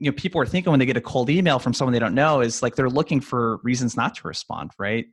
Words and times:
you 0.00 0.10
know 0.10 0.14
people 0.16 0.40
are 0.40 0.46
thinking 0.46 0.70
when 0.70 0.80
they 0.80 0.86
get 0.86 0.96
a 0.96 1.00
cold 1.00 1.30
email 1.30 1.58
from 1.58 1.72
someone 1.74 1.92
they 1.92 1.98
don't 1.98 2.14
know 2.14 2.40
is 2.40 2.62
like 2.62 2.74
they're 2.74 2.90
looking 2.90 3.20
for 3.20 3.58
reasons 3.62 3.96
not 3.96 4.14
to 4.16 4.26
respond 4.26 4.72
right? 4.78 5.06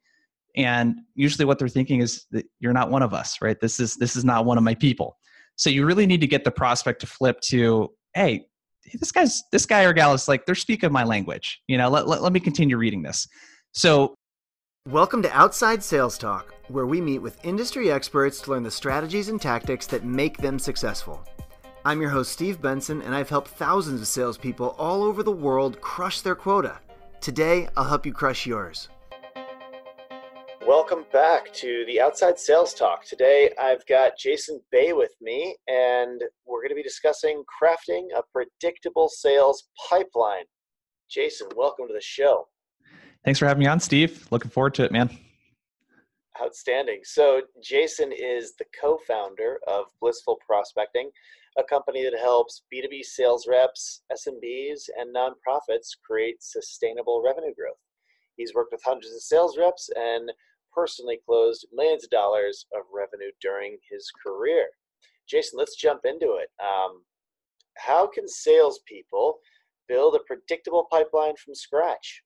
And 0.56 0.96
usually 1.14 1.46
what 1.46 1.60
they're 1.60 1.68
thinking 1.68 2.00
is 2.00 2.26
that 2.32 2.46
you're 2.60 2.74
not 2.74 2.90
one 2.90 3.04
of 3.04 3.14
us 3.14 3.38
right? 3.42 3.60
This 3.60 3.80
is 3.80 3.96
this 3.98 4.16
is 4.16 4.26
not 4.26 4.46
one 4.46 4.58
of 4.58 4.64
my 4.64 4.74
people. 4.74 5.18
So 5.58 5.70
you 5.70 5.86
really 5.86 6.08
need 6.08 6.22
to 6.22 6.28
get 6.28 6.44
the 6.44 6.52
prospect 6.52 7.02
to 7.02 7.08
flip 7.08 7.42
to 7.50 7.90
hey 8.14 8.48
this 8.94 9.12
guy's 9.12 9.44
this 9.52 9.66
guy 9.66 9.84
or 9.84 9.92
gal 9.92 10.14
is 10.14 10.30
like 10.30 10.46
they're 10.46 10.56
speaking 10.56 10.92
my 10.92 11.04
language 11.04 11.62
you 11.68 11.78
know? 11.78 11.90
Let, 11.90 12.08
let, 12.08 12.24
let 12.24 12.32
me 12.32 12.40
continue 12.40 12.78
reading 12.78 13.04
this. 13.04 13.28
So 13.74 14.16
welcome 14.88 15.22
to 15.22 15.32
outside 15.38 15.84
sales 15.84 16.18
talk 16.18 16.54
where 16.70 16.86
we 16.86 17.02
meet 17.02 17.20
with 17.20 17.44
industry 17.46 17.92
experts 17.92 18.40
to 18.42 18.52
learn 18.52 18.64
the 18.64 18.72
strategies 18.72 19.28
and 19.28 19.42
tactics 19.42 19.86
that 19.88 20.06
make 20.06 20.38
them 20.38 20.58
successful 20.58 21.28
I'm 21.88 22.02
your 22.02 22.10
host, 22.10 22.34
Steve 22.34 22.62
Benson, 22.62 23.02
and 23.02 23.16
I've 23.16 23.30
helped 23.30 23.48
thousands 23.48 24.02
of 24.02 24.08
salespeople 24.08 24.76
all 24.78 25.04
over 25.04 25.24
the 25.24 25.32
world 25.32 25.80
crush 25.80 26.20
their 26.20 26.36
quota. 26.36 26.80
Today, 27.22 27.70
I'll 27.78 27.86
help 27.86 28.06
you 28.06 28.12
crush 28.12 28.46
yours. 28.46 28.90
Welcome 30.68 31.06
back 31.14 31.54
to 31.54 31.86
the 31.88 32.02
Outside 32.02 32.38
Sales 32.40 32.74
Talk. 32.74 33.06
Today, 33.06 33.52
I've 33.58 33.86
got 33.86 34.18
Jason 34.18 34.60
Bay 34.70 34.92
with 34.92 35.14
me, 35.22 35.56
and 35.70 36.22
we're 36.46 36.60
going 36.60 36.72
to 36.72 36.76
be 36.76 36.84
discussing 36.84 37.42
crafting 37.64 38.08
a 38.14 38.22
predictable 38.34 39.08
sales 39.08 39.70
pipeline. 39.90 40.44
Jason, 41.10 41.48
welcome 41.56 41.88
to 41.88 41.94
the 41.94 42.02
show. 42.02 42.50
Thanks 43.24 43.40
for 43.40 43.46
having 43.46 43.60
me 43.64 43.68
on, 43.68 43.80
Steve. 43.80 44.28
Looking 44.30 44.52
forward 44.52 44.74
to 44.74 44.84
it, 44.84 44.92
man. 44.92 45.18
Outstanding. 46.44 47.00
So, 47.04 47.44
Jason 47.64 48.12
is 48.12 48.56
the 48.60 48.66
co 48.78 49.00
founder 49.08 49.60
of 49.70 49.86
Blissful 50.02 50.38
Prospecting, 50.46 51.12
a 51.58 51.64
company 51.64 52.04
that 52.04 52.18
helps 52.18 52.64
B2B 52.74 53.04
sales 53.04 53.48
reps, 53.48 54.04
SMBs, 54.12 54.90
and 54.98 55.16
nonprofits 55.16 55.90
create 56.06 56.42
sustainable 56.42 57.24
revenue 57.26 57.54
growth. 57.56 57.78
He's 58.36 58.54
worked 58.54 58.72
with 58.72 58.84
hundreds 58.86 59.14
of 59.14 59.22
sales 59.22 59.58
reps 59.58 59.90
and 59.96 60.32
personally 60.74 61.20
closed 61.26 61.68
millions 61.74 62.04
of 62.04 62.12
dollars 62.12 62.66
of 62.76 62.84
revenue 62.94 63.32
during 63.42 63.78
his 63.90 64.12
career. 64.24 64.68
Jason, 65.28 65.58
let's 65.58 65.76
jump 65.76 66.02
into 66.06 66.38
it. 66.40 66.50
Um, 66.64 67.02
how 67.78 68.08
can 68.08 68.28
salespeople 68.28 69.40
build 69.88 70.16
a 70.16 70.20
predictable 70.28 70.88
pipeline 70.92 71.34
from 71.44 71.56
scratch? 71.56 72.22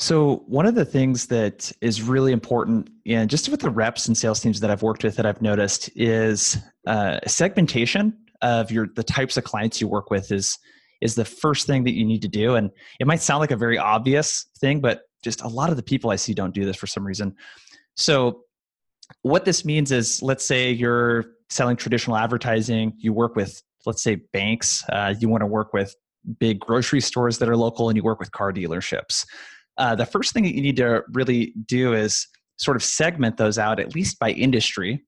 So, 0.00 0.44
one 0.46 0.64
of 0.64 0.76
the 0.76 0.84
things 0.84 1.26
that 1.26 1.72
is 1.80 2.02
really 2.02 2.30
important, 2.30 2.88
and 3.04 3.28
just 3.28 3.48
with 3.48 3.60
the 3.60 3.70
reps 3.70 4.06
and 4.06 4.16
sales 4.16 4.38
teams 4.38 4.60
that 4.60 4.70
I've 4.70 4.82
worked 4.82 5.02
with 5.02 5.16
that 5.16 5.26
I've 5.26 5.42
noticed, 5.42 5.90
is 5.96 6.56
uh, 6.86 7.18
segmentation 7.26 8.16
of 8.42 8.70
your 8.70 8.88
the 8.94 9.02
types 9.02 9.36
of 9.36 9.44
clients 9.44 9.80
you 9.80 9.88
work 9.88 10.10
with 10.10 10.30
is 10.32 10.58
is 11.00 11.14
the 11.14 11.24
first 11.24 11.66
thing 11.66 11.84
that 11.84 11.94
you 11.94 12.04
need 12.04 12.22
to 12.22 12.28
do. 12.28 12.56
And 12.56 12.70
it 12.98 13.06
might 13.06 13.22
sound 13.22 13.40
like 13.40 13.50
a 13.50 13.56
very 13.56 13.78
obvious 13.78 14.46
thing, 14.58 14.80
but 14.80 15.02
just 15.22 15.42
a 15.42 15.48
lot 15.48 15.70
of 15.70 15.76
the 15.76 15.82
people 15.82 16.10
I 16.10 16.16
see 16.16 16.34
don't 16.34 16.54
do 16.54 16.64
this 16.64 16.76
for 16.76 16.86
some 16.86 17.06
reason. 17.06 17.34
So, 17.96 18.42
what 19.22 19.44
this 19.44 19.64
means 19.64 19.90
is, 19.90 20.22
let's 20.22 20.44
say 20.44 20.70
you're 20.70 21.24
selling 21.48 21.76
traditional 21.76 22.16
advertising, 22.16 22.92
you 22.98 23.12
work 23.12 23.36
with, 23.36 23.62
let's 23.86 24.02
say, 24.02 24.16
banks, 24.32 24.84
uh, 24.90 25.14
you 25.18 25.28
want 25.28 25.40
to 25.40 25.46
work 25.46 25.72
with 25.72 25.94
big 26.38 26.60
grocery 26.60 27.00
stores 27.00 27.38
that 27.38 27.48
are 27.48 27.56
local, 27.56 27.88
and 27.88 27.96
you 27.96 28.02
work 28.02 28.20
with 28.20 28.30
car 28.32 28.52
dealerships. 28.52 29.24
Uh, 29.78 29.94
the 29.94 30.04
first 30.04 30.32
thing 30.32 30.42
that 30.42 30.54
you 30.54 30.60
need 30.60 30.76
to 30.76 31.02
really 31.12 31.54
do 31.66 31.94
is 31.94 32.26
sort 32.58 32.76
of 32.76 32.82
segment 32.82 33.38
those 33.38 33.56
out, 33.56 33.80
at 33.80 33.94
least 33.94 34.18
by 34.18 34.30
industry, 34.30 35.02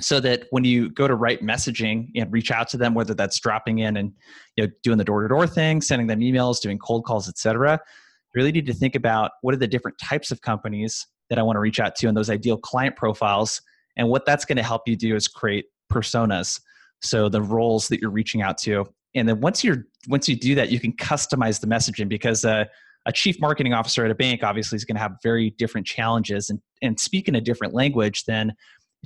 so 0.00 0.20
that 0.20 0.44
when 0.50 0.64
you 0.64 0.90
go 0.90 1.08
to 1.08 1.14
write 1.14 1.42
messaging 1.42 2.10
and 2.14 2.32
reach 2.32 2.50
out 2.50 2.68
to 2.68 2.76
them 2.76 2.94
whether 2.94 3.14
that's 3.14 3.38
dropping 3.40 3.78
in 3.78 3.96
and 3.96 4.12
you 4.56 4.64
know 4.64 4.72
doing 4.82 4.98
the 4.98 5.04
door-to-door 5.04 5.46
thing 5.46 5.80
sending 5.80 6.06
them 6.06 6.20
emails 6.20 6.60
doing 6.60 6.78
cold 6.78 7.04
calls 7.04 7.28
etc 7.28 7.72
you 7.72 8.38
really 8.38 8.52
need 8.52 8.66
to 8.66 8.74
think 8.74 8.94
about 8.94 9.32
what 9.42 9.54
are 9.54 9.58
the 9.58 9.66
different 9.66 9.96
types 9.98 10.30
of 10.30 10.40
companies 10.42 11.06
that 11.30 11.38
i 11.38 11.42
want 11.42 11.56
to 11.56 11.60
reach 11.60 11.80
out 11.80 11.94
to 11.94 12.06
and 12.06 12.16
those 12.16 12.30
ideal 12.30 12.58
client 12.58 12.94
profiles 12.96 13.60
and 13.96 14.08
what 14.08 14.26
that's 14.26 14.44
going 14.44 14.56
to 14.56 14.62
help 14.62 14.82
you 14.86 14.96
do 14.96 15.16
is 15.16 15.26
create 15.26 15.66
personas. 15.90 16.60
So 17.02 17.28
the 17.28 17.42
roles 17.42 17.88
that 17.88 18.00
you're 18.00 18.10
reaching 18.10 18.42
out 18.42 18.58
to 18.58 18.86
and 19.14 19.28
then 19.28 19.40
once 19.40 19.64
you're 19.64 19.86
once 20.08 20.28
you 20.28 20.36
do 20.36 20.54
that 20.54 20.70
you 20.70 20.78
can 20.78 20.92
customize 20.92 21.60
the 21.60 21.66
messaging 21.66 22.08
because 22.08 22.44
uh, 22.44 22.64
a 23.06 23.12
chief 23.12 23.40
marketing 23.40 23.72
officer 23.72 24.04
at 24.04 24.10
a 24.10 24.14
bank 24.14 24.42
obviously 24.42 24.76
is 24.76 24.84
going 24.84 24.96
to 24.96 25.00
have 25.00 25.12
very 25.22 25.50
different 25.58 25.86
challenges 25.86 26.50
and, 26.50 26.60
and 26.82 26.98
speak 26.98 27.28
in 27.28 27.34
a 27.34 27.40
different 27.40 27.72
language 27.74 28.24
than 28.24 28.52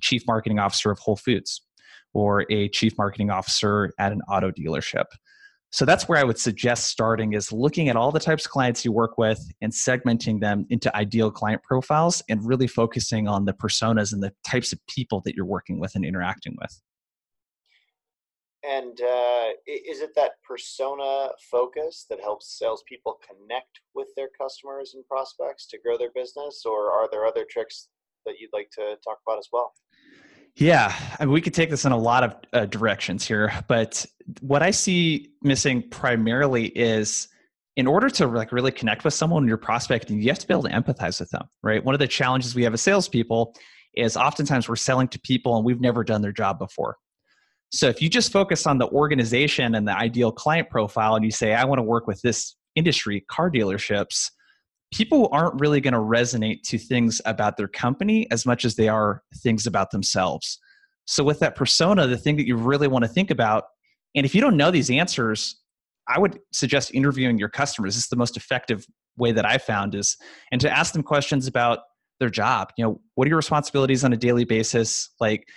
chief 0.01 0.23
marketing 0.27 0.59
officer 0.59 0.91
of 0.91 0.99
Whole 0.99 1.17
Foods 1.17 1.63
or 2.13 2.45
a 2.51 2.69
chief 2.69 2.97
marketing 2.99 3.31
officer 3.31 3.93
at 3.99 4.13
an 4.13 4.21
auto 4.29 4.51
dealership. 4.51 5.05
So 5.73 5.85
that's 5.85 6.09
where 6.09 6.19
I 6.19 6.25
would 6.25 6.39
suggest 6.39 6.89
starting 6.89 7.33
is 7.33 7.53
looking 7.53 7.89
at 7.89 7.95
all 7.95 8.11
the 8.11 8.19
types 8.19 8.45
of 8.45 8.51
clients 8.51 8.85
you 8.85 8.91
work 8.91 9.19
with 9.19 9.41
and 9.61 9.73
segmenting 9.73 10.41
them 10.41 10.67
into 10.69 10.95
ideal 10.97 11.31
client 11.31 11.63
profiles 11.63 12.23
and 12.29 12.45
really 12.45 12.67
focusing 12.67 13.29
on 13.29 13.45
the 13.45 13.53
personas 13.53 14.13
and 14.13 14.21
the 14.21 14.33
types 14.45 14.73
of 14.73 14.85
people 14.89 15.23
that 15.25 15.37
you're 15.37 15.47
working 15.47 15.79
with 15.79 15.95
and 15.95 16.05
interacting 16.05 16.57
with. 16.61 16.81
And 18.69 19.01
uh, 19.01 19.51
is 19.67 20.01
it 20.01 20.11
that 20.17 20.33
persona 20.47 21.29
focus 21.51 22.05
that 22.11 22.21
helps 22.21 22.59
salespeople 22.59 23.19
connect 23.27 23.81
with 23.95 24.09
their 24.17 24.29
customers 24.39 24.95
and 24.95 25.07
prospects 25.07 25.67
to 25.69 25.79
grow 25.79 25.97
their 25.97 26.11
business, 26.15 26.65
or 26.67 26.91
are 26.91 27.09
there 27.11 27.25
other 27.25 27.47
tricks 27.49 27.89
that 28.27 28.35
you'd 28.39 28.53
like 28.53 28.71
to 28.73 28.99
talk 29.03 29.19
about 29.27 29.39
as 29.39 29.49
well? 29.53 29.73
Yeah, 30.61 30.95
I 31.19 31.25
mean, 31.25 31.33
we 31.33 31.41
could 31.41 31.55
take 31.55 31.71
this 31.71 31.87
in 31.87 31.93
a 31.93 31.97
lot 31.97 32.23
of 32.23 32.35
uh, 32.53 32.67
directions 32.67 33.27
here, 33.27 33.51
but 33.67 34.05
what 34.43 34.63
I 34.63 34.73
see 34.73 35.31
missing 35.41 35.89
primarily 35.89 36.67
is 36.67 37.29
in 37.77 37.87
order 37.87 38.11
to 38.11 38.27
like 38.27 38.53
really 38.53 38.71
connect 38.71 39.03
with 39.03 39.15
someone 39.15 39.49
you're 39.49 39.57
prospecting, 39.57 40.21
you 40.21 40.29
have 40.29 40.39
to 40.39 40.47
be 40.47 40.53
able 40.53 40.65
to 40.65 40.69
empathize 40.69 41.19
with 41.19 41.31
them, 41.31 41.49
right? 41.63 41.83
One 41.83 41.95
of 41.95 41.99
the 41.99 42.07
challenges 42.07 42.55
we 42.55 42.63
have 42.65 42.75
as 42.75 42.83
salespeople 42.83 43.55
is 43.95 44.19
oftentimes 44.19 44.69
we're 44.69 44.77
selling 44.77 45.09
to 45.09 45.21
people 45.21 45.57
and 45.57 45.65
we've 45.65 45.81
never 45.81 46.05
done 46.05 46.21
their 46.21 46.31
job 46.31 46.59
before. 46.59 46.99
So 47.73 47.89
if 47.89 48.03
you 48.03 48.11
just 48.11 48.31
focus 48.31 48.67
on 48.67 48.77
the 48.77 48.89
organization 48.89 49.75
and 49.75 49.89
the 49.89 49.97
ideal 49.97 50.31
client 50.31 50.69
profile 50.69 51.15
and 51.15 51.25
you 51.25 51.31
say, 51.31 51.55
I 51.55 51.65
want 51.65 51.79
to 51.79 51.85
work 51.85 52.07
with 52.07 52.21
this 52.21 52.55
industry, 52.77 53.25
car 53.31 53.51
dealerships, 53.51 54.31
people 54.93 55.29
aren't 55.33 55.61
really 55.61 55.81
going 55.81 55.95
to 55.95 56.01
resonate 56.01 56.63
to 56.63 56.79
things 56.79 57.21
about 57.25 57.57
their 57.57 57.69
company 57.69 58.31
as 58.31 58.45
much 58.45 58.65
as 58.65 58.75
they 58.75 58.89
are 58.89 59.23
things 59.37 59.67
about 59.67 59.91
themselves. 59.91 60.59
So, 61.05 61.25
with 61.25 61.41
that 61.41 61.57
persona, 61.57 62.07
the 62.07 62.17
thing 62.17 62.37
that 62.37 62.47
you 62.47 62.57
really 62.57 62.89
want 62.89 63.05
to 63.05 63.09
think 63.09 63.31
about, 63.31 63.65
and 64.15 64.27
if 64.27 64.35
you 64.35 64.41
don't 64.41 64.57
know 64.57 64.71
these 64.71 64.91
answers, 64.91 65.57
I 66.09 66.19
would 66.19 66.39
suggest 66.53 66.95
interviewing 66.95 67.39
your 67.39 67.49
customers. 67.49 67.95
This 67.95 68.05
is 68.05 68.11
the 68.11 68.17
most 68.17 68.37
effective 68.37 68.87
way 69.17 69.33
that 69.33 69.45
I 69.45 69.59
found 69.59 69.95
is, 69.95 70.17
and 70.53 70.61
to 70.61 70.71
ask 70.71 70.93
them 70.93 71.03
questions 71.03 71.47
about 71.47 71.81
their 72.19 72.31
job. 72.31 72.73
You 72.77 72.85
know, 72.85 73.01
what 73.15 73.27
are 73.27 73.29
your 73.29 73.37
responsibilities 73.37 74.05
on 74.05 74.13
a 74.13 74.17
daily 74.17 74.45
basis? 74.45 75.11
Like, 75.21 75.49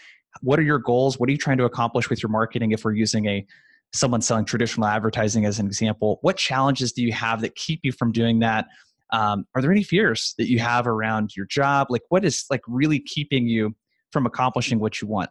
what 0.42 0.60
are 0.60 0.64
your 0.64 0.80
goals? 0.80 1.20
What 1.20 1.30
are 1.30 1.32
you 1.32 1.38
trying 1.38 1.58
to 1.58 1.66
accomplish 1.66 2.10
with 2.10 2.24
your 2.24 2.30
marketing? 2.30 2.72
If 2.72 2.84
we're 2.84 2.94
using 2.94 3.28
a 3.28 3.46
someone 3.94 4.22
selling 4.22 4.46
traditional 4.46 4.88
advertising 4.88 5.46
as 5.46 5.60
an 5.60 5.68
example, 5.68 6.18
what 6.22 6.38
challenges 6.38 6.92
do 6.94 7.04
you 7.04 7.12
have 7.12 7.42
that 7.42 7.56
keep 7.56 7.82
you 7.84 7.92
from 7.92 8.12
doing 8.12 8.40
that? 8.40 8.66
Um, 9.14 9.46
are 9.56 9.62
there 9.62 9.72
any 9.72 9.84
fears 9.84 10.34
that 10.38 10.50
you 10.50 10.60
have 10.60 10.88
around 10.88 11.36
your 11.38 11.46
job? 11.46 11.88
Like 11.90 12.02
what 12.10 12.26
is 12.26 12.46
like 12.50 12.62
really 12.68 13.00
keeping 13.00 13.48
you 13.48 13.76
from 14.12 14.26
accomplishing 14.26 14.80
what 14.80 15.02
you 15.02 15.08
want? 15.08 15.30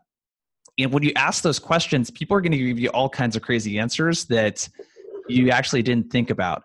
And 0.78 0.92
when 0.92 1.02
you 1.02 1.12
ask 1.16 1.42
those 1.42 1.58
questions 1.58 2.10
people 2.10 2.36
are 2.36 2.40
going 2.40 2.52
to 2.52 2.58
give 2.58 2.78
you 2.78 2.88
all 2.90 3.10
kinds 3.10 3.36
of 3.36 3.42
crazy 3.42 3.78
answers 3.78 4.24
that 4.26 4.66
you 5.28 5.50
actually 5.50 5.82
didn't 5.82 6.10
think 6.10 6.30
about. 6.30 6.62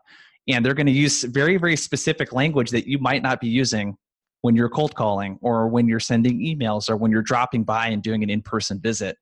And 0.47 0.65
they're 0.65 0.73
going 0.73 0.87
to 0.87 0.93
use 0.93 1.23
very 1.23 1.57
very 1.57 1.75
specific 1.75 2.31
language 2.31 2.69
that 2.69 2.87
you 2.87 2.99
might 2.99 3.23
not 3.23 3.41
be 3.41 3.47
using 3.47 3.97
when 4.41 4.55
you're 4.55 4.69
cold 4.69 4.95
calling 4.95 5.39
or 5.41 5.67
when 5.67 5.87
you're 5.87 5.99
sending 5.99 6.39
emails 6.39 6.89
or 6.89 6.95
when 6.95 7.11
you're 7.11 7.23
dropping 7.23 7.63
by 7.63 7.87
and 7.87 8.03
doing 8.03 8.23
an 8.23 8.29
in-person 8.29 8.79
visit. 8.79 9.17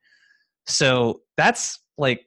So 0.67 1.21
that's 1.37 1.79
like 1.97 2.25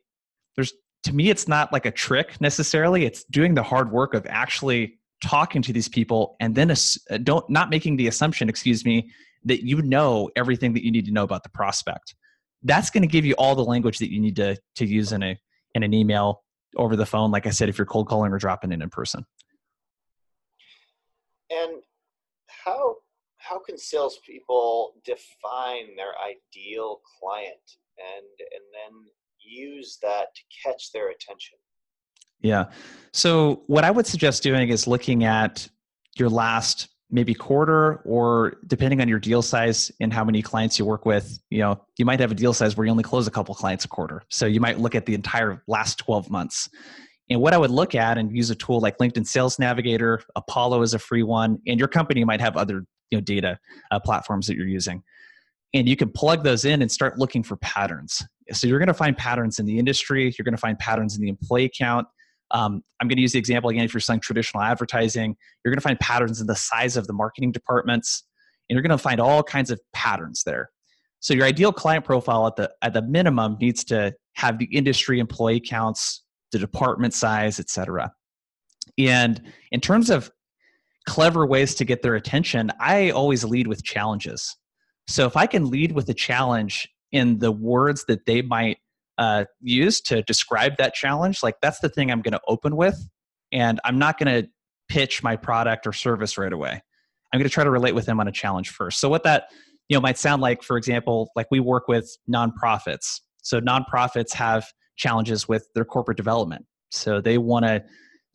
there's 0.56 0.72
to 1.04 1.14
me 1.14 1.28
it's 1.28 1.46
not 1.46 1.72
like 1.74 1.84
a 1.84 1.90
trick 1.90 2.40
necessarily. 2.40 3.04
It's 3.04 3.24
doing 3.24 3.54
the 3.54 3.62
hard 3.62 3.92
work 3.92 4.14
of 4.14 4.26
actually 4.28 4.97
talking 5.20 5.62
to 5.62 5.72
these 5.72 5.88
people 5.88 6.36
and 6.40 6.54
then 6.54 6.70
uh, 6.70 7.18
don't 7.22 7.48
not 7.50 7.70
making 7.70 7.96
the 7.96 8.06
assumption 8.06 8.48
excuse 8.48 8.84
me 8.84 9.10
that 9.44 9.66
you 9.66 9.82
know 9.82 10.30
everything 10.36 10.72
that 10.74 10.84
you 10.84 10.90
need 10.90 11.06
to 11.06 11.12
know 11.12 11.24
about 11.24 11.42
the 11.42 11.48
prospect. 11.48 12.14
That's 12.62 12.90
going 12.90 13.02
to 13.02 13.08
give 13.08 13.24
you 13.24 13.34
all 13.34 13.54
the 13.54 13.64
language 13.64 13.98
that 13.98 14.12
you 14.12 14.20
need 14.20 14.36
to 14.36 14.56
to 14.76 14.86
use 14.86 15.12
in 15.12 15.22
a 15.22 15.38
in 15.74 15.82
an 15.82 15.94
email 15.94 16.42
over 16.76 16.96
the 16.96 17.06
phone 17.06 17.30
like 17.30 17.46
i 17.46 17.50
said 17.50 17.68
if 17.68 17.78
you're 17.78 17.86
cold 17.86 18.08
calling 18.08 18.32
or 18.32 18.38
dropping 18.38 18.72
in 18.72 18.82
in 18.82 18.90
person. 18.90 19.24
And 21.50 21.82
how 22.46 22.96
how 23.36 23.58
can 23.58 23.78
salespeople 23.78 24.94
define 25.04 25.96
their 25.96 26.12
ideal 26.20 27.00
client 27.18 27.56
and 27.98 28.26
and 28.52 28.64
then 28.72 29.10
use 29.40 29.98
that 30.02 30.34
to 30.34 30.42
catch 30.62 30.92
their 30.92 31.10
attention 31.10 31.58
yeah. 32.40 32.66
So, 33.12 33.62
what 33.66 33.84
I 33.84 33.90
would 33.90 34.06
suggest 34.06 34.42
doing 34.42 34.68
is 34.68 34.86
looking 34.86 35.24
at 35.24 35.68
your 36.16 36.28
last 36.28 36.88
maybe 37.10 37.32
quarter 37.32 38.02
or 38.04 38.58
depending 38.66 39.00
on 39.00 39.08
your 39.08 39.18
deal 39.18 39.40
size 39.40 39.90
and 40.00 40.12
how 40.12 40.22
many 40.22 40.42
clients 40.42 40.78
you 40.78 40.84
work 40.84 41.06
with 41.06 41.40
you 41.48 41.58
know 41.58 41.80
you 41.96 42.04
might 42.04 42.20
have 42.20 42.30
a 42.30 42.34
deal 42.34 42.52
size 42.52 42.76
where 42.76 42.84
you 42.84 42.90
only 42.90 43.02
close 43.02 43.26
a 43.26 43.30
couple 43.30 43.54
clients 43.54 43.86
a 43.86 43.88
quarter 43.88 44.22
so 44.28 44.44
you 44.44 44.60
might 44.60 44.78
look 44.78 44.94
at 44.94 45.06
the 45.06 45.14
entire 45.14 45.62
last 45.66 45.96
12 46.00 46.28
months 46.28 46.68
And 47.30 47.40
what 47.40 47.52
I 47.52 47.58
would 47.58 47.70
look 47.70 47.94
at 47.94 48.16
and 48.18 48.34
use 48.34 48.50
a 48.50 48.54
tool 48.54 48.80
like 48.80 48.98
LinkedIn 48.98 49.26
Sales 49.26 49.58
Navigator, 49.58 50.22
Apollo 50.34 50.82
is 50.82 50.94
a 50.94 50.98
free 50.98 51.22
one, 51.22 51.58
and 51.66 51.78
your 51.78 51.88
company 51.88 52.24
might 52.24 52.40
have 52.40 52.56
other 52.56 52.84
you 53.10 53.18
know, 53.18 53.20
data 53.20 53.58
uh, 53.90 54.00
platforms 54.00 54.46
that 54.46 54.56
you're 54.56 54.66
using. 54.66 55.02
And 55.74 55.88
you 55.88 55.96
can 55.96 56.10
plug 56.10 56.44
those 56.44 56.64
in 56.64 56.80
and 56.80 56.90
start 56.90 57.18
looking 57.18 57.42
for 57.42 57.56
patterns. 57.56 58.22
So 58.52 58.66
you're 58.66 58.78
going 58.78 58.88
to 58.88 58.94
find 58.94 59.16
patterns 59.16 59.58
in 59.58 59.66
the 59.66 59.78
industry, 59.78 60.34
you're 60.38 60.44
going 60.44 60.54
to 60.54 60.60
find 60.60 60.78
patterns 60.78 61.16
in 61.16 61.22
the 61.22 61.28
employee 61.28 61.70
count. 61.76 62.06
Um, 62.50 62.82
I'm 63.00 63.08
going 63.08 63.16
to 63.16 63.22
use 63.22 63.32
the 63.32 63.38
example 63.38 63.70
again 63.70 63.84
if 63.84 63.92
you're 63.92 64.00
selling 64.00 64.20
traditional 64.20 64.62
advertising, 64.62 65.36
you're 65.64 65.72
going 65.72 65.78
to 65.78 65.82
find 65.82 65.98
patterns 66.00 66.40
in 66.40 66.46
the 66.46 66.56
size 66.56 66.96
of 66.96 67.06
the 67.06 67.12
marketing 67.12 67.52
departments, 67.52 68.24
and 68.68 68.74
you're 68.74 68.82
going 68.82 68.96
to 68.96 69.02
find 69.02 69.20
all 69.20 69.42
kinds 69.42 69.70
of 69.70 69.80
patterns 69.92 70.42
there. 70.44 70.70
So 71.20 71.34
your 71.34 71.44
ideal 71.44 71.72
client 71.72 72.04
profile 72.04 72.46
at 72.46 72.56
the 72.56 72.70
at 72.82 72.94
the 72.94 73.02
minimum 73.02 73.56
needs 73.60 73.84
to 73.84 74.14
have 74.34 74.58
the 74.58 74.66
industry 74.66 75.18
employee 75.18 75.60
counts 75.60 76.22
the 76.52 76.58
department 76.58 77.12
size, 77.12 77.60
etc. 77.60 78.12
And 78.96 79.42
in 79.70 79.80
terms 79.80 80.10
of 80.10 80.30
clever 81.06 81.46
ways 81.46 81.74
to 81.76 81.84
get 81.84 82.02
their 82.02 82.14
attention, 82.14 82.70
I 82.80 83.10
always 83.10 83.44
lead 83.44 83.66
with 83.66 83.84
challenges. 83.84 84.56
So 85.06 85.26
if 85.26 85.36
I 85.36 85.46
can 85.46 85.70
lead 85.70 85.92
with 85.92 86.08
a 86.08 86.14
challenge 86.14 86.88
in 87.12 87.38
the 87.38 87.52
words 87.52 88.04
that 88.08 88.26
they 88.26 88.42
might 88.42 88.78
uh, 89.18 89.44
use 89.60 90.00
to 90.02 90.22
describe 90.22 90.76
that 90.78 90.94
challenge, 90.94 91.42
like 91.42 91.56
that's 91.60 91.80
the 91.80 91.88
thing 91.88 92.10
I'm 92.10 92.22
going 92.22 92.32
to 92.32 92.40
open 92.48 92.76
with. 92.76 93.08
And 93.52 93.80
I'm 93.84 93.98
not 93.98 94.18
going 94.18 94.42
to 94.42 94.48
pitch 94.88 95.22
my 95.22 95.36
product 95.36 95.86
or 95.86 95.92
service 95.92 96.38
right 96.38 96.52
away. 96.52 96.80
I'm 97.32 97.38
going 97.38 97.48
to 97.48 97.52
try 97.52 97.64
to 97.64 97.70
relate 97.70 97.94
with 97.94 98.06
them 98.06 98.20
on 98.20 98.28
a 98.28 98.32
challenge 98.32 98.70
first. 98.70 99.00
So 99.00 99.08
what 99.08 99.24
that 99.24 99.48
you 99.88 99.96
know 99.96 100.00
might 100.00 100.18
sound 100.18 100.40
like, 100.40 100.62
for 100.62 100.76
example, 100.76 101.30
like 101.36 101.46
we 101.50 101.60
work 101.60 101.88
with 101.88 102.16
nonprofits. 102.30 103.20
So 103.42 103.60
nonprofits 103.60 104.32
have 104.34 104.66
challenges 104.96 105.48
with 105.48 105.68
their 105.74 105.84
corporate 105.84 106.16
development. 106.16 106.64
So 106.90 107.20
they 107.20 107.38
want 107.38 107.66
to 107.66 107.84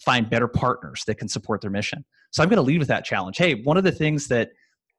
find 0.04 0.30
better 0.30 0.48
partners 0.48 1.04
that 1.08 1.16
can 1.16 1.28
support 1.28 1.62
their 1.62 1.72
mission. 1.72 2.06
So 2.32 2.44
I'm 2.44 2.50
going 2.50 2.58
to 2.58 2.64
lead 2.64 2.80
with 2.80 2.88
that 2.88 3.06
challenge. 3.06 3.38
Hey, 3.38 3.56
one 3.56 3.78
of 3.78 3.84
the 3.84 3.92
things 3.92 4.28
that 4.28 4.50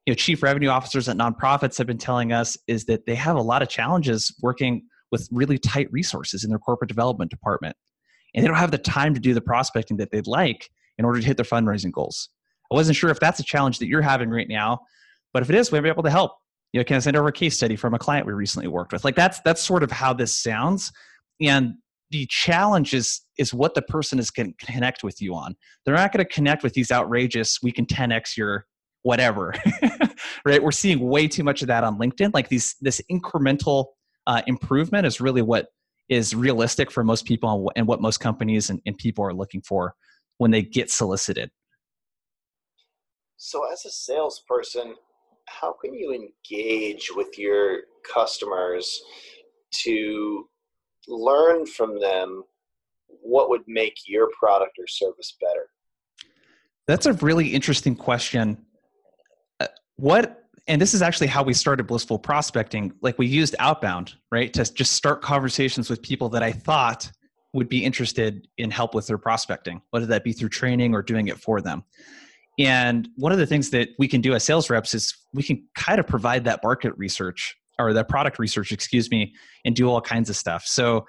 you 0.05 0.11
know, 0.11 0.15
chief 0.15 0.43
revenue 0.43 0.69
officers 0.69 1.09
at 1.09 1.17
nonprofits 1.17 1.77
have 1.77 1.87
been 1.87 1.97
telling 1.97 2.31
us 2.31 2.57
is 2.67 2.85
that 2.85 3.05
they 3.05 3.15
have 3.15 3.35
a 3.35 3.41
lot 3.41 3.61
of 3.61 3.69
challenges 3.69 4.33
working 4.41 4.83
with 5.15 5.29
really 5.31 5.57
tight 5.57 5.87
resources 5.91 6.43
in 6.43 6.49
their 6.49 6.59
corporate 6.59 6.89
development 6.89 7.31
department. 7.31 7.75
And 8.33 8.43
they 8.43 8.47
don't 8.47 8.57
have 8.57 8.71
the 8.71 8.77
time 8.77 9.13
to 9.13 9.19
do 9.19 9.33
the 9.33 9.41
prospecting 9.41 9.97
that 9.97 10.11
they'd 10.11 10.27
like 10.27 10.69
in 10.97 11.05
order 11.05 11.19
to 11.19 11.25
hit 11.25 11.37
their 11.37 11.45
fundraising 11.45 11.91
goals. 11.91 12.29
I 12.71 12.75
wasn't 12.75 12.97
sure 12.97 13.09
if 13.09 13.19
that's 13.19 13.39
a 13.39 13.43
challenge 13.43 13.79
that 13.79 13.87
you're 13.87 14.01
having 14.01 14.29
right 14.29 14.47
now, 14.49 14.79
but 15.33 15.41
if 15.41 15.49
it 15.49 15.55
is, 15.55 15.71
we 15.71 15.79
might 15.79 15.83
be 15.83 15.89
able 15.89 16.03
to 16.03 16.09
help. 16.09 16.33
You 16.73 16.79
know, 16.79 16.83
can 16.83 16.97
I 16.97 16.99
send 16.99 17.15
over 17.15 17.29
a 17.29 17.31
case 17.31 17.55
study 17.55 17.77
from 17.77 17.93
a 17.93 17.99
client 17.99 18.27
we 18.27 18.33
recently 18.33 18.67
worked 18.67 18.91
with? 18.91 19.05
Like 19.05 19.15
that's 19.15 19.39
that's 19.45 19.61
sort 19.61 19.83
of 19.83 19.91
how 19.91 20.11
this 20.11 20.37
sounds 20.37 20.91
and 21.41 21.75
the 22.11 22.25
challenge 22.29 22.93
is 22.93 23.21
is 23.37 23.53
what 23.53 23.73
the 23.73 23.81
person 23.81 24.19
is 24.19 24.29
going 24.31 24.53
to 24.53 24.65
connect 24.65 25.03
with 25.03 25.21
you 25.21 25.33
on 25.33 25.55
they're 25.83 25.95
not 25.95 26.11
going 26.11 26.25
to 26.25 26.33
connect 26.33 26.63
with 26.63 26.73
these 26.73 26.91
outrageous 26.91 27.59
we 27.61 27.71
can 27.71 27.85
10x 27.85 28.37
your 28.37 28.65
whatever 29.01 29.53
right 30.45 30.63
we're 30.63 30.71
seeing 30.71 30.99
way 30.99 31.27
too 31.27 31.43
much 31.43 31.61
of 31.61 31.67
that 31.67 31.83
on 31.83 31.97
linkedin 31.97 32.31
like 32.33 32.49
these 32.49 32.75
this 32.81 33.01
incremental 33.11 33.87
uh, 34.27 34.41
improvement 34.47 35.05
is 35.05 35.21
really 35.21 35.41
what 35.41 35.67
is 36.09 36.35
realistic 36.35 36.91
for 36.91 37.03
most 37.03 37.25
people 37.25 37.71
and 37.75 37.87
what 37.87 38.01
most 38.01 38.19
companies 38.19 38.69
and, 38.69 38.81
and 38.85 38.97
people 38.97 39.25
are 39.25 39.33
looking 39.33 39.61
for 39.61 39.95
when 40.37 40.51
they 40.51 40.61
get 40.61 40.89
solicited 40.89 41.49
so 43.37 43.71
as 43.71 43.85
a 43.85 43.91
salesperson 43.91 44.95
how 45.47 45.73
can 45.83 45.93
you 45.93 46.11
engage 46.13 47.09
with 47.15 47.37
your 47.37 47.81
customers 48.13 49.01
to 49.71 50.47
learn 51.07 51.65
from 51.65 51.99
them 51.99 52.43
what 53.21 53.49
would 53.49 53.63
make 53.67 53.97
your 54.07 54.29
product 54.37 54.77
or 54.79 54.87
service 54.87 55.35
better? 55.41 55.69
That's 56.87 57.05
a 57.05 57.13
really 57.13 57.49
interesting 57.49 57.95
question. 57.95 58.57
Uh, 59.59 59.67
what 59.95 60.44
and 60.67 60.81
this 60.81 60.93
is 60.93 61.01
actually 61.01 61.27
how 61.27 61.43
we 61.43 61.53
started 61.53 61.83
blissful 61.85 62.19
prospecting 62.19 62.93
like 63.01 63.17
we 63.17 63.27
used 63.27 63.55
outbound 63.59 64.13
right 64.31 64.53
to 64.53 64.71
just 64.73 64.93
start 64.93 65.21
conversations 65.21 65.89
with 65.89 66.01
people 66.01 66.29
that 66.29 66.43
i 66.43 66.51
thought 66.51 67.11
would 67.53 67.69
be 67.69 67.83
interested 67.83 68.47
in 68.57 68.69
help 68.69 68.93
with 68.93 69.07
their 69.07 69.17
prospecting 69.17 69.81
whether 69.91 70.05
that 70.05 70.23
be 70.23 70.33
through 70.33 70.49
training 70.49 70.93
or 70.93 71.01
doing 71.01 71.27
it 71.27 71.37
for 71.37 71.61
them 71.61 71.83
and 72.57 73.09
one 73.15 73.31
of 73.31 73.37
the 73.37 73.45
things 73.45 73.69
that 73.71 73.89
we 73.99 74.07
can 74.07 74.21
do 74.21 74.33
as 74.33 74.43
sales 74.43 74.69
reps 74.69 74.93
is 74.93 75.13
we 75.33 75.43
can 75.43 75.63
kind 75.75 75.99
of 75.99 76.07
provide 76.07 76.45
that 76.45 76.61
market 76.63 76.93
research 76.97 77.55
or 77.77 77.93
the 77.93 78.03
product 78.03 78.39
research, 78.39 78.71
excuse 78.71 79.11
me, 79.11 79.33
and 79.65 79.75
do 79.75 79.89
all 79.89 80.01
kinds 80.01 80.29
of 80.29 80.35
stuff. 80.35 80.65
So 80.65 81.05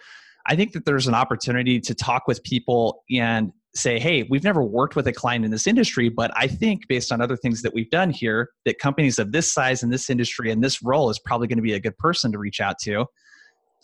I 0.47 0.57
think 0.57 0.73
that 0.73 0.85
there's 0.85 1.07
an 1.07 1.15
opportunity 1.15 1.81
to 1.81 1.95
talk 1.95 2.27
with 2.27 2.43
people 2.43 3.05
and 3.11 3.53
say, 3.77 3.99
hey, 3.99 4.27
we've 4.31 4.45
never 4.45 4.63
worked 4.63 4.97
with 4.97 5.07
a 5.07 5.13
client 5.13 5.45
in 5.45 5.51
this 5.51 5.67
industry, 5.67 6.09
but 6.09 6.31
I 6.35 6.47
think 6.47 6.89
based 6.89 7.13
on 7.13 7.21
other 7.21 7.37
things 7.37 7.63
that 7.63 7.75
we've 7.75 7.91
done 7.91 8.11
here, 8.11 8.51
that 8.65 8.79
companies 8.79 9.19
of 9.19 9.33
this 9.33 9.53
size 9.53 9.83
in 9.83 9.91
this 9.91 10.09
industry 10.11 10.51
and 10.51 10.63
this 10.63 10.83
role 10.83 11.11
is 11.11 11.19
probably 11.19 11.47
going 11.47 11.59
to 11.59 11.63
be 11.63 11.75
a 11.75 11.81
good 11.81 11.97
person 11.99 12.33
to 12.33 12.39
reach 12.39 12.61
out 12.61 12.79
to. 12.81 13.07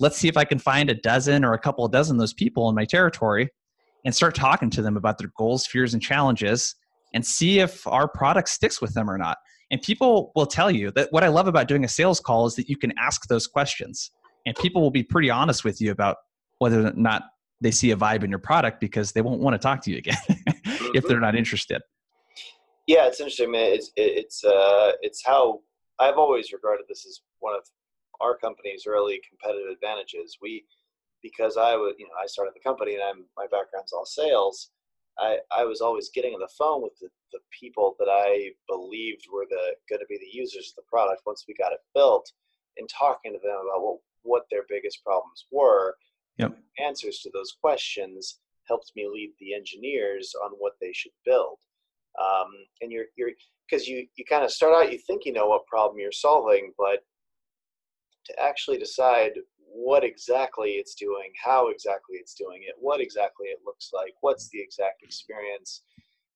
Let's 0.00 0.17
see 0.17 0.29
if 0.29 0.37
I 0.37 0.44
can 0.44 0.59
find 0.59 0.91
a 0.91 0.94
dozen 0.94 1.44
or 1.44 1.53
a 1.53 1.59
couple 1.59 1.85
of 1.85 1.93
dozen 1.93 2.17
of 2.17 2.21
those 2.21 2.33
people 2.33 2.69
in 2.69 2.75
my 2.75 2.85
territory 2.85 3.50
and 4.05 4.15
start 4.15 4.35
talking 4.35 4.71
to 4.71 4.83
them 4.83 4.97
about 4.97 5.19
their 5.19 5.31
goals, 5.37 5.67
fears, 5.67 5.94
and 5.94 6.03
challenges 6.03 6.75
and 7.15 7.25
see 7.25 7.61
if 7.61 7.87
our 7.87 8.09
product 8.09 8.49
sticks 8.49 8.81
with 8.81 8.94
them 8.94 9.11
or 9.11 9.19
not. 9.19 9.39
And 9.71 9.81
people 9.81 10.33
will 10.35 10.47
tell 10.47 10.71
you 10.71 10.91
that 10.93 11.12
what 11.12 11.25
I 11.25 11.29
love 11.29 11.47
about 11.47 11.69
doing 11.69 11.85
a 11.85 11.89
sales 11.89 12.21
call 12.21 12.47
is 12.47 12.56
that 12.56 12.69
you 12.69 12.77
can 12.77 12.93
ask 12.99 13.27
those 13.29 13.47
questions 13.47 14.11
and 14.47 14.56
people 14.56 14.83
will 14.83 14.91
be 14.91 15.03
pretty 15.03 15.31
honest 15.31 15.65
with 15.65 15.81
you 15.81 15.93
about 15.93 16.17
whether 16.59 16.87
or 16.87 16.93
not 16.94 17.23
they 17.62 17.70
see 17.70 17.91
a 17.93 17.97
vibe 17.97 18.25
in 18.25 18.31
your 18.31 18.38
product 18.38 18.81
because 18.81 19.12
they 19.12 19.23
won't 19.23 19.41
want 19.41 19.55
to 19.55 19.59
talk 19.59 19.81
to 19.82 19.91
you 19.91 19.99
again 19.99 20.17
if 20.94 21.06
they're 21.06 21.20
not 21.20 21.35
interested. 21.35 21.81
Yeah, 22.87 23.06
it's 23.06 23.20
interesting, 23.20 23.53
man. 23.53 23.73
It's 23.73 23.91
it's 23.97 24.44
uh, 24.44 24.93
it's 25.00 25.25
how 25.25 25.61
I've 25.99 26.19
always 26.19 26.53
regarded 26.53 26.87
this 26.88 27.06
as 27.06 27.20
one 27.38 27.55
of 27.55 27.62
our 28.20 28.37
company's 28.37 28.85
early 28.87 29.20
competitive 29.29 29.70
advantages. 29.70 30.38
We 30.43 30.64
because 31.23 31.56
I 31.56 31.76
was 31.76 31.94
you 31.99 32.06
know 32.06 32.14
I 32.23 32.26
started 32.26 32.55
the 32.55 32.69
company 32.69 32.94
and 32.94 33.03
I'm 33.03 33.25
my 33.37 33.44
background's 33.44 33.93
all 33.93 34.06
sales. 34.06 34.70
I, 35.19 35.38
I 35.55 35.65
was 35.65 35.82
always 35.82 36.11
getting 36.15 36.32
on 36.32 36.41
the 36.41 36.49
phone 36.58 36.82
with 36.82 36.99
the, 36.99 37.08
the 37.32 37.41
people 37.50 37.97
that 37.99 38.08
I 38.08 38.50
believed 38.67 39.26
were 39.31 39.47
the 39.49 39.75
going 39.88 40.00
to 40.00 40.06
be 40.08 40.19
the 40.19 40.38
users 40.38 40.70
of 40.73 40.76
the 40.76 40.88
product 40.88 41.23
once 41.26 41.44
we 41.47 41.55
got 41.55 41.73
it 41.73 41.81
built 41.94 42.32
and 42.79 42.88
talking 42.88 43.32
to 43.32 43.38
them 43.38 43.61
about 43.69 43.82
what, 43.82 43.99
what 44.23 44.43
their 44.50 44.62
biggest 44.69 45.05
problems 45.05 45.44
were. 45.50 45.97
Yep. 46.38 46.58
Answers 46.79 47.20
to 47.20 47.31
those 47.32 47.55
questions 47.61 48.40
helped 48.69 48.93
me 48.96 49.08
lead 49.12 49.32
the 49.38 49.55
engineers 49.55 50.32
on 50.44 50.52
what 50.58 50.75
they 50.81 50.93
should 50.93 51.12
build. 51.25 51.58
Um, 52.20 52.51
and 52.81 52.93
you're 52.93 53.06
you're 53.17 53.31
because 53.69 53.86
you 53.86 54.06
you 54.17 54.24
kind 54.24 54.44
of 54.44 54.51
start 54.51 54.74
out 54.74 54.93
you 54.93 54.98
think 54.98 55.24
you 55.24 55.32
know 55.32 55.46
what 55.46 55.67
problem 55.67 55.98
you're 55.98 56.12
solving, 56.12 56.72
but 56.79 57.01
to 58.27 58.41
actually 58.41 58.79
decide 58.79 59.32
what 59.74 60.05
exactly 60.05 60.72
it's 60.72 60.94
doing, 60.94 61.32
how 61.43 61.69
exactly 61.69 62.17
it's 62.17 62.34
doing 62.34 62.60
it, 62.62 62.74
what 62.79 63.01
exactly 63.01 63.46
it 63.46 63.60
looks 63.65 63.91
like, 63.93 64.15
what's 64.20 64.48
the 64.51 64.60
exact 64.60 65.03
experience. 65.03 65.82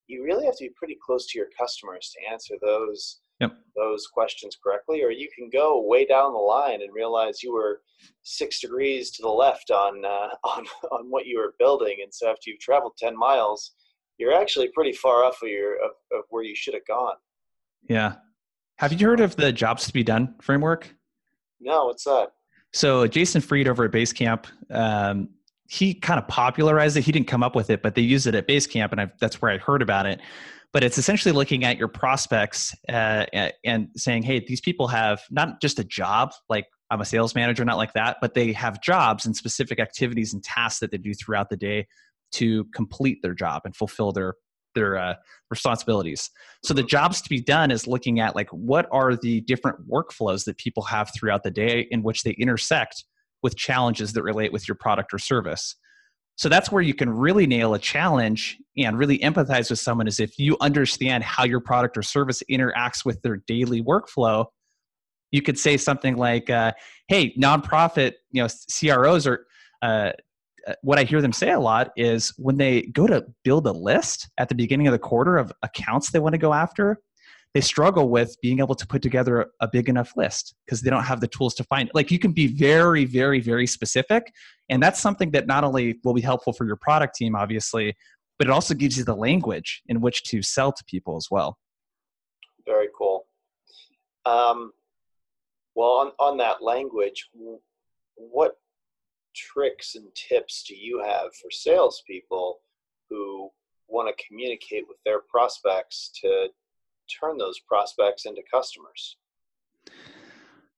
You 0.08 0.24
really 0.24 0.46
have 0.46 0.56
to 0.56 0.64
be 0.64 0.74
pretty 0.76 0.96
close 1.04 1.26
to 1.26 1.38
your 1.38 1.48
customers 1.58 2.14
to 2.14 2.32
answer 2.32 2.54
those 2.62 3.20
yep. 3.40 3.52
those 3.76 4.06
questions 4.06 4.56
correctly, 4.62 5.02
or 5.02 5.10
you 5.10 5.28
can 5.36 5.50
go 5.50 5.82
way 5.82 6.04
down 6.04 6.32
the 6.32 6.38
line 6.38 6.82
and 6.82 6.94
realize 6.94 7.42
you 7.42 7.52
were 7.52 7.82
six 8.22 8.60
degrees 8.60 9.10
to 9.12 9.22
the 9.22 9.28
left 9.28 9.70
on 9.70 10.04
uh, 10.04 10.28
on 10.44 10.66
on 10.92 11.10
what 11.10 11.26
you 11.26 11.38
were 11.38 11.54
building, 11.58 11.96
and 12.02 12.12
so 12.12 12.28
after 12.28 12.50
you've 12.50 12.60
traveled 12.60 12.92
ten 12.98 13.16
miles, 13.16 13.72
you're 14.18 14.34
actually 14.34 14.68
pretty 14.74 14.92
far 14.92 15.24
off 15.24 15.42
of 15.42 15.48
your 15.48 15.74
of, 15.76 15.90
of 16.12 16.24
where 16.30 16.44
you 16.44 16.56
should 16.56 16.74
have 16.74 16.86
gone. 16.86 17.16
Yeah. 17.88 18.16
Have 18.78 18.92
you 18.92 19.06
heard 19.06 19.20
of 19.20 19.36
the 19.36 19.52
jobs 19.52 19.86
to 19.86 19.92
be 19.92 20.02
done 20.02 20.34
framework? 20.42 20.94
No, 21.60 21.86
what's 21.86 22.04
that? 22.04 22.32
So 22.72 23.06
Jason 23.06 23.40
Fried 23.40 23.68
over 23.68 23.84
at 23.84 23.90
Basecamp, 23.90 24.44
um, 24.70 25.30
he 25.68 25.94
kind 25.94 26.18
of 26.18 26.28
popularized 26.28 26.96
it. 26.96 27.02
He 27.02 27.12
didn't 27.12 27.28
come 27.28 27.42
up 27.42 27.54
with 27.54 27.70
it, 27.70 27.82
but 27.82 27.94
they 27.94 28.02
use 28.02 28.26
it 28.26 28.34
at 28.34 28.46
Basecamp, 28.46 28.92
and 28.92 29.00
I've, 29.00 29.18
that's 29.20 29.40
where 29.42 29.50
I 29.50 29.58
heard 29.58 29.82
about 29.82 30.06
it. 30.06 30.20
But 30.72 30.84
it's 30.84 30.98
essentially 30.98 31.32
looking 31.32 31.64
at 31.64 31.78
your 31.78 31.88
prospects 31.88 32.74
uh, 32.88 33.26
and 33.64 33.88
saying, 33.96 34.24
"Hey, 34.24 34.44
these 34.46 34.60
people 34.60 34.88
have 34.88 35.22
not 35.30 35.60
just 35.60 35.78
a 35.78 35.84
job, 35.84 36.32
like 36.48 36.66
I'm 36.90 37.00
a 37.00 37.04
sales 37.04 37.34
manager, 37.34 37.64
not 37.64 37.76
like 37.76 37.92
that, 37.94 38.18
but 38.20 38.34
they 38.34 38.52
have 38.52 38.82
jobs 38.82 39.26
and 39.26 39.34
specific 39.34 39.80
activities 39.80 40.32
and 40.34 40.42
tasks 40.42 40.80
that 40.80 40.90
they 40.90 40.98
do 40.98 41.14
throughout 41.14 41.50
the 41.50 41.56
day 41.56 41.86
to 42.32 42.64
complete 42.74 43.22
their 43.22 43.34
job 43.34 43.62
and 43.64 43.74
fulfill 43.74 44.12
their 44.12 44.34
their 44.74 44.96
uh, 44.98 45.14
responsibilities. 45.50 46.30
So 46.62 46.74
the 46.74 46.82
jobs 46.82 47.22
to 47.22 47.28
be 47.30 47.40
done 47.40 47.70
is 47.70 47.86
looking 47.86 48.20
at 48.20 48.36
like 48.36 48.50
what 48.50 48.86
are 48.92 49.16
the 49.16 49.40
different 49.40 49.88
workflows 49.88 50.44
that 50.44 50.58
people 50.58 50.82
have 50.84 51.10
throughout 51.14 51.42
the 51.44 51.50
day 51.50 51.88
in 51.90 52.02
which 52.02 52.22
they 52.22 52.32
intersect 52.32 53.04
with 53.46 53.56
challenges 53.56 54.12
that 54.12 54.24
relate 54.24 54.52
with 54.52 54.66
your 54.66 54.74
product 54.74 55.14
or 55.14 55.18
service. 55.18 55.76
So 56.34 56.48
that's 56.48 56.72
where 56.72 56.82
you 56.82 56.94
can 56.94 57.08
really 57.08 57.46
nail 57.46 57.74
a 57.74 57.78
challenge 57.78 58.58
and 58.76 58.98
really 58.98 59.20
empathize 59.20 59.70
with 59.70 59.78
someone 59.78 60.08
is 60.08 60.18
if 60.18 60.36
you 60.36 60.56
understand 60.60 61.22
how 61.22 61.44
your 61.44 61.60
product 61.60 61.96
or 61.96 62.02
service 62.02 62.42
interacts 62.50 63.04
with 63.04 63.22
their 63.22 63.36
daily 63.46 63.80
workflow. 63.80 64.46
You 65.30 65.42
could 65.42 65.60
say 65.60 65.76
something 65.76 66.16
like, 66.16 66.50
uh, 66.50 66.72
"Hey, 67.06 67.34
nonprofit, 67.36 68.14
you 68.32 68.42
know, 68.42 68.48
CROs 68.68 69.28
are 69.28 69.46
uh, 69.80 70.10
uh, 70.66 70.74
what 70.82 70.98
I 70.98 71.04
hear 71.04 71.22
them 71.22 71.32
say 71.32 71.52
a 71.52 71.60
lot 71.60 71.90
is 71.96 72.32
when 72.36 72.56
they 72.56 72.82
go 72.82 73.06
to 73.06 73.24
build 73.44 73.68
a 73.68 73.72
list 73.72 74.28
at 74.38 74.48
the 74.48 74.56
beginning 74.56 74.88
of 74.88 74.92
the 74.92 74.98
quarter 74.98 75.36
of 75.36 75.52
accounts 75.62 76.10
they 76.10 76.18
want 76.18 76.32
to 76.34 76.38
go 76.38 76.52
after, 76.52 76.98
they 77.56 77.62
struggle 77.62 78.10
with 78.10 78.36
being 78.42 78.58
able 78.58 78.74
to 78.74 78.86
put 78.86 79.00
together 79.00 79.46
a 79.62 79.66
big 79.66 79.88
enough 79.88 80.12
list 80.14 80.54
because 80.66 80.82
they 80.82 80.90
don't 80.90 81.04
have 81.04 81.22
the 81.22 81.26
tools 81.26 81.54
to 81.54 81.64
find 81.64 81.88
it. 81.88 81.94
Like 81.94 82.10
you 82.10 82.18
can 82.18 82.32
be 82.32 82.48
very, 82.48 83.06
very, 83.06 83.40
very 83.40 83.66
specific. 83.66 84.30
And 84.68 84.82
that's 84.82 85.00
something 85.00 85.30
that 85.30 85.46
not 85.46 85.64
only 85.64 85.98
will 86.04 86.12
be 86.12 86.20
helpful 86.20 86.52
for 86.52 86.66
your 86.66 86.76
product 86.76 87.14
team, 87.14 87.34
obviously, 87.34 87.96
but 88.38 88.46
it 88.46 88.50
also 88.50 88.74
gives 88.74 88.98
you 88.98 89.04
the 89.04 89.16
language 89.16 89.80
in 89.86 90.02
which 90.02 90.24
to 90.24 90.42
sell 90.42 90.70
to 90.70 90.84
people 90.84 91.16
as 91.16 91.28
well. 91.30 91.56
Very 92.66 92.88
cool. 92.94 93.26
Um, 94.26 94.72
well, 95.74 95.92
on, 95.92 96.12
on 96.18 96.36
that 96.36 96.62
language, 96.62 97.30
what 98.16 98.58
tricks 99.34 99.94
and 99.94 100.08
tips 100.14 100.62
do 100.68 100.76
you 100.76 101.02
have 101.02 101.34
for 101.40 101.50
salespeople 101.50 102.58
who 103.08 103.48
want 103.88 104.14
to 104.14 104.24
communicate 104.28 104.84
with 104.86 104.98
their 105.06 105.20
prospects 105.20 106.10
to 106.20 106.48
turn 107.20 107.38
those 107.38 107.60
prospects 107.60 108.26
into 108.26 108.42
customers? 108.52 109.16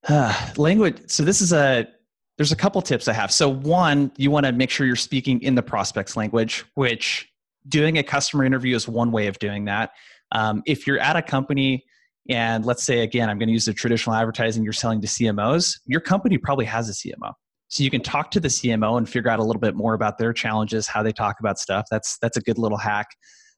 Uh, 0.06 0.50
language. 0.56 1.02
So 1.06 1.23
this 1.23 1.40
is 1.40 1.52
a 1.52 1.88
there's 2.37 2.52
a 2.52 2.56
couple 2.56 2.80
tips 2.80 3.08
I 3.08 3.12
have. 3.14 3.32
So 3.32 3.49
one, 3.49 4.12
you 4.16 4.30
want 4.30 4.47
to 4.47 4.52
make 4.52 4.70
sure 4.70 4.87
you're 4.87 4.94
speaking 4.94 5.42
in 5.42 5.56
the 5.56 5.62
prospect's 5.62 6.16
language, 6.16 6.64
which 6.75 7.28
doing 7.68 7.99
a 7.99 8.02
customer 8.02 8.44
interview 8.44 8.76
is 8.76 8.87
one 8.87 9.11
way 9.11 9.26
of 9.26 9.38
doing 9.40 9.64
that. 9.64 9.90
Um, 10.30 10.62
if 10.64 10.87
you're 10.87 11.00
at 11.00 11.16
a 11.16 11.23
company 11.23 11.85
and 12.28 12.64
let's 12.64 12.85
say 12.85 13.00
again, 13.00 13.28
I'm 13.28 13.38
going 13.38 13.49
to 13.49 13.52
use 13.52 13.64
the 13.64 13.73
traditional 13.73 14.14
advertising 14.14 14.62
you're 14.62 14.73
selling 14.73 15.00
to 15.00 15.06
CMOs, 15.06 15.80
your 15.87 16.00
company 16.00 16.38
probably 16.38 16.66
has 16.66 16.88
a 16.88 16.92
CMO. 16.92 17.32
So 17.68 17.82
you 17.82 17.90
can 17.90 18.02
talk 18.02 18.30
to 18.32 18.40
the 18.40 18.49
CMO 18.49 18.99
and 18.99 19.08
figure 19.08 19.30
out 19.30 19.40
a 19.40 19.44
little 19.44 19.61
bit 19.61 19.75
more 19.75 19.94
about 19.94 20.18
their 20.18 20.32
challenges, 20.32 20.87
how 20.87 21.02
they 21.02 21.12
talk 21.12 21.37
about 21.40 21.58
stuff. 21.58 21.87
That's 21.90 22.18
that's 22.20 22.37
a 22.37 22.40
good 22.40 22.58
little 22.58 22.78
hack. 22.78 23.08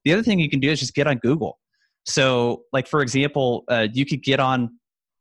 The 0.04 0.12
other 0.12 0.22
thing 0.22 0.40
you 0.40 0.50
can 0.50 0.60
do 0.60 0.70
is 0.70 0.80
just 0.80 0.94
get 0.94 1.06
on 1.06 1.18
Google. 1.18 1.58
So, 2.04 2.62
like 2.72 2.86
for 2.86 3.02
example, 3.02 3.64
uh, 3.68 3.88
you 3.92 4.06
could 4.06 4.22
get 4.22 4.40
on 4.40 4.70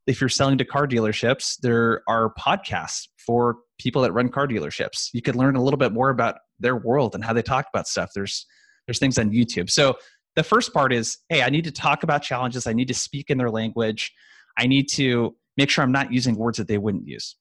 if 0.07 0.19
you're 0.19 0.29
selling 0.29 0.57
to 0.57 0.65
car 0.65 0.88
dealerships. 0.88 1.57
There 1.62 2.01
are 2.07 2.33
podcasts 2.39 3.07
for 3.17 3.57
people 3.79 4.01
that 4.01 4.12
run 4.12 4.29
car 4.29 4.48
dealerships. 4.48 5.09
You 5.13 5.21
could 5.21 5.36
learn 5.36 5.55
a 5.55 5.63
little 5.63 5.77
bit 5.77 5.93
more 5.93 6.09
about 6.09 6.38
their 6.59 6.75
world 6.75 7.15
and 7.15 7.24
how 7.24 7.33
they 7.33 7.41
talk 7.41 7.67
about 7.74 7.88
stuff. 7.88 8.12
There's 8.15 8.45
there's 8.88 9.00
things 9.00 9.17
on 9.17 9.31
YouTube. 9.31 9.69
So 9.69 9.95
the 10.36 10.43
first 10.43 10.74
part 10.74 10.93
is, 10.93 11.17
hey, 11.29 11.43
I 11.43 11.50
need 11.50 11.65
to 11.65 11.71
talk 11.71 12.03
about 12.03 12.24
challenges. 12.24 12.65
I 12.65 12.74
need 12.74 12.88
to 12.88 12.93
speak 12.93 13.29
in 13.29 13.38
their 13.38 13.51
language. 13.51 14.12
I 14.57 14.67
need 14.67 14.88
to 14.93 15.36
make 15.57 15.69
sure 15.69 15.83
I'm 15.83 15.91
not 15.91 16.12
using 16.12 16.36
words 16.36 16.57
that 16.57 16.67
they 16.67 16.77
wouldn't 16.77 17.07
use. 17.07 17.36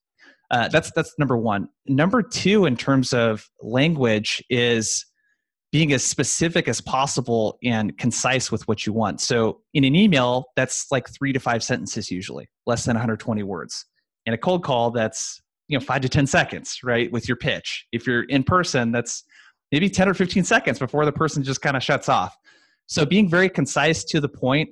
Uh, 0.51 0.69
that's 0.69 0.91
that's 0.93 1.15
number 1.19 1.37
one. 1.37 1.69
Number 1.87 2.23
two, 2.23 2.65
in 2.65 2.77
terms 2.77 3.13
of 3.13 3.49
language, 3.63 4.43
is 4.49 5.05
being 5.71 5.93
as 5.93 6.03
specific 6.03 6.67
as 6.67 6.81
possible 6.81 7.59
and 7.63 7.97
concise 7.99 8.51
with 8.51 8.67
what 8.67 8.87
you 8.87 8.93
want. 8.93 9.21
So 9.21 9.61
in 9.75 9.85
an 9.85 9.95
email, 9.95 10.47
that's 10.57 10.87
like 10.91 11.09
three 11.11 11.33
to 11.33 11.41
five 11.41 11.63
sentences 11.63 12.11
usually, 12.11 12.49
less 12.67 12.85
than 12.85 12.95
120 12.95 13.43
words. 13.43 13.85
In 14.25 14.33
a 14.33 14.39
cold 14.39 14.65
call, 14.65 14.91
that's 14.91 15.41
you 15.69 15.79
know 15.79 15.85
five 15.85 16.01
to 16.03 16.09
10 16.09 16.27
seconds, 16.27 16.79
right, 16.83 17.11
with 17.13 17.29
your 17.29 17.37
pitch. 17.37 17.87
If 17.93 18.07
you're 18.07 18.25
in 18.25 18.45
person, 18.45 18.93
that's 18.93 19.25
maybe 19.71 19.91
10 19.91 20.09
or 20.09 20.15
15 20.15 20.45
seconds 20.45 20.79
before 20.79 21.05
the 21.05 21.13
person 21.13 21.43
just 21.43 21.61
kind 21.61 21.77
of 21.77 21.83
shuts 21.83 22.09
off. 22.09 22.35
So 22.87 23.05
being 23.05 23.29
very 23.29 23.51
concise 23.51 24.05
to 24.05 24.21
the 24.21 24.29
point, 24.29 24.71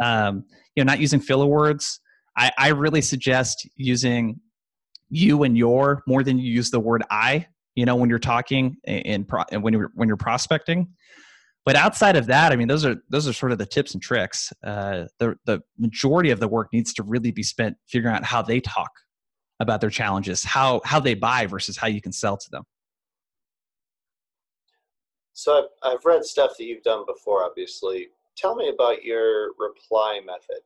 um, 0.00 0.44
you 0.76 0.84
know, 0.84 0.90
not 0.90 1.00
using 1.00 1.20
filler 1.20 1.46
words. 1.46 2.00
I, 2.36 2.52
I 2.56 2.68
really 2.68 3.02
suggest 3.02 3.68
using 3.76 4.40
you 5.10 5.42
and 5.42 5.58
your 5.58 6.02
more 6.06 6.22
than 6.22 6.38
you 6.38 6.50
use 6.50 6.70
the 6.70 6.80
word 6.80 7.02
I 7.10 7.48
you 7.74 7.84
know 7.84 7.96
when 7.96 8.10
you're 8.10 8.18
talking 8.18 8.76
and, 8.84 9.26
when 9.60 9.72
you're 9.72 9.90
when 9.94 10.08
you're 10.08 10.16
prospecting. 10.16 10.88
But 11.64 11.76
outside 11.76 12.16
of 12.16 12.26
that 12.26 12.50
i 12.50 12.56
mean 12.56 12.66
those 12.68 12.84
are 12.84 12.96
those 13.08 13.28
are 13.28 13.32
sort 13.32 13.52
of 13.52 13.58
the 13.58 13.66
tips 13.66 13.94
and 13.94 14.02
tricks. 14.02 14.52
Uh, 14.64 15.04
the 15.18 15.36
the 15.46 15.60
majority 15.78 16.30
of 16.30 16.40
the 16.40 16.48
work 16.48 16.68
needs 16.72 16.92
to 16.94 17.02
really 17.02 17.30
be 17.30 17.42
spent 17.42 17.76
figuring 17.88 18.14
out 18.14 18.24
how 18.24 18.42
they 18.42 18.60
talk 18.60 18.90
about 19.60 19.80
their 19.80 19.90
challenges 19.90 20.44
how 20.44 20.80
how 20.84 20.98
they 20.98 21.14
buy 21.14 21.46
versus 21.46 21.76
how 21.76 21.86
you 21.86 22.00
can 22.00 22.12
sell 22.12 22.36
to 22.36 22.50
them. 22.50 22.64
So 25.34 25.58
i've, 25.84 25.92
I've 25.92 26.04
read 26.04 26.24
stuff 26.24 26.52
that 26.58 26.64
you've 26.64 26.82
done 26.82 27.04
before 27.06 27.44
obviously. 27.44 28.08
Tell 28.36 28.56
me 28.56 28.70
about 28.70 29.04
your 29.04 29.50
reply 29.58 30.20
method 30.26 30.62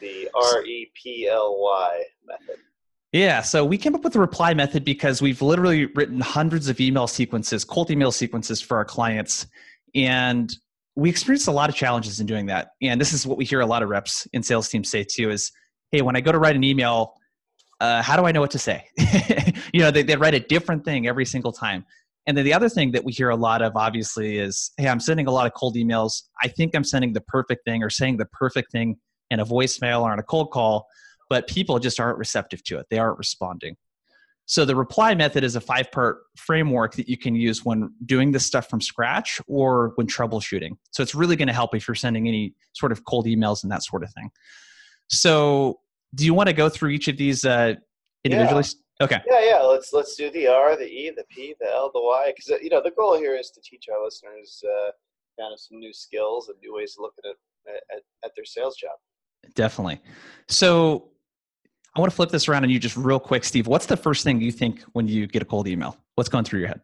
the 0.00 0.28
r-e-p-l-y 0.34 2.04
method 2.26 2.56
yeah, 3.14 3.42
so 3.42 3.64
we 3.64 3.78
came 3.78 3.94
up 3.94 4.02
with 4.02 4.12
the 4.12 4.18
reply 4.18 4.54
method 4.54 4.84
because 4.84 5.22
we've 5.22 5.40
literally 5.40 5.86
written 5.86 6.20
hundreds 6.20 6.68
of 6.68 6.80
email 6.80 7.06
sequences, 7.06 7.64
cold 7.64 7.88
email 7.92 8.10
sequences 8.10 8.60
for 8.60 8.76
our 8.76 8.84
clients. 8.84 9.46
And 9.94 10.52
we 10.96 11.10
experienced 11.10 11.46
a 11.46 11.52
lot 11.52 11.70
of 11.70 11.76
challenges 11.76 12.18
in 12.18 12.26
doing 12.26 12.46
that. 12.46 12.70
And 12.82 13.00
this 13.00 13.12
is 13.12 13.24
what 13.24 13.38
we 13.38 13.44
hear 13.44 13.60
a 13.60 13.66
lot 13.66 13.84
of 13.84 13.88
reps 13.88 14.26
in 14.32 14.42
sales 14.42 14.68
teams 14.68 14.90
say 14.90 15.04
too 15.04 15.30
is, 15.30 15.52
hey, 15.92 16.02
when 16.02 16.16
I 16.16 16.20
go 16.20 16.32
to 16.32 16.40
write 16.40 16.56
an 16.56 16.64
email, 16.64 17.14
uh, 17.80 18.02
how 18.02 18.16
do 18.16 18.26
I 18.26 18.32
know 18.32 18.40
what 18.40 18.50
to 18.50 18.58
say? 18.58 18.84
you 19.72 19.78
know, 19.78 19.92
they, 19.92 20.02
they 20.02 20.16
write 20.16 20.34
a 20.34 20.40
different 20.40 20.84
thing 20.84 21.06
every 21.06 21.24
single 21.24 21.52
time. 21.52 21.86
And 22.26 22.36
then 22.36 22.44
the 22.44 22.52
other 22.52 22.68
thing 22.68 22.90
that 22.92 23.04
we 23.04 23.12
hear 23.12 23.30
a 23.30 23.36
lot 23.36 23.62
of, 23.62 23.76
obviously, 23.76 24.38
is 24.38 24.72
hey, 24.76 24.88
I'm 24.88 24.98
sending 24.98 25.28
a 25.28 25.30
lot 25.30 25.46
of 25.46 25.52
cold 25.54 25.76
emails. 25.76 26.22
I 26.42 26.48
think 26.48 26.74
I'm 26.74 26.82
sending 26.82 27.12
the 27.12 27.20
perfect 27.20 27.64
thing 27.64 27.84
or 27.84 27.90
saying 27.90 28.16
the 28.16 28.26
perfect 28.26 28.72
thing 28.72 28.96
in 29.30 29.38
a 29.38 29.46
voicemail 29.46 30.02
or 30.02 30.10
on 30.10 30.18
a 30.18 30.24
cold 30.24 30.50
call 30.50 30.88
but 31.34 31.48
people 31.48 31.80
just 31.80 31.98
aren't 31.98 32.16
receptive 32.16 32.62
to 32.62 32.78
it. 32.78 32.86
They 32.90 32.98
aren't 33.00 33.18
responding. 33.18 33.76
So 34.46 34.64
the 34.64 34.76
reply 34.76 35.16
method 35.16 35.42
is 35.42 35.56
a 35.56 35.60
five 35.60 35.90
part 35.90 36.18
framework 36.36 36.94
that 36.94 37.08
you 37.08 37.18
can 37.18 37.34
use 37.34 37.64
when 37.64 37.92
doing 38.06 38.30
this 38.30 38.46
stuff 38.46 38.70
from 38.70 38.80
scratch 38.80 39.40
or 39.48 39.94
when 39.96 40.06
troubleshooting. 40.06 40.76
So 40.92 41.02
it's 41.02 41.12
really 41.12 41.34
going 41.34 41.48
to 41.48 41.52
help 41.52 41.74
if 41.74 41.88
you're 41.88 41.96
sending 41.96 42.28
any 42.28 42.54
sort 42.72 42.92
of 42.92 43.04
cold 43.04 43.26
emails 43.26 43.64
and 43.64 43.72
that 43.72 43.82
sort 43.82 44.04
of 44.04 44.12
thing. 44.12 44.30
So 45.08 45.80
do 46.14 46.24
you 46.24 46.34
want 46.34 46.50
to 46.50 46.52
go 46.52 46.68
through 46.68 46.90
each 46.90 47.08
of 47.08 47.16
these 47.16 47.44
uh, 47.44 47.74
individually? 48.22 48.62
Yeah. 48.62 49.04
Okay. 49.04 49.20
Yeah, 49.28 49.44
yeah. 49.44 49.58
Let's 49.58 49.92
let's 49.92 50.14
do 50.14 50.30
the 50.30 50.46
R, 50.46 50.76
the 50.76 50.86
E, 50.86 51.10
the 51.10 51.24
P, 51.28 51.56
the 51.58 51.66
L, 51.68 51.90
the 51.92 52.00
Y, 52.00 52.32
because 52.32 52.48
uh, 52.48 52.62
you 52.62 52.70
know 52.70 52.80
the 52.80 52.92
goal 52.92 53.18
here 53.18 53.34
is 53.34 53.50
to 53.50 53.60
teach 53.60 53.86
our 53.92 54.04
listeners 54.04 54.62
uh, 54.64 54.92
kind 55.36 55.52
of 55.52 55.58
some 55.58 55.80
new 55.80 55.92
skills 55.92 56.48
and 56.48 56.56
new 56.62 56.76
ways 56.76 56.94
of 56.96 57.02
looking 57.02 57.24
at, 57.28 57.74
at 57.96 58.02
at 58.24 58.30
their 58.36 58.44
sales 58.44 58.76
job. 58.76 58.92
Definitely. 59.54 60.00
So 60.48 61.10
I 61.96 62.00
want 62.00 62.10
to 62.10 62.16
flip 62.16 62.30
this 62.30 62.48
around 62.48 62.64
on 62.64 62.70
you 62.70 62.78
just 62.78 62.96
real 62.96 63.20
quick, 63.20 63.44
Steve. 63.44 63.66
What's 63.66 63.86
the 63.86 63.96
first 63.96 64.24
thing 64.24 64.40
you 64.40 64.50
think 64.50 64.82
when 64.92 65.06
you 65.06 65.26
get 65.26 65.42
a 65.42 65.44
cold 65.44 65.68
email? 65.68 65.96
What's 66.16 66.28
going 66.28 66.44
through 66.44 66.60
your 66.60 66.68
head? 66.68 66.80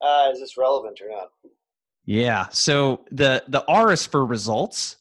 Uh, 0.00 0.30
is 0.32 0.40
this 0.40 0.56
relevant 0.56 1.00
or 1.00 1.10
not? 1.10 1.28
Yeah. 2.06 2.48
So 2.50 3.04
the 3.10 3.44
the 3.48 3.64
R 3.68 3.92
is 3.92 4.04
for 4.06 4.24
results, 4.24 4.96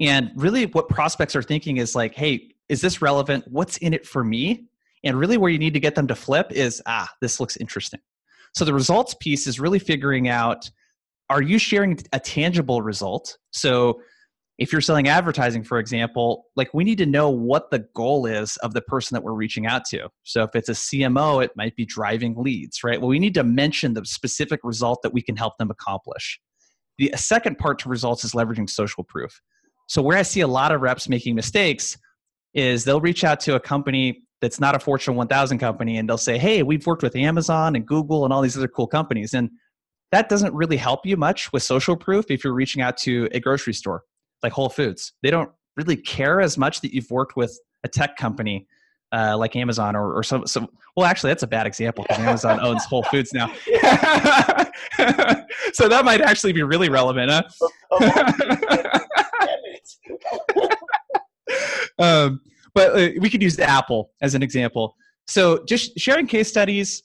and 0.00 0.32
really 0.34 0.66
what 0.66 0.88
prospects 0.88 1.36
are 1.36 1.42
thinking 1.42 1.76
is 1.76 1.94
like, 1.94 2.14
hey, 2.14 2.54
is 2.68 2.80
this 2.80 3.00
relevant? 3.02 3.44
What's 3.48 3.76
in 3.76 3.94
it 3.94 4.06
for 4.06 4.24
me? 4.24 4.66
And 5.04 5.18
really, 5.18 5.36
where 5.36 5.50
you 5.50 5.58
need 5.58 5.74
to 5.74 5.80
get 5.80 5.94
them 5.94 6.06
to 6.08 6.14
flip 6.14 6.50
is, 6.50 6.82
ah, 6.86 7.08
this 7.20 7.40
looks 7.40 7.56
interesting. 7.56 8.00
So 8.52 8.64
the 8.64 8.74
results 8.74 9.14
piece 9.14 9.46
is 9.46 9.60
really 9.60 9.78
figuring 9.78 10.28
out, 10.28 10.68
are 11.28 11.40
you 11.40 11.58
sharing 11.58 11.98
a 12.12 12.20
tangible 12.20 12.82
result? 12.82 13.38
So 13.52 14.02
if 14.60 14.72
you're 14.72 14.82
selling 14.82 15.08
advertising 15.08 15.64
for 15.64 15.78
example 15.78 16.44
like 16.54 16.72
we 16.72 16.84
need 16.84 16.98
to 16.98 17.06
know 17.06 17.30
what 17.30 17.70
the 17.70 17.80
goal 17.94 18.26
is 18.26 18.58
of 18.58 18.74
the 18.74 18.82
person 18.82 19.14
that 19.14 19.22
we're 19.22 19.32
reaching 19.32 19.66
out 19.66 19.84
to. 19.86 20.08
So 20.22 20.44
if 20.44 20.54
it's 20.54 20.68
a 20.68 20.72
cmo 20.72 21.42
it 21.42 21.50
might 21.56 21.74
be 21.74 21.86
driving 21.86 22.36
leads 22.36 22.84
right? 22.84 23.00
Well 23.00 23.08
we 23.08 23.18
need 23.18 23.34
to 23.34 23.42
mention 23.42 23.94
the 23.94 24.04
specific 24.04 24.60
result 24.62 25.00
that 25.02 25.12
we 25.12 25.22
can 25.22 25.34
help 25.34 25.56
them 25.58 25.70
accomplish. 25.70 26.38
The 26.98 27.10
second 27.16 27.58
part 27.58 27.78
to 27.80 27.88
results 27.88 28.22
is 28.22 28.32
leveraging 28.32 28.68
social 28.68 29.02
proof. 29.02 29.40
So 29.88 30.02
where 30.02 30.18
i 30.18 30.22
see 30.22 30.42
a 30.42 30.46
lot 30.46 30.72
of 30.72 30.82
reps 30.82 31.08
making 31.08 31.34
mistakes 31.34 31.96
is 32.52 32.84
they'll 32.84 33.00
reach 33.00 33.24
out 33.24 33.40
to 33.40 33.54
a 33.54 33.60
company 33.60 34.22
that's 34.42 34.60
not 34.60 34.74
a 34.74 34.78
fortune 34.78 35.14
1000 35.14 35.58
company 35.58 35.96
and 35.96 36.08
they'll 36.08 36.18
say 36.18 36.36
hey 36.36 36.62
we've 36.62 36.86
worked 36.86 37.02
with 37.02 37.16
amazon 37.16 37.76
and 37.76 37.86
google 37.86 38.24
and 38.24 38.32
all 38.32 38.42
these 38.42 38.56
other 38.58 38.68
cool 38.68 38.86
companies. 38.86 39.32
And 39.32 39.50
that 40.12 40.28
doesn't 40.28 40.52
really 40.54 40.76
help 40.76 41.06
you 41.06 41.16
much 41.16 41.50
with 41.52 41.62
social 41.62 41.96
proof 41.96 42.26
if 42.30 42.44
you're 42.44 42.52
reaching 42.52 42.82
out 42.82 42.96
to 42.98 43.28
a 43.32 43.40
grocery 43.40 43.72
store 43.72 44.02
like 44.42 44.52
Whole 44.52 44.68
Foods. 44.68 45.12
They 45.22 45.30
don't 45.30 45.50
really 45.76 45.96
care 45.96 46.40
as 46.40 46.58
much 46.58 46.80
that 46.80 46.94
you've 46.94 47.10
worked 47.10 47.36
with 47.36 47.58
a 47.84 47.88
tech 47.88 48.16
company 48.16 48.66
uh, 49.12 49.36
like 49.36 49.56
Amazon 49.56 49.96
or, 49.96 50.16
or 50.16 50.22
some, 50.22 50.46
some. 50.46 50.68
Well, 50.96 51.06
actually, 51.06 51.30
that's 51.30 51.42
a 51.42 51.48
bad 51.48 51.66
example 51.66 52.04
because 52.08 52.22
Amazon 52.24 52.60
owns 52.64 52.84
Whole 52.84 53.02
Foods 53.04 53.32
now. 53.32 53.48
so 55.72 55.88
that 55.88 56.02
might 56.04 56.20
actually 56.20 56.52
be 56.52 56.62
really 56.62 56.88
relevant. 56.88 57.30
Huh? 57.30 57.42
um, 61.98 62.40
but 62.74 62.96
uh, 62.96 63.08
we 63.20 63.28
could 63.28 63.42
use 63.42 63.58
Apple 63.58 64.12
as 64.22 64.34
an 64.34 64.42
example. 64.42 64.96
So 65.26 65.64
just 65.64 65.98
sharing 65.98 66.26
case 66.26 66.48
studies, 66.48 67.02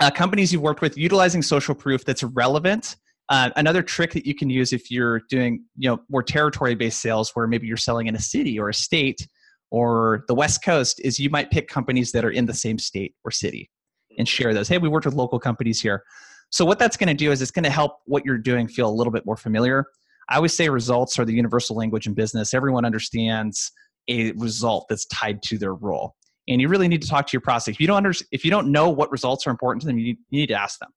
uh, 0.00 0.10
companies 0.10 0.52
you've 0.52 0.62
worked 0.62 0.80
with, 0.80 0.96
utilizing 0.96 1.42
social 1.42 1.74
proof 1.74 2.04
that's 2.04 2.22
relevant 2.22 2.96
uh, 3.28 3.50
another 3.56 3.82
trick 3.82 4.12
that 4.12 4.26
you 4.26 4.34
can 4.34 4.50
use 4.50 4.72
if 4.72 4.90
you're 4.90 5.20
doing 5.30 5.64
you 5.76 5.88
know 5.88 6.00
more 6.08 6.22
territory 6.22 6.74
based 6.74 7.00
sales 7.00 7.30
where 7.34 7.46
maybe 7.46 7.66
you're 7.66 7.76
selling 7.76 8.06
in 8.06 8.14
a 8.14 8.20
city 8.20 8.58
or 8.58 8.68
a 8.68 8.74
state 8.74 9.26
or 9.70 10.24
the 10.28 10.34
west 10.34 10.62
coast 10.62 11.00
is 11.02 11.18
you 11.18 11.30
might 11.30 11.50
pick 11.50 11.66
companies 11.66 12.12
that 12.12 12.24
are 12.24 12.30
in 12.30 12.44
the 12.44 12.54
same 12.54 12.78
state 12.78 13.14
or 13.24 13.30
city 13.30 13.70
and 14.18 14.28
share 14.28 14.52
those. 14.52 14.68
Hey, 14.68 14.76
we 14.76 14.88
worked 14.88 15.06
with 15.06 15.14
local 15.14 15.38
companies 15.38 15.80
here. 15.80 16.02
So 16.50 16.66
what 16.66 16.78
that's 16.78 16.98
going 16.98 17.08
to 17.08 17.14
do 17.14 17.32
is 17.32 17.40
it's 17.40 17.50
going 17.50 17.64
to 17.64 17.70
help 17.70 17.96
what 18.04 18.26
you're 18.26 18.36
doing 18.36 18.68
feel 18.68 18.88
a 18.88 18.92
little 18.92 19.12
bit 19.12 19.24
more 19.24 19.38
familiar. 19.38 19.86
I 20.28 20.36
always 20.36 20.54
say 20.54 20.68
results 20.68 21.18
are 21.18 21.24
the 21.24 21.32
universal 21.32 21.74
language 21.74 22.06
in 22.06 22.12
business. 22.12 22.52
Everyone 22.52 22.84
understands 22.84 23.72
a 24.08 24.32
result 24.32 24.86
that's 24.90 25.06
tied 25.06 25.42
to 25.44 25.56
their 25.56 25.74
role. 25.74 26.16
And 26.48 26.60
you 26.60 26.68
really 26.68 26.88
need 26.88 27.00
to 27.00 27.08
talk 27.08 27.26
to 27.28 27.32
your 27.32 27.40
prospect. 27.40 27.76
If 27.76 27.80
you 27.80 27.86
don't 27.86 27.96
under, 27.96 28.12
if 28.30 28.44
you 28.44 28.50
don't 28.50 28.70
know 28.70 28.90
what 28.90 29.10
results 29.10 29.46
are 29.46 29.50
important 29.50 29.80
to 29.82 29.86
them, 29.86 29.98
you 29.98 30.04
need, 30.04 30.18
you 30.28 30.40
need 30.40 30.48
to 30.48 30.60
ask 30.60 30.78
them 30.80 30.90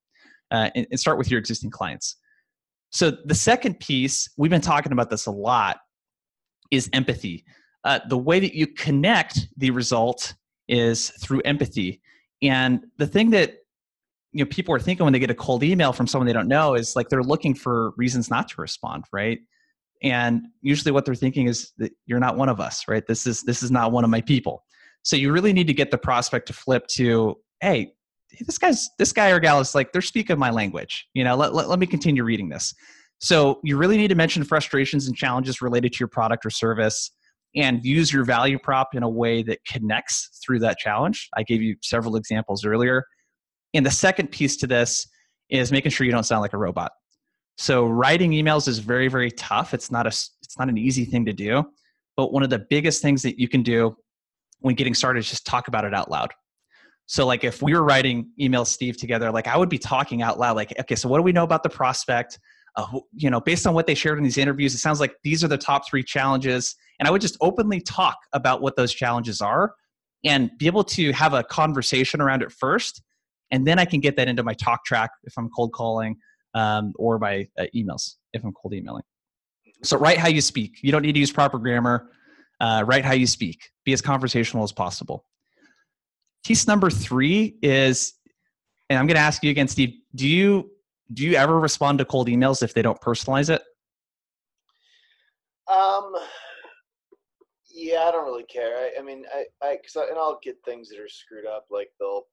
uh, 0.51 0.69
and, 0.75 0.87
and 0.91 0.99
start 0.99 1.17
with 1.17 1.29
your 1.29 1.39
existing 1.39 1.69
clients. 1.69 2.17
So 2.91 3.11
the 3.25 3.35
second 3.35 3.79
piece, 3.79 4.29
we've 4.37 4.51
been 4.51 4.61
talking 4.61 4.91
about 4.91 5.09
this 5.09 5.25
a 5.25 5.31
lot, 5.31 5.77
is 6.71 6.89
empathy. 6.93 7.45
Uh, 7.83 7.99
the 8.09 8.17
way 8.17 8.39
that 8.39 8.55
you 8.55 8.67
connect 8.67 9.47
the 9.57 9.71
result 9.71 10.33
is 10.67 11.09
through 11.21 11.41
empathy. 11.41 12.01
And 12.41 12.85
the 12.97 13.07
thing 13.07 13.29
that 13.31 13.55
you 14.35 14.43
know 14.43 14.49
people 14.49 14.75
are 14.75 14.79
thinking 14.79 15.05
when 15.05 15.13
they 15.13 15.19
get 15.19 15.29
a 15.29 15.35
cold 15.35 15.63
email 15.63 15.93
from 15.93 16.07
someone 16.07 16.27
they 16.27 16.33
don't 16.33 16.49
know 16.49 16.75
is 16.75 16.95
like 16.95 17.07
they're 17.07 17.23
looking 17.23 17.55
for 17.55 17.93
reasons 17.95 18.29
not 18.29 18.49
to 18.49 18.61
respond 18.61 19.05
right 19.13 19.39
and 20.03 20.41
usually 20.61 20.91
what 20.91 21.05
they're 21.05 21.15
thinking 21.15 21.47
is 21.47 21.71
that 21.77 21.93
you're 22.05 22.19
not 22.19 22.35
one 22.35 22.49
of 22.49 22.59
us 22.59 22.83
right 22.89 23.07
this 23.07 23.25
is 23.25 23.43
this 23.43 23.63
is 23.63 23.71
not 23.71 23.93
one 23.93 24.03
of 24.03 24.09
my 24.09 24.19
people 24.19 24.65
so 25.03 25.15
you 25.15 25.31
really 25.31 25.53
need 25.53 25.67
to 25.67 25.73
get 25.73 25.89
the 25.89 25.97
prospect 25.97 26.47
to 26.47 26.53
flip 26.53 26.85
to 26.87 27.35
hey 27.61 27.93
this 28.41 28.57
guy's 28.57 28.89
this 28.99 29.11
guy 29.11 29.29
or 29.29 29.39
gal 29.39 29.59
is 29.59 29.75
like 29.75 29.91
they're 29.91 30.01
speaking 30.01 30.37
my 30.37 30.49
language 30.49 31.07
you 31.13 31.23
know 31.23 31.35
let, 31.35 31.53
let, 31.53 31.69
let 31.69 31.79
me 31.79 31.85
continue 31.85 32.23
reading 32.23 32.49
this 32.49 32.73
so 33.19 33.59
you 33.63 33.77
really 33.77 33.97
need 33.97 34.09
to 34.09 34.15
mention 34.15 34.43
frustrations 34.43 35.07
and 35.07 35.15
challenges 35.15 35.61
related 35.61 35.93
to 35.93 35.99
your 35.99 36.07
product 36.07 36.45
or 36.45 36.49
service 36.49 37.11
and 37.55 37.85
use 37.85 38.11
your 38.11 38.25
value 38.25 38.59
prop 38.59 38.89
in 38.93 39.03
a 39.03 39.09
way 39.09 39.41
that 39.41 39.59
connects 39.65 40.39
through 40.43 40.59
that 40.59 40.77
challenge 40.77 41.29
i 41.37 41.43
gave 41.43 41.61
you 41.61 41.75
several 41.81 42.15
examples 42.15 42.65
earlier 42.65 43.05
and 43.75 43.85
the 43.85 43.91
second 43.91 44.31
piece 44.31 44.55
to 44.57 44.67
this 44.67 45.07
is 45.49 45.71
making 45.71 45.91
sure 45.91 46.05
you 46.05 46.11
don't 46.11 46.23
sound 46.23 46.41
like 46.41 46.53
a 46.53 46.57
robot. 46.57 46.91
So 47.57 47.85
writing 47.85 48.31
emails 48.31 48.67
is 48.67 48.79
very, 48.79 49.07
very 49.07 49.31
tough. 49.31 49.73
It's 49.73 49.91
not 49.91 50.05
a 50.05 50.09
it's 50.09 50.57
not 50.57 50.69
an 50.69 50.77
easy 50.77 51.05
thing 51.05 51.25
to 51.25 51.33
do. 51.33 51.63
But 52.17 52.31
one 52.31 52.43
of 52.43 52.49
the 52.49 52.65
biggest 52.69 53.01
things 53.01 53.21
that 53.23 53.39
you 53.39 53.47
can 53.47 53.61
do 53.61 53.95
when 54.59 54.75
getting 54.75 54.93
started 54.93 55.19
is 55.19 55.29
just 55.29 55.45
talk 55.45 55.67
about 55.67 55.85
it 55.85 55.93
out 55.93 56.09
loud. 56.09 56.31
So 57.07 57.25
like 57.25 57.43
if 57.43 57.61
we 57.61 57.73
were 57.73 57.83
writing 57.83 58.31
emails, 58.39 58.67
Steve, 58.67 58.97
together, 58.97 59.31
like 59.31 59.47
I 59.47 59.57
would 59.57 59.69
be 59.69 59.77
talking 59.77 60.21
out 60.21 60.39
loud, 60.39 60.55
like, 60.55 60.73
okay, 60.79 60.95
so 60.95 61.07
what 61.07 61.17
do 61.17 61.23
we 61.23 61.31
know 61.31 61.43
about 61.43 61.63
the 61.63 61.69
prospect? 61.69 62.39
Uh, 62.75 62.99
you 63.13 63.29
know, 63.29 63.39
based 63.39 63.67
on 63.67 63.73
what 63.73 63.87
they 63.87 63.95
shared 63.95 64.17
in 64.17 64.23
these 64.23 64.37
interviews, 64.37 64.73
it 64.73 64.79
sounds 64.79 64.99
like 64.99 65.15
these 65.23 65.43
are 65.43 65.47
the 65.47 65.57
top 65.57 65.87
three 65.87 66.03
challenges. 66.03 66.75
And 66.99 67.07
I 67.07 67.11
would 67.11 67.21
just 67.21 67.37
openly 67.41 67.79
talk 67.79 68.17
about 68.33 68.61
what 68.61 68.75
those 68.75 68.93
challenges 68.93 69.39
are 69.39 69.73
and 70.23 70.49
be 70.57 70.65
able 70.65 70.83
to 70.83 71.11
have 71.11 71.33
a 71.33 71.43
conversation 71.43 72.21
around 72.21 72.41
it 72.41 72.51
first 72.51 73.01
and 73.51 73.65
then 73.65 73.79
I 73.79 73.85
can 73.85 73.99
get 73.99 74.15
that 74.17 74.27
into 74.27 74.43
my 74.43 74.53
talk 74.53 74.85
track 74.85 75.11
if 75.23 75.33
I'm 75.37 75.49
cold 75.49 75.71
calling 75.73 76.17
um, 76.53 76.93
or 76.97 77.19
by 77.19 77.47
uh, 77.57 77.65
emails 77.75 78.15
if 78.33 78.43
I'm 78.43 78.53
cold 78.53 78.73
emailing. 78.73 79.03
So 79.83 79.97
write 79.97 80.17
how 80.17 80.27
you 80.27 80.41
speak. 80.41 80.79
You 80.81 80.91
don't 80.91 81.03
need 81.03 81.13
to 81.13 81.19
use 81.19 81.31
proper 81.31 81.59
grammar. 81.59 82.09
Uh, 82.59 82.83
write 82.85 83.05
how 83.05 83.13
you 83.13 83.27
speak. 83.27 83.69
Be 83.83 83.93
as 83.93 84.01
conversational 84.01 84.63
as 84.63 84.71
possible. 84.71 85.25
Piece 86.45 86.67
number 86.67 86.91
three 86.91 87.57
is, 87.63 88.13
and 88.91 88.99
I'm 88.99 89.07
going 89.07 89.15
to 89.15 89.21
ask 89.21 89.43
you 89.43 89.49
again, 89.49 89.67
Steve. 89.67 89.95
Do 90.13 90.27
you 90.27 90.69
do 91.11 91.23
you 91.23 91.33
ever 91.33 91.59
respond 91.59 91.97
to 91.99 92.05
cold 92.05 92.27
emails 92.27 92.61
if 92.61 92.73
they 92.73 92.83
don't 92.83 93.01
personalize 93.01 93.49
it? 93.49 93.63
Um. 95.67 96.13
Yeah, 97.73 98.05
I 98.07 98.11
don't 98.11 98.25
really 98.25 98.45
care. 98.45 98.77
I, 98.77 98.91
I 98.99 99.01
mean, 99.03 99.25
I, 99.33 99.43
I, 99.61 99.75
cause 99.75 99.97
I, 99.97 100.07
and 100.07 100.17
I'll 100.17 100.39
get 100.41 100.55
things 100.63 100.87
that 100.89 100.99
are 100.99 101.09
screwed 101.09 101.45
up. 101.45 101.65
Like 101.71 101.89
they'll 101.99 102.23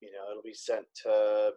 you 0.00 0.12
know 0.12 0.30
it'll 0.30 0.46
be 0.46 0.54
sent 0.54 0.86
to 1.02 1.50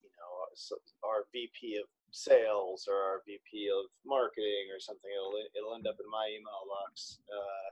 you 0.00 0.10
know 0.16 0.78
our 1.04 1.28
VP 1.30 1.76
of 1.76 1.86
sales 2.10 2.88
or 2.88 2.96
our 2.96 3.20
VP 3.26 3.68
of 3.68 3.84
marketing 4.06 4.72
or 4.72 4.80
something. 4.80 5.10
It'll 5.12 5.36
it'll 5.54 5.76
end 5.76 5.86
up 5.86 6.00
in 6.00 6.08
my 6.10 6.26
email 6.32 6.64
box. 6.72 7.20
Uh, 7.28 7.68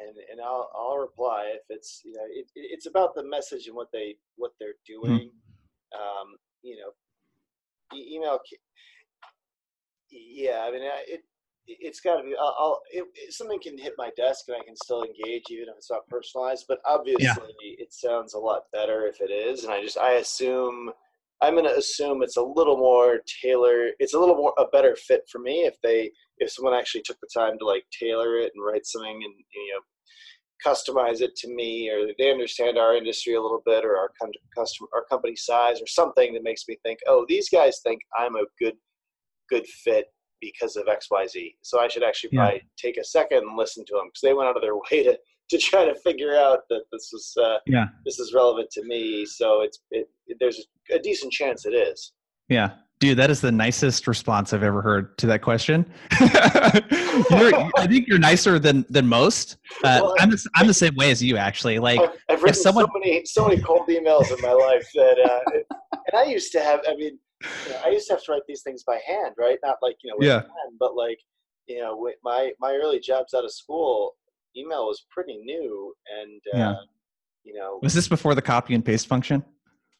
and, 0.00 0.16
and 0.30 0.40
I'll, 0.40 0.70
I'll 0.74 0.98
reply 0.98 1.52
if 1.54 1.62
it's 1.68 2.02
you 2.04 2.12
know 2.12 2.24
it, 2.28 2.46
it's 2.54 2.86
about 2.86 3.14
the 3.14 3.24
message 3.24 3.66
and 3.66 3.76
what 3.76 3.92
they 3.92 4.16
what 4.36 4.52
they're 4.58 4.74
hmm. 4.86 5.00
doing 5.06 5.30
mm-hmm. 5.30 6.00
um, 6.00 6.36
you 6.62 6.76
know 6.76 7.96
e- 7.96 8.16
email 8.16 8.38
yeah 10.10 10.64
I 10.66 10.70
mean 10.70 10.82
it 10.84 11.22
it's 11.68 12.00
got 12.00 12.18
to 12.18 12.22
be. 12.22 12.34
I'll, 12.38 12.54
I'll 12.58 12.80
it, 12.90 13.34
something 13.34 13.60
can 13.60 13.76
hit 13.76 13.94
my 13.98 14.10
desk 14.16 14.44
and 14.48 14.56
I 14.56 14.64
can 14.64 14.76
still 14.76 15.02
engage 15.02 15.44
even 15.50 15.68
if 15.68 15.76
it's 15.78 15.90
not 15.90 16.08
personalized. 16.08 16.66
But 16.68 16.78
obviously, 16.84 17.24
yeah. 17.24 17.34
it 17.78 17.92
sounds 17.92 18.34
a 18.34 18.38
lot 18.38 18.70
better 18.72 19.06
if 19.06 19.20
it 19.20 19.32
is. 19.32 19.64
And 19.64 19.72
I 19.72 19.82
just 19.82 19.98
I 19.98 20.12
assume 20.12 20.92
I'm 21.42 21.54
going 21.54 21.66
to 21.66 21.76
assume 21.76 22.22
it's 22.22 22.38
a 22.38 22.42
little 22.42 22.76
more 22.76 23.20
tailored. 23.42 23.92
It's 23.98 24.14
a 24.14 24.18
little 24.18 24.36
more 24.36 24.54
a 24.58 24.66
better 24.72 24.96
fit 24.96 25.22
for 25.30 25.38
me 25.38 25.64
if 25.64 25.74
they 25.82 26.10
if 26.38 26.50
someone 26.50 26.74
actually 26.74 27.02
took 27.02 27.18
the 27.20 27.28
time 27.34 27.58
to 27.58 27.66
like 27.66 27.84
tailor 27.98 28.38
it 28.38 28.52
and 28.54 28.64
write 28.64 28.86
something 28.86 29.20
and 29.24 29.34
you 29.54 29.74
know 29.74 29.80
customize 30.64 31.20
it 31.20 31.36
to 31.36 31.54
me 31.54 31.90
or 31.90 32.08
they 32.18 32.30
understand 32.30 32.78
our 32.78 32.96
industry 32.96 33.34
a 33.34 33.40
little 33.40 33.60
bit 33.66 33.84
or 33.84 33.98
our 33.98 34.10
customer 34.56 34.88
our 34.94 35.04
company 35.04 35.36
size 35.36 35.82
or 35.82 35.86
something 35.86 36.32
that 36.32 36.42
makes 36.42 36.64
me 36.66 36.78
think 36.82 36.98
oh 37.06 37.26
these 37.28 37.50
guys 37.50 37.80
think 37.84 38.00
i'm 38.18 38.36
a 38.36 38.44
good 38.58 38.72
good 39.50 39.66
fit 39.66 40.06
because 40.40 40.76
of 40.76 40.86
XYZ. 40.86 41.54
So 41.62 41.80
I 41.80 41.88
should 41.88 42.02
actually 42.02 42.30
yeah. 42.32 42.40
probably 42.40 42.62
take 42.76 42.96
a 42.98 43.04
second 43.04 43.38
and 43.38 43.56
listen 43.56 43.84
to 43.86 43.94
them 43.94 44.06
because 44.06 44.20
they 44.22 44.34
went 44.34 44.48
out 44.48 44.56
of 44.56 44.62
their 44.62 44.76
way 44.90 45.04
to, 45.04 45.18
to 45.50 45.58
try 45.58 45.84
to 45.84 45.94
figure 45.96 46.34
out 46.36 46.60
that 46.70 46.82
this 46.92 47.12
is 47.12 47.34
uh, 47.42 47.58
yeah 47.66 47.86
this 48.04 48.18
is 48.18 48.32
relevant 48.34 48.70
to 48.72 48.84
me. 48.84 49.26
So 49.26 49.62
it's 49.62 49.80
it, 49.90 50.08
there's 50.40 50.66
a 50.92 50.98
decent 50.98 51.32
chance 51.32 51.66
it 51.66 51.74
is. 51.74 52.12
Yeah, 52.48 52.70
dude, 53.00 53.18
that 53.18 53.30
is 53.30 53.40
the 53.40 53.52
nicest 53.52 54.06
response 54.06 54.52
I've 54.52 54.62
ever 54.62 54.80
heard 54.82 55.18
to 55.18 55.26
that 55.26 55.42
question. 55.42 55.90
I 56.12 57.86
think 57.88 58.06
you're 58.08 58.18
nicer 58.18 58.58
than 58.58 58.86
than 58.88 59.06
most. 59.06 59.56
Uh, 59.84 60.00
well, 60.02 60.14
I'm 60.18 60.30
the, 60.30 60.48
I'm 60.54 60.66
the 60.66 60.74
same 60.74 60.94
way 60.96 61.10
as 61.10 61.22
you 61.22 61.36
actually. 61.36 61.78
Like 61.78 62.00
I've, 62.00 62.10
I've 62.28 62.42
written 62.42 62.62
someone... 62.62 62.86
so 62.86 62.98
many 62.98 63.24
so 63.24 63.48
many 63.48 63.60
cold 63.60 63.88
emails 63.88 64.30
in 64.36 64.40
my 64.40 64.52
life 64.52 64.88
that, 64.94 65.18
uh, 65.18 65.50
and 65.92 66.14
I 66.14 66.24
used 66.24 66.52
to 66.52 66.60
have. 66.60 66.80
I 66.88 66.94
mean 66.96 67.18
you 67.42 67.72
know, 67.72 67.80
I 67.84 67.88
used 67.90 68.06
to 68.08 68.14
have 68.14 68.22
to 68.24 68.32
write 68.32 68.42
these 68.48 68.62
things 68.62 68.82
by 68.82 68.98
hand, 69.06 69.34
right? 69.38 69.58
Not 69.62 69.76
like 69.82 69.96
you 70.02 70.10
know, 70.10 70.16
yeah. 70.26 70.40
Pen, 70.40 70.76
but 70.78 70.96
like 70.96 71.18
you 71.66 71.80
know, 71.80 72.10
my 72.22 72.52
my 72.60 72.74
early 72.74 73.00
jobs 73.00 73.34
out 73.34 73.44
of 73.44 73.52
school, 73.52 74.14
email 74.56 74.86
was 74.86 75.06
pretty 75.10 75.36
new, 75.38 75.92
and 76.20 76.40
uh, 76.54 76.58
yeah. 76.58 76.74
you 77.44 77.54
know, 77.54 77.78
was 77.82 77.94
this 77.94 78.08
before 78.08 78.34
the 78.34 78.42
copy 78.42 78.74
and 78.74 78.84
paste 78.84 79.06
function? 79.06 79.44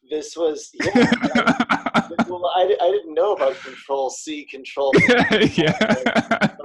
This 0.09 0.37
was 0.37 0.69
yeah. 0.73 1.11
I, 1.35 2.25
well, 2.27 2.51
I, 2.55 2.75
I 2.81 2.91
didn't 2.91 3.13
know 3.13 3.33
about 3.33 3.55
Control 3.55 4.09
C, 4.09 4.45
Control. 4.45 4.93
yeah. 5.31 5.75
Like, 5.81 6.07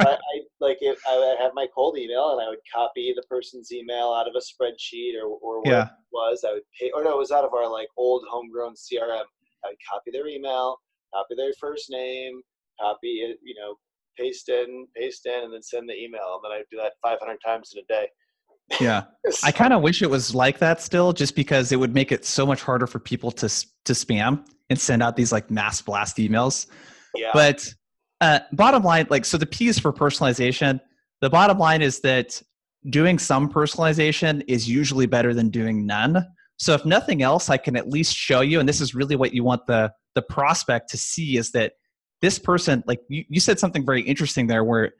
I, 0.00 0.12
I 0.12 0.40
like 0.60 0.78
it, 0.80 0.96
I 1.08 1.18
would 1.18 1.38
have 1.40 1.52
my 1.54 1.66
cold 1.74 1.98
email, 1.98 2.32
and 2.32 2.40
I 2.40 2.48
would 2.48 2.60
copy 2.72 3.12
the 3.14 3.24
person's 3.28 3.72
email 3.72 4.12
out 4.12 4.28
of 4.28 4.34
a 4.36 4.40
spreadsheet 4.40 5.14
or 5.20 5.26
or 5.26 5.58
what 5.60 5.68
yeah. 5.68 5.84
it 5.84 5.90
was. 6.12 6.44
I 6.46 6.52
would 6.52 6.62
pay, 6.78 6.90
or 6.94 7.02
no, 7.02 7.12
it 7.12 7.18
was 7.18 7.32
out 7.32 7.44
of 7.44 7.52
our 7.52 7.70
like 7.70 7.88
old 7.96 8.24
homegrown 8.30 8.74
CRM. 8.74 9.24
I'd 9.64 9.74
copy 9.90 10.10
their 10.12 10.28
email, 10.28 10.78
copy 11.14 11.34
their 11.36 11.52
first 11.60 11.90
name, 11.90 12.40
copy 12.80 13.20
it, 13.22 13.38
you 13.42 13.54
know, 13.54 13.76
paste 14.18 14.48
in, 14.48 14.86
paste 14.96 15.26
in, 15.26 15.44
and 15.44 15.52
then 15.52 15.62
send 15.62 15.88
the 15.88 15.94
email. 15.94 16.40
And 16.42 16.44
then 16.44 16.58
I 16.58 16.62
do 16.70 16.76
that 16.78 16.92
500 17.02 17.38
times 17.44 17.72
in 17.74 17.82
a 17.82 17.86
day. 17.86 18.08
Yeah. 18.80 19.04
so, 19.30 19.46
I 19.46 19.52
kind 19.52 19.72
of 19.72 19.82
wish 19.82 20.02
it 20.02 20.10
was 20.10 20.34
like 20.34 20.58
that 20.58 20.80
still, 20.80 21.12
just 21.12 21.34
because 21.34 21.72
it 21.72 21.76
would 21.76 21.94
make 21.94 22.12
it 22.12 22.24
so 22.24 22.46
much 22.46 22.62
harder 22.62 22.86
for 22.86 22.98
people 22.98 23.30
to, 23.32 23.48
to 23.48 23.92
spam 23.92 24.44
and 24.70 24.78
send 24.78 25.02
out 25.02 25.16
these 25.16 25.32
like 25.32 25.50
mass 25.50 25.82
blast 25.82 26.16
emails. 26.16 26.66
Yeah. 27.14 27.30
But 27.32 27.72
uh, 28.20 28.40
bottom 28.52 28.82
line, 28.82 29.06
like, 29.10 29.24
so 29.24 29.36
the 29.36 29.46
P 29.46 29.68
is 29.68 29.78
for 29.78 29.92
personalization. 29.92 30.80
The 31.20 31.30
bottom 31.30 31.58
line 31.58 31.82
is 31.82 32.00
that 32.00 32.40
doing 32.90 33.18
some 33.18 33.50
personalization 33.50 34.42
is 34.48 34.68
usually 34.68 35.06
better 35.06 35.34
than 35.34 35.50
doing 35.50 35.86
none. 35.86 36.26
So 36.56 36.74
if 36.74 36.84
nothing 36.84 37.22
else, 37.22 37.50
I 37.50 37.56
can 37.56 37.76
at 37.76 37.88
least 37.88 38.14
show 38.14 38.40
you, 38.40 38.60
and 38.60 38.68
this 38.68 38.80
is 38.80 38.94
really 38.94 39.16
what 39.16 39.34
you 39.34 39.44
want 39.44 39.66
the 39.66 39.92
the 40.14 40.22
prospect 40.22 40.90
to 40.90 40.98
see 40.98 41.36
is 41.36 41.52
that 41.52 41.72
this 42.22 42.38
person, 42.38 42.82
like 42.86 43.00
you, 43.08 43.24
you 43.28 43.40
said 43.40 43.58
something 43.58 43.84
very 43.84 44.00
interesting 44.00 44.46
there, 44.46 44.64
where 44.64 44.92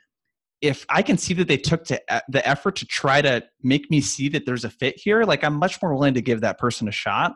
if 0.61 0.85
I 0.89 1.03
can 1.03 1.17
see 1.17 1.35
that 1.35 1.49
they 1.49 1.57
took 1.57 1.85
to 1.87 2.01
uh, 2.09 2.21
the 2.29 2.47
effort 2.47 2.77
to 2.77 2.87
try 2.87 3.23
to 3.23 3.43
make 3.63 3.91
me 3.91 4.01
see 4.01 4.29
that 4.31 4.45
there's 4.45 4.65
a 4.65 4.71
fit 4.71 4.99
here, 4.99 5.25
like 5.25 5.43
I'm 5.43 5.55
much 5.55 5.81
more 5.81 5.95
willing 5.95 6.15
to 6.15 6.21
give 6.21 6.43
that 6.43 6.59
person 6.59 6.89
a 6.89 6.93
shot. 6.93 7.35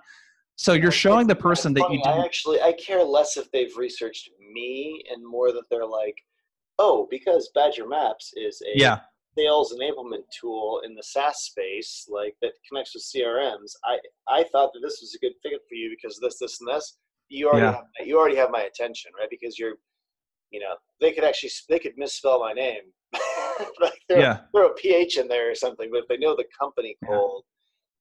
So 0.56 0.72
you're 0.72 0.90
showing 0.90 1.26
the 1.26 1.36
person 1.36 1.74
that 1.74 1.90
you. 1.90 2.00
I 2.04 2.24
actually 2.24 2.60
I 2.60 2.72
care 2.72 3.02
less 3.02 3.36
if 3.36 3.50
they've 3.52 3.74
researched 3.76 4.30
me 4.52 5.02
and 5.12 5.24
more 5.26 5.52
that 5.52 5.64
they're 5.70 5.86
like, 5.86 6.16
oh, 6.78 7.06
because 7.10 7.50
Badger 7.54 7.86
Maps 7.86 8.32
is 8.36 8.62
a 8.62 8.78
yeah 8.78 9.00
sales 9.38 9.74
enablement 9.78 10.22
tool 10.40 10.80
in 10.84 10.94
the 10.94 11.02
SaaS 11.02 11.42
space, 11.42 12.06
like 12.08 12.34
that 12.40 12.52
connects 12.68 12.94
with 12.94 13.04
CRMs. 13.04 13.72
I 13.84 13.98
I 14.28 14.44
thought 14.44 14.72
that 14.72 14.80
this 14.82 15.00
was 15.00 15.14
a 15.14 15.18
good 15.18 15.34
fit 15.42 15.60
for 15.68 15.74
you 15.74 15.94
because 15.94 16.18
this, 16.20 16.38
this, 16.38 16.60
and 16.60 16.68
this. 16.68 16.96
You 17.28 17.48
already 17.48 17.66
yeah. 17.66 17.72
have, 17.98 18.06
you 18.06 18.18
already 18.18 18.36
have 18.36 18.50
my 18.50 18.62
attention, 18.62 19.10
right? 19.18 19.28
Because 19.30 19.58
you're, 19.58 19.74
you 20.50 20.60
know, 20.60 20.74
they 21.00 21.12
could 21.12 21.24
actually 21.24 21.50
they 21.68 21.78
could 21.78 21.94
misspell 21.96 22.40
my 22.40 22.52
name, 22.52 22.82
like 23.80 23.98
throw, 24.08 24.18
yeah. 24.18 24.40
throw 24.54 24.68
a 24.68 24.74
ph 24.74 25.18
in 25.18 25.28
there 25.28 25.50
or 25.50 25.54
something. 25.54 25.88
But 25.90 26.02
if 26.02 26.08
they 26.08 26.18
know 26.18 26.36
the 26.36 26.44
company 26.58 26.96
cold, 27.04 27.44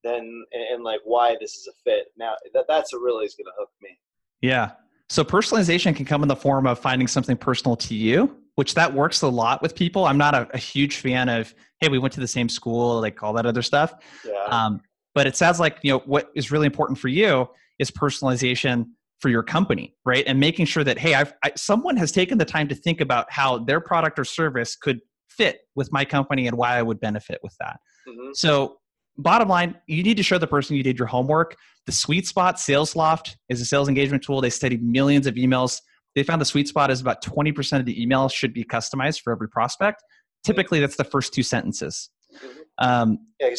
then 0.04 0.44
and, 0.52 0.84
like 0.84 1.02
why 1.04 1.36
this 1.42 1.56
is 1.56 1.68
a 1.68 1.74
fit. 1.84 2.08
Now 2.18 2.34
that 2.54 2.66
that's 2.68 2.94
what 2.94 3.02
really 3.02 3.26
is 3.26 3.36
going 3.36 3.46
to 3.46 3.52
hook 3.58 3.70
me. 3.82 3.98
Yeah. 4.42 4.72
So 5.10 5.24
personalization 5.24 5.96
can 5.96 6.06
come 6.06 6.24
in 6.24 6.28
the 6.28 6.36
form 6.36 6.66
of 6.66 6.80
finding 6.80 7.08
something 7.08 7.38
personal 7.38 7.76
to 7.78 7.96
you, 7.96 8.36
which 8.56 8.74
that 8.76 8.92
works 8.94 9.22
a 9.22 9.28
lot 9.28 9.62
with 9.62 9.76
people. 9.76 10.06
I'm 10.06 10.18
not 10.18 10.34
a, 10.34 10.48
a 10.54 10.58
huge 10.58 10.98
fan 10.98 11.30
of 11.30 11.54
hey, 11.82 11.90
we 11.90 12.00
went 12.00 12.14
to 12.14 12.20
the 12.20 12.28
same 12.28 12.48
school, 12.48 13.02
like 13.02 13.22
all 13.22 13.34
that 13.34 13.46
other 13.46 13.62
stuff. 13.62 13.96
Yeah. 14.26 14.44
Um, 14.46 14.82
but 15.14 15.28
it 15.28 15.36
sounds 15.36 15.60
like 15.60 15.80
you 15.82 15.92
know 15.92 16.00
what 16.06 16.32
is 16.36 16.52
really 16.52 16.66
important 16.68 17.00
for 17.00 17.08
you 17.08 17.50
is 17.80 17.92
personalization 17.92 18.88
for 19.20 19.30
your 19.30 19.44
company, 19.44 19.96
right? 20.06 20.24
And 20.28 20.40
making 20.40 20.66
sure 20.66 20.84
that 20.84 20.98
hey, 20.98 21.14
I've 21.14 21.34
I, 21.44 21.52
someone 21.56 21.98
has 21.98 22.12
taken 22.12 22.38
the 22.38 22.46
time 22.46 22.68
to 22.68 22.76
think 22.76 23.02
about 23.02 23.32
how 23.32 23.60
their 23.60 23.80
product 23.80 24.20
or 24.20 24.26
service 24.26 24.76
could 24.76 25.00
fit 25.30 25.62
with 25.76 25.92
my 25.92 26.06
company 26.06 26.48
and 26.48 26.58
why 26.58 26.78
I 26.78 26.82
would 26.82 27.00
benefit 27.00 27.40
with 27.44 27.56
that. 27.60 27.80
Mm-hmm. 28.08 28.32
So, 28.34 28.78
bottom 29.18 29.50
line, 29.50 29.76
you 29.88 30.04
need 30.04 30.18
to 30.18 30.24
show 30.24 30.38
the 30.38 30.48
person 30.48 30.76
you 30.76 30.84
did 30.84 30.98
your 30.98 31.08
homework. 31.08 31.56
The 31.86 31.92
sweet 31.92 32.28
spot, 32.28 32.56
SalesLoft, 32.56 33.36
is 33.50 33.62
a 33.62 33.66
sales 33.66 33.88
engagement 33.88 34.24
tool. 34.24 34.42
They 34.42 34.50
studied 34.50 34.84
millions 34.84 35.28
of 35.28 35.36
emails. 35.36 35.82
They 36.16 36.24
found 36.24 36.42
the 36.42 36.46
sweet 36.46 36.68
spot 36.68 36.92
is 36.92 37.02
about 37.02 37.24
20% 37.24 37.80
of 37.80 37.86
the 37.86 38.02
email 38.02 38.30
should 38.30 38.54
be 38.54 38.64
customized 38.64 39.22
for 39.22 39.34
every 39.34 39.50
prospect. 39.50 40.04
Typically, 40.44 40.80
that's 40.80 40.96
the 40.96 41.04
first 41.04 41.34
two 41.34 41.44
sentences. 41.44 42.10
Mm-hmm. 42.34 42.60
Um, 42.80 43.20
yeah, 43.40 43.50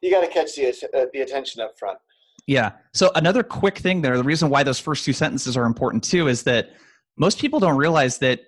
you 0.00 0.10
got 0.10 0.20
to 0.20 0.28
catch 0.28 0.54
the, 0.54 0.68
uh, 0.68 1.06
the 1.12 1.20
attention 1.20 1.62
up 1.62 1.72
front. 1.78 1.98
Yeah. 2.46 2.72
So 2.92 3.10
another 3.14 3.42
quick 3.42 3.78
thing 3.78 4.02
there, 4.02 4.16
the 4.16 4.24
reason 4.24 4.50
why 4.50 4.62
those 4.62 4.78
first 4.78 5.04
two 5.04 5.12
sentences 5.12 5.56
are 5.56 5.64
important 5.64 6.04
too 6.04 6.28
is 6.28 6.42
that 6.42 6.70
most 7.16 7.38
people 7.38 7.60
don't 7.60 7.76
realize 7.76 8.18
that 8.18 8.40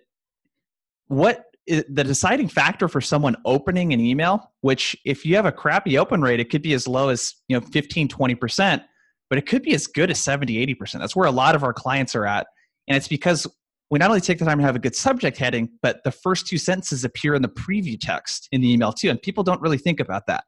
what 1.09 1.45
the 1.67 2.05
deciding 2.05 2.49
factor 2.49 2.89
for 2.89 3.01
someone 3.01 3.37
opening 3.45 3.93
an 3.93 4.01
email, 4.01 4.53
which 4.61 4.97
if 5.05 5.25
you 5.25 5.35
have 5.35 5.47
a 5.47 5.53
crappy 5.53 5.99
open 5.99 6.21
rate, 6.23 6.41
it 6.41 6.51
could 6.51 6.63
be 6.63 6.75
as 6.75 6.87
low 6.87 7.09
as, 7.09 7.35
you 7.49 7.59
know, 7.59 7.67
15, 7.67 8.09
20%, 8.09 8.85
but 9.29 9.39
it 9.39 9.47
could 9.47 9.63
be 9.63 9.75
as 9.75 9.87
good 9.87 10.11
as 10.11 10.21
70, 10.21 10.65
80%. 10.77 11.01
That's 11.01 11.17
where 11.17 11.27
a 11.27 11.33
lot 11.33 11.55
of 11.55 11.65
our 11.65 11.73
clients 11.73 12.15
are 12.15 12.27
at. 12.27 12.47
And 12.87 12.97
it's 12.97 13.09
because 13.09 13.47
we 13.91 13.99
not 13.99 14.11
only 14.11 14.21
take 14.21 14.39
the 14.39 14.45
time 14.45 14.59
to 14.59 14.65
have 14.65 14.77
a 14.77 14.81
good 14.81 14.95
subject 14.95 15.39
heading, 15.39 15.69
but 15.83 16.03
the 16.05 16.13
first 16.13 16.47
two 16.47 16.59
sentences 16.59 17.05
appear 17.05 17.35
in 17.35 17.43
the 17.43 17.49
preview 17.49 17.99
text 18.01 18.49
in 18.53 18.61
the 18.61 18.73
email 18.73 18.93
too. 18.93 19.11
And 19.11 19.21
people 19.21 19.43
don't 19.43 19.61
really 19.61 19.79
think 19.79 20.01
about 20.01 20.27
that. 20.27 20.45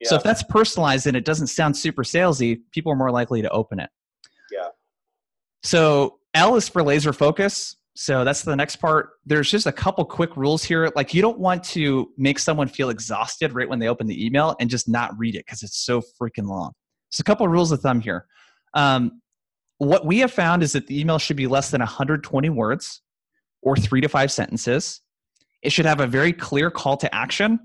Yeah. 0.00 0.08
So 0.08 0.16
if 0.16 0.22
that's 0.22 0.42
personalized 0.42 1.06
and 1.06 1.16
it 1.16 1.24
doesn't 1.24 1.48
sound 1.48 1.76
super 1.76 2.02
salesy, 2.02 2.60
people 2.72 2.90
are 2.92 2.96
more 2.96 3.10
likely 3.10 3.42
to 3.42 3.50
open 3.50 3.80
it. 3.80 3.90
Yeah. 4.50 4.68
So 5.62 6.18
L 6.34 6.56
is 6.56 6.68
for 6.68 6.82
laser 6.82 7.12
focus. 7.12 7.76
So 7.94 8.24
that's 8.24 8.42
the 8.42 8.56
next 8.56 8.76
part. 8.76 9.10
There's 9.26 9.50
just 9.50 9.66
a 9.66 9.72
couple 9.72 10.04
quick 10.04 10.36
rules 10.36 10.64
here. 10.64 10.90
Like 10.96 11.12
you 11.12 11.20
don't 11.20 11.38
want 11.38 11.62
to 11.64 12.10
make 12.16 12.38
someone 12.38 12.68
feel 12.68 12.88
exhausted 12.88 13.52
right 13.52 13.68
when 13.68 13.78
they 13.78 13.88
open 13.88 14.06
the 14.06 14.24
email 14.24 14.56
and 14.58 14.70
just 14.70 14.88
not 14.88 15.12
read 15.18 15.34
it 15.34 15.44
because 15.44 15.62
it's 15.62 15.84
so 15.84 16.00
freaking 16.00 16.46
long. 16.46 16.72
So 17.10 17.20
a 17.20 17.24
couple 17.24 17.44
of 17.44 17.52
rules 17.52 17.72
of 17.72 17.80
thumb 17.80 18.00
here. 18.00 18.26
Um, 18.74 19.20
what 19.78 20.06
we 20.06 20.18
have 20.18 20.32
found 20.32 20.62
is 20.62 20.72
that 20.72 20.86
the 20.86 20.98
email 21.00 21.18
should 21.18 21.36
be 21.36 21.46
less 21.46 21.70
than 21.70 21.80
120 21.80 22.48
words 22.50 23.02
or 23.62 23.76
three 23.76 24.00
to 24.00 24.08
five 24.08 24.30
sentences. 24.30 25.00
It 25.62 25.72
should 25.72 25.86
have 25.86 26.00
a 26.00 26.06
very 26.06 26.32
clear 26.32 26.70
call 26.70 26.96
to 26.98 27.14
action 27.14 27.58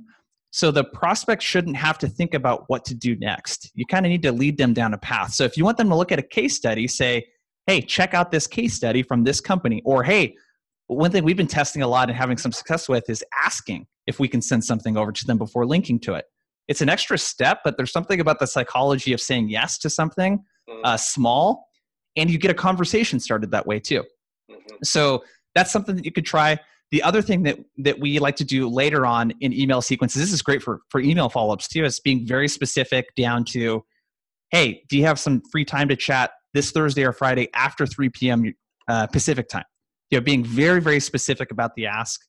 so 0.56 0.72
the 0.72 0.86
prospect 0.86 1.44
shouldn't 1.44 1.76
have 1.76 1.98
to 1.98 2.08
think 2.08 2.34
about 2.34 2.63
what 2.68 2.86
to 2.86 2.96
do 2.96 3.18
next. 3.18 3.74
You 3.76 3.86
kind 3.86 4.06
of 4.06 4.10
need 4.10 4.22
to 4.22 4.32
lead 4.32 4.58
them 4.58 4.74
down 4.74 4.94
a 4.94 4.98
path. 4.98 5.34
So 5.34 5.44
if 5.44 5.58
you 5.58 5.65
want 5.65 5.76
them 5.76 5.89
to 5.89 5.96
look 5.98 6.13
at 6.13 6.18
a 6.18 6.24
case 6.24 6.56
study, 6.56 6.88
say, 6.88 7.26
hey, 7.68 7.82
check 7.82 8.13
out 8.13 8.32
this 8.32 8.48
case 8.48 8.74
study 8.74 9.04
from 9.04 9.26
this 9.26 9.41
company. 9.41 9.82
Or 9.84 10.02
hey, 10.02 10.38
one 10.88 11.12
thing 11.12 11.26
we've 11.26 11.36
been 11.36 11.46
testing 11.46 11.82
a 11.82 11.88
lot 11.89 12.08
and 12.08 12.18
having 12.18 12.38
some 12.38 12.54
success 12.54 12.88
with 12.88 13.10
is 13.10 13.22
asking 13.44 13.86
if 14.08 14.18
we 14.18 14.30
can 14.30 14.41
send 14.41 14.63
something 14.63 14.96
over 14.96 15.12
to 15.12 15.26
them 15.26 15.38
before 15.38 15.65
linking 15.65 16.00
to 16.00 16.13
it. 16.13 16.24
It's 16.70 16.80
an 16.80 16.88
extra 16.88 17.18
step, 17.18 17.60
but 17.65 17.76
there's 17.76 17.91
something 17.91 18.22
about 18.22 18.39
the 18.39 18.48
psychology 18.48 19.12
of 19.12 19.20
saying 19.20 19.50
yes 19.50 19.78
to 19.80 19.89
something 19.89 20.38
mm-hmm. 20.70 20.80
uh, 20.86 20.96
small, 20.96 21.68
and 22.15 22.32
you 22.32 22.38
get 22.38 22.50
a 22.50 22.54
conversation 22.54 23.20
started 23.20 23.52
that 23.52 23.68
way 23.68 23.82
too. 23.82 24.06
Mm-hmm. 24.50 24.76
So 24.86 25.22
that's 25.54 25.74
something 25.74 25.98
that 25.98 26.06
you 26.06 26.13
could 26.13 26.26
try. 26.26 26.58
The 26.95 27.03
other 27.03 27.21
thing 27.21 27.43
that 27.43 27.60
that 27.79 27.99
we 27.99 28.19
like 28.19 28.38
to 28.38 28.45
do 28.45 28.69
later 28.69 29.05
on 29.05 29.34
in 29.41 29.51
email 29.51 29.81
sequences, 29.81 30.21
this 30.21 30.31
is 30.31 30.41
great 30.41 30.63
for 30.63 30.79
for 30.88 31.01
email 31.01 31.27
follow-ups 31.27 31.67
too, 31.67 31.84
is 31.84 31.99
being 31.99 32.25
very 32.25 32.47
specific 32.47 33.13
down 33.17 33.43
to, 33.49 33.84
hey, 34.51 34.81
do 34.88 34.97
you 34.97 35.03
have 35.03 35.19
some 35.19 35.41
free 35.51 35.65
time 35.65 35.89
to 35.89 35.97
chat 35.97 36.31
this 36.53 36.71
Thursday 36.71 37.03
or 37.03 37.12
Friday 37.12 37.49
after 37.53 37.86
3 37.86 38.08
p.m. 38.12 38.55
Uh, 38.88 39.08
Pacific 39.08 39.49
time? 39.49 39.65
You 40.10 40.19
know, 40.19 40.23
being 40.23 40.45
very 40.45 40.79
very 40.79 41.01
specific 41.01 41.51
about 41.51 41.75
the 41.75 41.86
ask. 41.86 42.21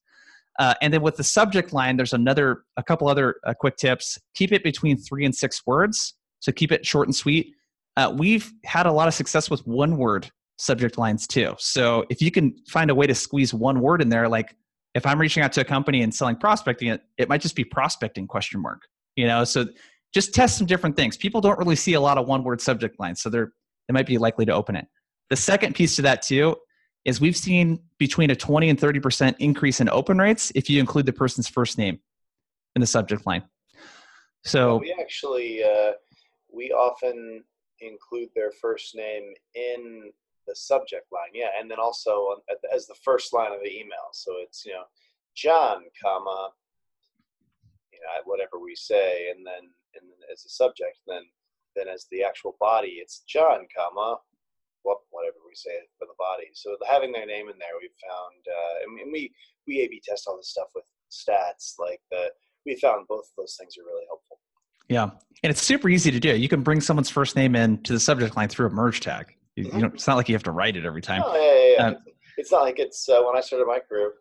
Uh, 0.58 0.74
and 0.82 0.92
then 0.92 1.00
with 1.00 1.16
the 1.16 1.22
subject 1.22 1.72
line, 1.72 1.96
there's 1.96 2.12
another 2.12 2.64
a 2.76 2.82
couple 2.82 3.06
other 3.06 3.36
uh, 3.46 3.54
quick 3.54 3.76
tips. 3.76 4.18
Keep 4.34 4.50
it 4.50 4.64
between 4.64 4.96
three 4.96 5.24
and 5.24 5.32
six 5.32 5.62
words. 5.64 6.14
So 6.40 6.50
keep 6.50 6.72
it 6.72 6.84
short 6.84 7.06
and 7.06 7.14
sweet. 7.14 7.54
Uh, 7.96 8.12
we've 8.18 8.52
had 8.64 8.86
a 8.86 8.92
lot 8.92 9.06
of 9.06 9.14
success 9.14 9.48
with 9.48 9.64
one 9.64 9.96
word 9.96 10.28
subject 10.56 10.98
lines 10.98 11.26
too. 11.26 11.54
So 11.58 12.04
if 12.08 12.20
you 12.22 12.30
can 12.30 12.56
find 12.68 12.90
a 12.90 12.94
way 12.94 13.06
to 13.06 13.14
squeeze 13.14 13.52
one 13.52 13.80
word 13.80 14.00
in 14.02 14.08
there, 14.08 14.28
like 14.28 14.56
if 14.94 15.04
I'm 15.04 15.20
reaching 15.20 15.42
out 15.42 15.52
to 15.52 15.60
a 15.60 15.64
company 15.64 16.02
and 16.02 16.14
selling 16.14 16.36
prospecting, 16.36 16.88
it, 16.88 17.02
it 17.18 17.28
might 17.28 17.40
just 17.40 17.54
be 17.54 17.64
prospecting 17.64 18.26
question 18.26 18.60
mark. 18.60 18.82
You 19.16 19.26
know, 19.26 19.44
so 19.44 19.66
just 20.14 20.34
test 20.34 20.56
some 20.56 20.66
different 20.66 20.96
things. 20.96 21.16
People 21.16 21.40
don't 21.40 21.58
really 21.58 21.76
see 21.76 21.94
a 21.94 22.00
lot 22.00 22.18
of 22.18 22.26
one 22.26 22.44
word 22.44 22.60
subject 22.60 22.98
lines, 22.98 23.20
so 23.20 23.28
they're 23.28 23.52
they 23.88 23.92
might 23.92 24.06
be 24.06 24.18
likely 24.18 24.44
to 24.46 24.52
open 24.52 24.76
it. 24.76 24.86
The 25.30 25.36
second 25.36 25.74
piece 25.74 25.96
to 25.96 26.02
that 26.02 26.22
too 26.22 26.56
is 27.04 27.20
we've 27.20 27.36
seen 27.36 27.78
between 27.98 28.30
a 28.30 28.36
20 28.36 28.68
and 28.68 28.78
30% 28.78 29.36
increase 29.38 29.80
in 29.80 29.88
open 29.88 30.18
rates 30.18 30.50
if 30.54 30.68
you 30.68 30.80
include 30.80 31.06
the 31.06 31.12
person's 31.12 31.48
first 31.48 31.78
name 31.78 32.00
in 32.74 32.80
the 32.80 32.86
subject 32.86 33.26
line. 33.26 33.44
So 34.44 34.78
we 34.78 34.94
actually 35.00 35.62
uh, 35.62 35.92
we 36.52 36.70
often 36.72 37.44
include 37.80 38.30
their 38.34 38.50
first 38.50 38.94
name 38.94 39.34
in 39.54 40.10
the 40.46 40.54
subject 40.54 41.06
line 41.12 41.32
yeah 41.34 41.48
and 41.58 41.70
then 41.70 41.78
also 41.78 42.36
as 42.74 42.86
the 42.86 42.94
first 43.04 43.32
line 43.32 43.52
of 43.52 43.60
the 43.62 43.72
email. 43.72 44.08
So 44.12 44.32
it's 44.42 44.64
you 44.64 44.72
know 44.72 44.84
john 45.36 45.82
comma 46.02 46.50
you 47.92 48.00
know 48.00 48.22
whatever 48.24 48.58
we 48.62 48.74
say 48.74 49.30
and 49.30 49.46
then 49.46 49.64
and 49.94 50.04
then 50.08 50.20
as 50.32 50.44
a 50.44 50.48
subject 50.48 50.98
then 51.06 51.22
then 51.74 51.88
as 51.88 52.06
the 52.10 52.22
actual 52.22 52.56
body 52.58 52.98
it's 53.02 53.22
john 53.28 53.66
comma 53.76 54.18
what 54.86 54.98
whatever 55.10 55.36
we 55.44 55.54
say 55.54 55.74
for 55.98 56.06
the 56.06 56.14
body. 56.16 56.48
So 56.54 56.76
having 56.88 57.12
their 57.12 57.26
name 57.26 57.48
in 57.50 57.58
there 57.58 57.74
we've 57.80 57.90
found 58.00 58.40
uh, 58.46 59.02
and 59.02 59.12
we 59.12 59.32
we 59.66 59.80
a 59.80 59.88
b 59.88 60.00
test 60.02 60.26
all 60.28 60.36
this 60.36 60.50
stuff 60.50 60.68
with 60.74 60.84
stats 61.10 61.74
like 61.78 62.00
the 62.10 62.30
we 62.64 62.76
found 62.76 63.06
both 63.08 63.26
of 63.26 63.36
those 63.36 63.56
things 63.58 63.76
are 63.76 63.84
really 63.84 64.06
helpful. 64.08 64.38
Yeah 64.88 65.10
and 65.42 65.50
it's 65.50 65.62
super 65.62 65.88
easy 65.88 66.10
to 66.10 66.20
do. 66.20 66.34
You 66.36 66.48
can 66.48 66.62
bring 66.62 66.80
someone's 66.80 67.10
first 67.10 67.36
name 67.36 67.54
in 67.54 67.82
to 67.82 67.92
the 67.92 68.00
subject 68.00 68.36
line 68.36 68.48
through 68.48 68.68
a 68.68 68.70
merge 68.70 69.00
tag 69.00 69.35
you, 69.56 69.70
you 69.72 69.78
know, 69.78 69.90
it's 69.92 70.06
not 70.06 70.16
like 70.16 70.28
you 70.28 70.34
have 70.34 70.42
to 70.44 70.52
write 70.52 70.76
it 70.76 70.84
every 70.84 71.02
time. 71.02 71.22
Oh, 71.24 71.34
yeah, 71.34 71.84
yeah, 71.84 71.90
yeah. 71.90 71.96
it's 72.36 72.52
not 72.52 72.62
like 72.62 72.78
it's 72.78 73.08
uh, 73.08 73.22
when 73.22 73.36
I 73.36 73.40
started 73.40 73.66
my 73.66 73.80
career. 73.80 74.12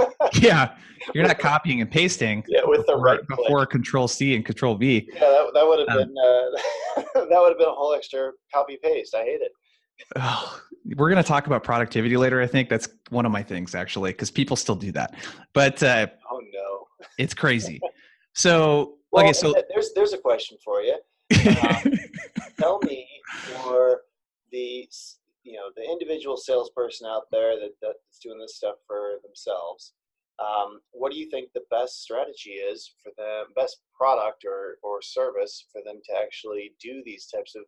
yeah, 0.34 0.76
you're 1.14 1.26
not 1.26 1.38
copying 1.38 1.80
and 1.80 1.90
pasting. 1.90 2.44
Yeah, 2.46 2.60
with 2.64 2.86
the 2.86 2.96
right 2.96 3.20
before 3.28 3.64
Control 3.64 4.06
C 4.06 4.36
and 4.36 4.44
Control 4.44 4.74
V. 4.74 5.08
Yeah, 5.12 5.20
that, 5.20 5.50
that 5.54 5.66
would 5.66 5.78
have 5.80 5.88
um, 5.88 5.96
been 5.96 6.14
uh, 6.18 7.02
that 7.14 7.40
would 7.40 7.48
have 7.48 7.58
been 7.58 7.68
a 7.68 7.72
whole 7.72 7.94
extra 7.94 8.30
copy 8.52 8.78
paste. 8.82 9.14
I 9.14 9.22
hate 9.22 9.40
it. 9.40 9.52
Oh, 10.16 10.60
we're 10.96 11.10
going 11.10 11.22
to 11.22 11.26
talk 11.26 11.46
about 11.46 11.64
productivity 11.64 12.16
later. 12.16 12.40
I 12.40 12.46
think 12.46 12.68
that's 12.68 12.88
one 13.08 13.26
of 13.26 13.32
my 13.32 13.42
things 13.42 13.74
actually, 13.74 14.12
because 14.12 14.30
people 14.30 14.54
still 14.54 14.76
do 14.76 14.92
that. 14.92 15.14
But 15.54 15.82
uh, 15.82 16.08
oh 16.30 16.40
no, 16.52 17.06
it's 17.16 17.32
crazy. 17.32 17.80
So 18.34 18.98
well, 19.12 19.24
okay, 19.24 19.32
so 19.32 19.54
there's 19.70 19.92
there's 19.94 20.12
a 20.12 20.18
question 20.18 20.58
for 20.62 20.82
you. 20.82 20.98
Um, 21.48 21.94
tell 22.58 22.78
me 22.80 23.06
your 23.50 24.02
the 24.52 24.88
you 25.44 25.54
know 25.54 25.70
the 25.76 25.84
individual 25.84 26.36
salesperson 26.36 27.06
out 27.06 27.24
there 27.30 27.56
that, 27.56 27.72
that's 27.80 28.18
doing 28.22 28.38
this 28.38 28.56
stuff 28.56 28.76
for 28.86 29.18
themselves 29.24 29.92
um, 30.38 30.80
what 30.92 31.10
do 31.10 31.18
you 31.18 31.28
think 31.30 31.48
the 31.52 31.66
best 31.70 32.02
strategy 32.02 32.50
is 32.50 32.92
for 33.02 33.10
them 33.16 33.46
best 33.56 33.78
product 33.96 34.44
or, 34.44 34.76
or 34.82 35.02
service 35.02 35.64
for 35.72 35.82
them 35.84 36.00
to 36.04 36.12
actually 36.16 36.72
do 36.80 37.02
these 37.04 37.26
types 37.26 37.54
of 37.56 37.62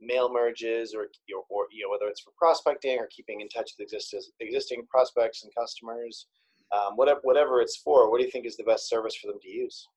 mail 0.00 0.32
merges 0.32 0.94
or, 0.94 1.08
or 1.48 1.66
you 1.70 1.84
know 1.84 1.90
whether 1.90 2.10
it's 2.10 2.20
for 2.20 2.32
prospecting 2.36 2.98
or 2.98 3.08
keeping 3.14 3.40
in 3.40 3.48
touch 3.48 3.72
with 3.78 3.84
existing 3.84 4.20
existing 4.40 4.86
prospects 4.90 5.44
and 5.44 5.52
customers 5.54 6.26
um, 6.72 6.96
whatever 6.96 7.20
whatever 7.22 7.60
it's 7.60 7.76
for 7.76 8.10
what 8.10 8.18
do 8.18 8.24
you 8.24 8.30
think 8.30 8.46
is 8.46 8.56
the 8.56 8.64
best 8.64 8.88
service 8.88 9.14
for 9.16 9.28
them 9.28 9.40
to 9.42 9.48
use? 9.48 9.88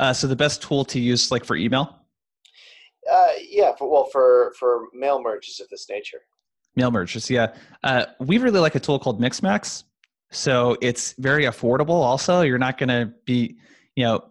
Uh, 0.00 0.12
so 0.12 0.26
the 0.26 0.36
best 0.36 0.60
tool 0.60 0.84
to 0.84 0.98
use 0.98 1.30
like 1.30 1.44
for 1.44 1.56
email 1.56 2.03
uh, 3.10 3.32
yeah, 3.48 3.74
for 3.76 3.90
well, 3.90 4.08
for 4.12 4.52
for 4.58 4.88
mail 4.92 5.22
merges 5.22 5.60
of 5.60 5.68
this 5.68 5.86
nature. 5.88 6.20
Mail 6.76 6.90
merges, 6.90 7.30
yeah. 7.30 7.54
Uh, 7.82 8.06
we 8.18 8.38
really 8.38 8.60
like 8.60 8.74
a 8.74 8.80
tool 8.80 8.98
called 8.98 9.20
Mixmax. 9.20 9.84
So 10.32 10.76
it's 10.80 11.14
very 11.18 11.44
affordable. 11.44 11.90
Also, 11.90 12.40
you're 12.40 12.58
not 12.58 12.78
going 12.78 12.88
to 12.88 13.12
be, 13.24 13.56
you 13.94 14.04
know, 14.04 14.24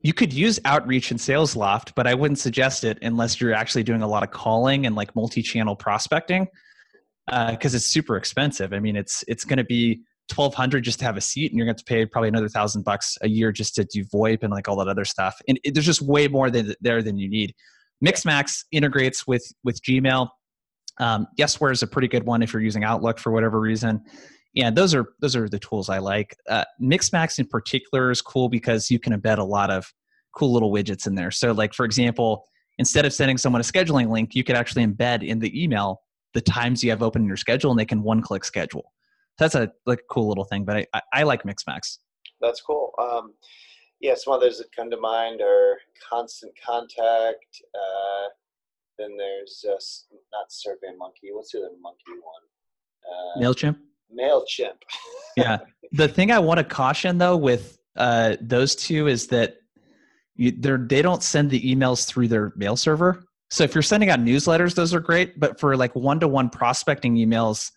you 0.00 0.14
could 0.14 0.32
use 0.32 0.58
Outreach 0.64 1.10
and 1.10 1.20
SalesLoft, 1.20 1.92
but 1.94 2.06
I 2.06 2.14
wouldn't 2.14 2.38
suggest 2.38 2.84
it 2.84 2.98
unless 3.02 3.40
you're 3.40 3.52
actually 3.52 3.82
doing 3.82 4.02
a 4.02 4.08
lot 4.08 4.22
of 4.22 4.30
calling 4.30 4.86
and 4.86 4.96
like 4.96 5.14
multi-channel 5.14 5.76
prospecting, 5.76 6.46
because 7.26 7.74
uh, 7.74 7.76
it's 7.76 7.92
super 7.92 8.16
expensive. 8.16 8.72
I 8.72 8.78
mean, 8.78 8.96
it's 8.96 9.24
it's 9.28 9.44
going 9.44 9.58
to 9.58 9.64
be 9.64 10.00
1200 10.34 10.82
just 10.82 10.98
to 11.00 11.04
have 11.04 11.16
a 11.16 11.20
seat 11.20 11.52
and 11.52 11.58
you're 11.58 11.66
going 11.66 11.76
to 11.76 11.84
pay 11.84 12.04
probably 12.04 12.28
another 12.28 12.48
thousand 12.48 12.84
bucks 12.84 13.16
a 13.22 13.28
year 13.28 13.52
just 13.52 13.74
to 13.76 13.84
do 13.84 14.04
VoIP 14.04 14.42
and 14.42 14.52
like 14.52 14.68
all 14.68 14.76
that 14.76 14.88
other 14.88 15.04
stuff. 15.04 15.40
And 15.48 15.58
it, 15.62 15.74
there's 15.74 15.86
just 15.86 16.02
way 16.02 16.28
more 16.28 16.50
than, 16.50 16.74
there 16.80 17.02
than 17.02 17.18
you 17.18 17.28
need. 17.28 17.54
Mixmax 18.04 18.64
integrates 18.72 19.26
with 19.26 19.44
with 19.64 19.80
Gmail. 19.82 20.28
Um, 20.98 21.26
Yesware 21.38 21.72
is 21.72 21.82
a 21.82 21.86
pretty 21.86 22.08
good 22.08 22.24
one 22.24 22.42
if 22.42 22.52
you're 22.52 22.62
using 22.62 22.84
Outlook 22.84 23.18
for 23.18 23.30
whatever 23.32 23.60
reason. 23.60 24.02
And 24.56 24.74
those 24.76 24.94
are 24.94 25.06
those 25.20 25.36
are 25.36 25.48
the 25.48 25.58
tools 25.58 25.88
I 25.88 25.98
like. 25.98 26.36
Uh, 26.48 26.64
Mixmax 26.80 27.38
in 27.38 27.46
particular 27.46 28.10
is 28.10 28.22
cool 28.22 28.48
because 28.48 28.90
you 28.90 28.98
can 28.98 29.18
embed 29.18 29.38
a 29.38 29.44
lot 29.44 29.70
of 29.70 29.92
cool 30.34 30.52
little 30.52 30.72
widgets 30.72 31.06
in 31.06 31.14
there. 31.14 31.30
So, 31.30 31.52
like 31.52 31.74
for 31.74 31.84
example, 31.84 32.44
instead 32.78 33.04
of 33.04 33.12
sending 33.12 33.36
someone 33.36 33.60
a 33.60 33.64
scheduling 33.64 34.08
link, 34.08 34.34
you 34.34 34.44
could 34.44 34.56
actually 34.56 34.86
embed 34.86 35.26
in 35.26 35.38
the 35.38 35.62
email 35.62 36.00
the 36.32 36.40
times 36.40 36.82
you 36.82 36.90
have 36.90 37.02
open 37.02 37.22
in 37.22 37.28
your 37.28 37.36
schedule, 37.36 37.70
and 37.70 37.78
they 37.80 37.86
can 37.86 38.02
one-click 38.02 38.44
schedule. 38.44 38.92
So 39.38 39.44
that's 39.44 39.54
a 39.54 39.70
like 39.84 40.00
cool 40.10 40.28
little 40.28 40.44
thing. 40.44 40.64
But 40.64 40.76
I, 40.76 40.86
I, 40.94 41.02
I 41.12 41.22
like 41.24 41.42
Mixmax. 41.42 41.98
That's 42.40 42.60
cool. 42.60 42.92
Um, 42.98 43.34
yeah, 44.00 44.14
some 44.14 44.34
others 44.34 44.58
that 44.58 44.74
come 44.74 44.90
to 44.90 44.96
mind 44.96 45.40
are 45.40 45.78
Constant 46.08 46.52
Contact. 46.64 47.62
Uh, 47.74 48.28
then 48.98 49.16
there's 49.16 49.64
uh, 49.68 49.76
not 50.32 50.50
Survey 50.50 50.96
Monkey. 50.96 51.32
What's 51.32 51.52
the 51.52 51.58
other 51.58 51.70
monkey 51.80 52.02
one? 52.22 52.42
Uh, 53.06 53.40
Mailchimp. 53.40 53.76
Mailchimp. 54.18 54.76
yeah. 55.36 55.58
The 55.92 56.08
thing 56.08 56.30
I 56.30 56.38
want 56.38 56.58
to 56.58 56.64
caution 56.64 57.18
though 57.18 57.36
with 57.36 57.78
uh, 57.96 58.36
those 58.40 58.74
two 58.74 59.06
is 59.06 59.28
that 59.28 59.56
you, 60.34 60.52
they're 60.52 60.78
they 60.78 61.02
don't 61.02 61.22
send 61.22 61.50
the 61.50 61.60
emails 61.60 62.06
through 62.06 62.28
their 62.28 62.52
mail 62.56 62.76
server. 62.76 63.24
So 63.50 63.64
if 63.64 63.74
you're 63.74 63.82
sending 63.82 64.10
out 64.10 64.20
newsletters, 64.20 64.74
those 64.74 64.92
are 64.92 65.00
great. 65.00 65.38
But 65.38 65.58
for 65.60 65.76
like 65.76 65.94
one-to-one 65.94 66.50
prospecting 66.50 67.14
emails, 67.14 67.70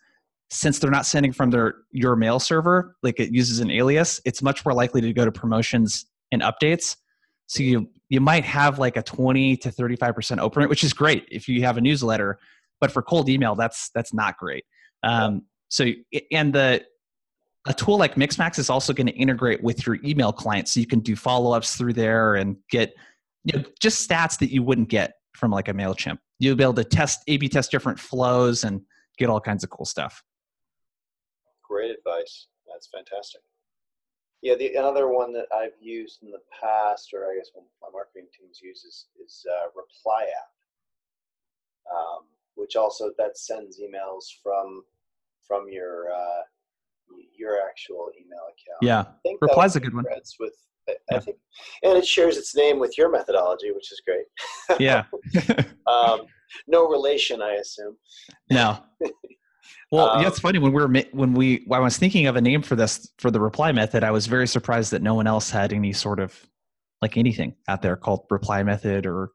since 0.50 0.78
they're 0.78 0.90
not 0.90 1.06
sending 1.06 1.32
from 1.32 1.50
their 1.50 1.74
your 1.92 2.16
mail 2.16 2.40
server, 2.40 2.96
like 3.02 3.20
it 3.20 3.32
uses 3.32 3.60
an 3.60 3.70
alias, 3.70 4.20
it's 4.24 4.42
much 4.42 4.64
more 4.64 4.74
likely 4.74 5.00
to 5.00 5.12
go 5.12 5.24
to 5.24 5.32
promotions 5.32 6.06
and 6.32 6.42
updates. 6.42 6.96
So 7.46 7.62
you 7.62 7.88
you 8.08 8.20
might 8.20 8.44
have 8.44 8.78
like 8.78 8.96
a 8.96 9.02
20 9.02 9.56
to 9.58 9.70
35% 9.70 10.38
open 10.38 10.60
rate, 10.62 10.68
which 10.68 10.82
is 10.82 10.92
great 10.92 11.26
if 11.30 11.48
you 11.48 11.62
have 11.62 11.76
a 11.76 11.80
newsletter, 11.80 12.38
but 12.80 12.90
for 12.90 13.02
cold 13.02 13.28
email, 13.28 13.54
that's 13.54 13.90
that's 13.94 14.12
not 14.12 14.36
great. 14.36 14.64
Um, 15.02 15.42
so 15.68 15.86
and 16.32 16.52
the 16.52 16.84
a 17.68 17.74
tool 17.74 17.98
like 17.98 18.14
Mixmax 18.14 18.58
is 18.58 18.70
also 18.70 18.92
going 18.92 19.06
to 19.06 19.12
integrate 19.12 19.62
with 19.62 19.86
your 19.86 19.98
email 20.04 20.32
client, 20.32 20.68
so 20.68 20.80
you 20.80 20.86
can 20.86 21.00
do 21.00 21.14
follow 21.14 21.52
ups 21.52 21.76
through 21.76 21.92
there 21.92 22.34
and 22.36 22.56
get 22.70 22.94
you 23.44 23.58
know, 23.58 23.64
just 23.80 24.08
stats 24.08 24.38
that 24.38 24.50
you 24.52 24.62
wouldn't 24.62 24.88
get 24.88 25.14
from 25.34 25.50
like 25.50 25.68
a 25.68 25.72
Mailchimp. 25.72 26.18
You'll 26.38 26.56
be 26.56 26.62
able 26.62 26.74
to 26.74 26.84
test 26.84 27.22
A/B 27.28 27.48
test 27.48 27.70
different 27.70 27.98
flows 27.98 28.64
and 28.64 28.80
get 29.18 29.28
all 29.28 29.40
kinds 29.40 29.62
of 29.62 29.70
cool 29.70 29.84
stuff. 29.84 30.22
Great 31.68 31.90
advice. 31.90 32.46
That's 32.66 32.88
fantastic. 32.88 33.42
Yeah, 34.42 34.54
the 34.54 34.74
another 34.74 35.08
one 35.08 35.32
that 35.34 35.46
I've 35.54 35.76
used 35.80 36.22
in 36.22 36.30
the 36.30 36.40
past, 36.60 37.10
or 37.12 37.30
I 37.30 37.36
guess 37.36 37.50
my 37.54 37.88
marketing 37.92 38.28
teams 38.38 38.60
use, 38.62 38.84
is, 38.84 39.06
is 39.22 39.44
uh, 39.50 39.66
Reply 39.68 40.22
App, 40.22 41.94
um, 41.94 42.20
which 42.54 42.74
also 42.76 43.10
that 43.18 43.36
sends 43.36 43.78
emails 43.80 44.24
from 44.42 44.82
from 45.46 45.66
your 45.68 46.12
uh, 46.12 46.42
your 47.36 47.58
actual 47.68 48.08
email 48.18 48.40
account. 48.40 48.80
Yeah, 48.80 49.04
Reply's 49.42 49.76
a 49.76 49.80
good 49.80 49.94
one. 49.94 50.04
With 50.38 50.54
I 50.88 50.94
yeah. 51.10 51.20
think, 51.20 51.36
and 51.82 51.98
it 51.98 52.06
shares 52.06 52.36
its 52.36 52.54
name 52.56 52.78
with 52.78 52.96
your 52.96 53.10
methodology, 53.10 53.72
which 53.72 53.92
is 53.92 54.02
great. 54.06 54.24
yeah. 54.80 55.04
um, 55.86 56.22
no 56.66 56.88
relation, 56.88 57.42
I 57.42 57.54
assume. 57.54 57.96
No. 58.50 58.78
Well, 59.90 60.10
um, 60.10 60.22
yeah, 60.22 60.28
it's 60.28 60.38
funny 60.38 60.58
when 60.58 60.72
we 60.72 60.82
were 60.82 61.02
when 61.12 61.34
we 61.34 61.64
when 61.66 61.80
I 61.80 61.82
was 61.82 61.98
thinking 61.98 62.26
of 62.26 62.36
a 62.36 62.40
name 62.40 62.62
for 62.62 62.76
this 62.76 63.10
for 63.18 63.30
the 63.30 63.40
reply 63.40 63.72
method. 63.72 64.04
I 64.04 64.12
was 64.12 64.26
very 64.26 64.46
surprised 64.46 64.92
that 64.92 65.02
no 65.02 65.14
one 65.14 65.26
else 65.26 65.50
had 65.50 65.72
any 65.72 65.92
sort 65.92 66.20
of 66.20 66.38
like 67.02 67.16
anything 67.16 67.56
out 67.66 67.82
there 67.82 67.96
called 67.96 68.26
reply 68.30 68.62
method 68.62 69.06
or 69.06 69.30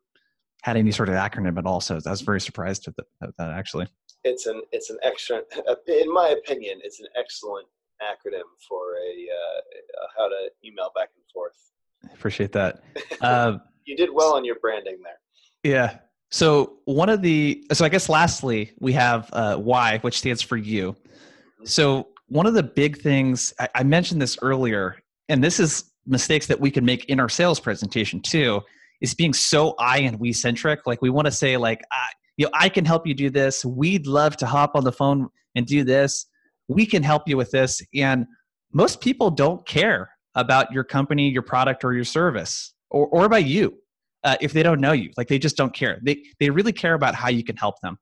had 0.64 0.78
any 0.78 0.92
sort 0.92 1.10
of 1.10 1.16
acronym 1.16 1.58
at 1.58 1.66
all. 1.66 1.82
So 1.82 2.00
I 2.06 2.10
was 2.10 2.22
very 2.22 2.42
surprised 2.42 2.88
at, 2.88 2.96
the, 2.96 3.04
at 3.22 3.36
that 3.38 3.52
actually. 3.52 3.88
It's 4.24 4.46
an 4.46 4.62
it's 4.72 4.90
an 4.90 4.98
excellent, 5.04 5.46
in 5.88 6.12
my 6.14 6.30
opinion, 6.30 6.80
it's 6.84 7.00
an 7.00 7.08
excellent 7.18 7.68
acronym 8.02 8.44
for 8.68 8.96
a, 8.96 9.28
uh, 9.32 10.08
how 10.18 10.28
to 10.28 10.50
email 10.66 10.92
back 10.96 11.10
and 11.16 11.24
forth. 11.34 11.72
Appreciate 12.14 12.52
that. 12.54 12.82
Uh, 13.22 13.58
you 13.86 13.96
did 13.96 14.10
well 14.12 14.36
on 14.36 14.44
your 14.44 14.56
branding 14.60 14.98
there. 15.04 15.20
Yeah, 15.64 16.00
so 16.32 16.78
one 16.86 17.10
of 17.10 17.22
the 17.22 17.66
so 17.72 17.86
I 17.86 17.90
guess 17.90 18.10
lastly 18.10 18.72
we 18.80 18.94
have 18.94 19.30
uh, 19.34 19.58
Y, 19.60 20.00
which 20.02 20.18
stands 20.18 20.42
for 20.42 20.58
you. 20.58 20.96
So 21.64 22.08
one 22.28 22.46
of 22.46 22.54
the 22.54 22.64
big 22.64 23.02
things 23.02 23.54
I, 23.60 23.70
I 23.76 23.84
mentioned 23.84 24.22
this 24.22 24.38
earlier, 24.42 24.98
and 25.30 25.44
this 25.44 25.60
is 25.60 25.92
mistakes 26.06 26.48
that 26.48 26.60
we 26.60 26.72
can 26.72 26.86
make 26.86 27.06
in 27.06 27.20
our 27.20 27.30
sales 27.30 27.60
presentation 27.60 28.20
too, 28.20 28.62
is 29.02 29.14
being 29.14 29.34
so 29.34 29.76
I 29.80 30.00
and 30.00 30.20
we 30.20 30.34
centric. 30.34 30.86
Like 30.86 31.02
we 31.02 31.10
want 31.10 31.26
to 31.26 31.32
say 31.32 31.58
like, 31.58 31.82
I, 31.92 32.10
you 32.38 32.46
know, 32.46 32.52
I 32.54 32.70
can 32.70 32.86
help 32.86 33.08
you 33.08 33.14
do 33.14 33.30
this. 33.30 33.64
We'd 33.64 34.08
love 34.08 34.38
to 34.38 34.46
hop 34.46 34.72
on 34.76 34.84
the 34.84 34.92
phone 34.92 35.30
and 35.56 35.66
do 35.66 35.84
this. 35.84 36.26
We 36.68 36.86
can 36.86 37.04
help 37.04 37.28
you 37.28 37.38
with 37.38 37.52
this. 37.52 37.82
And 37.94 38.26
most 38.74 39.00
people 39.00 39.30
don't 39.30 39.66
care 39.66 40.12
about 40.34 40.72
your 40.72 40.84
company, 40.84 41.30
your 41.30 41.44
product, 41.44 41.86
or 41.86 41.94
your 41.94 42.04
service, 42.04 42.74
or, 42.90 43.08
or 43.08 43.26
about 43.26 43.46
you 43.46 43.78
uh, 44.26 44.36
if 44.42 44.52
they 44.52 44.64
don't 44.64 44.82
know 44.82 44.92
you. 44.92 45.12
Like 45.16 45.28
they 45.28 45.40
just 45.40 45.56
don't 45.56 45.74
care. 45.74 46.00
They 46.04 46.24
they 46.40 46.50
really 46.50 46.74
care 46.74 46.96
about 46.96 47.16
how 47.16 47.30
you 47.30 47.44
can 47.44 47.56
help 47.56 47.80
them. 47.82 47.98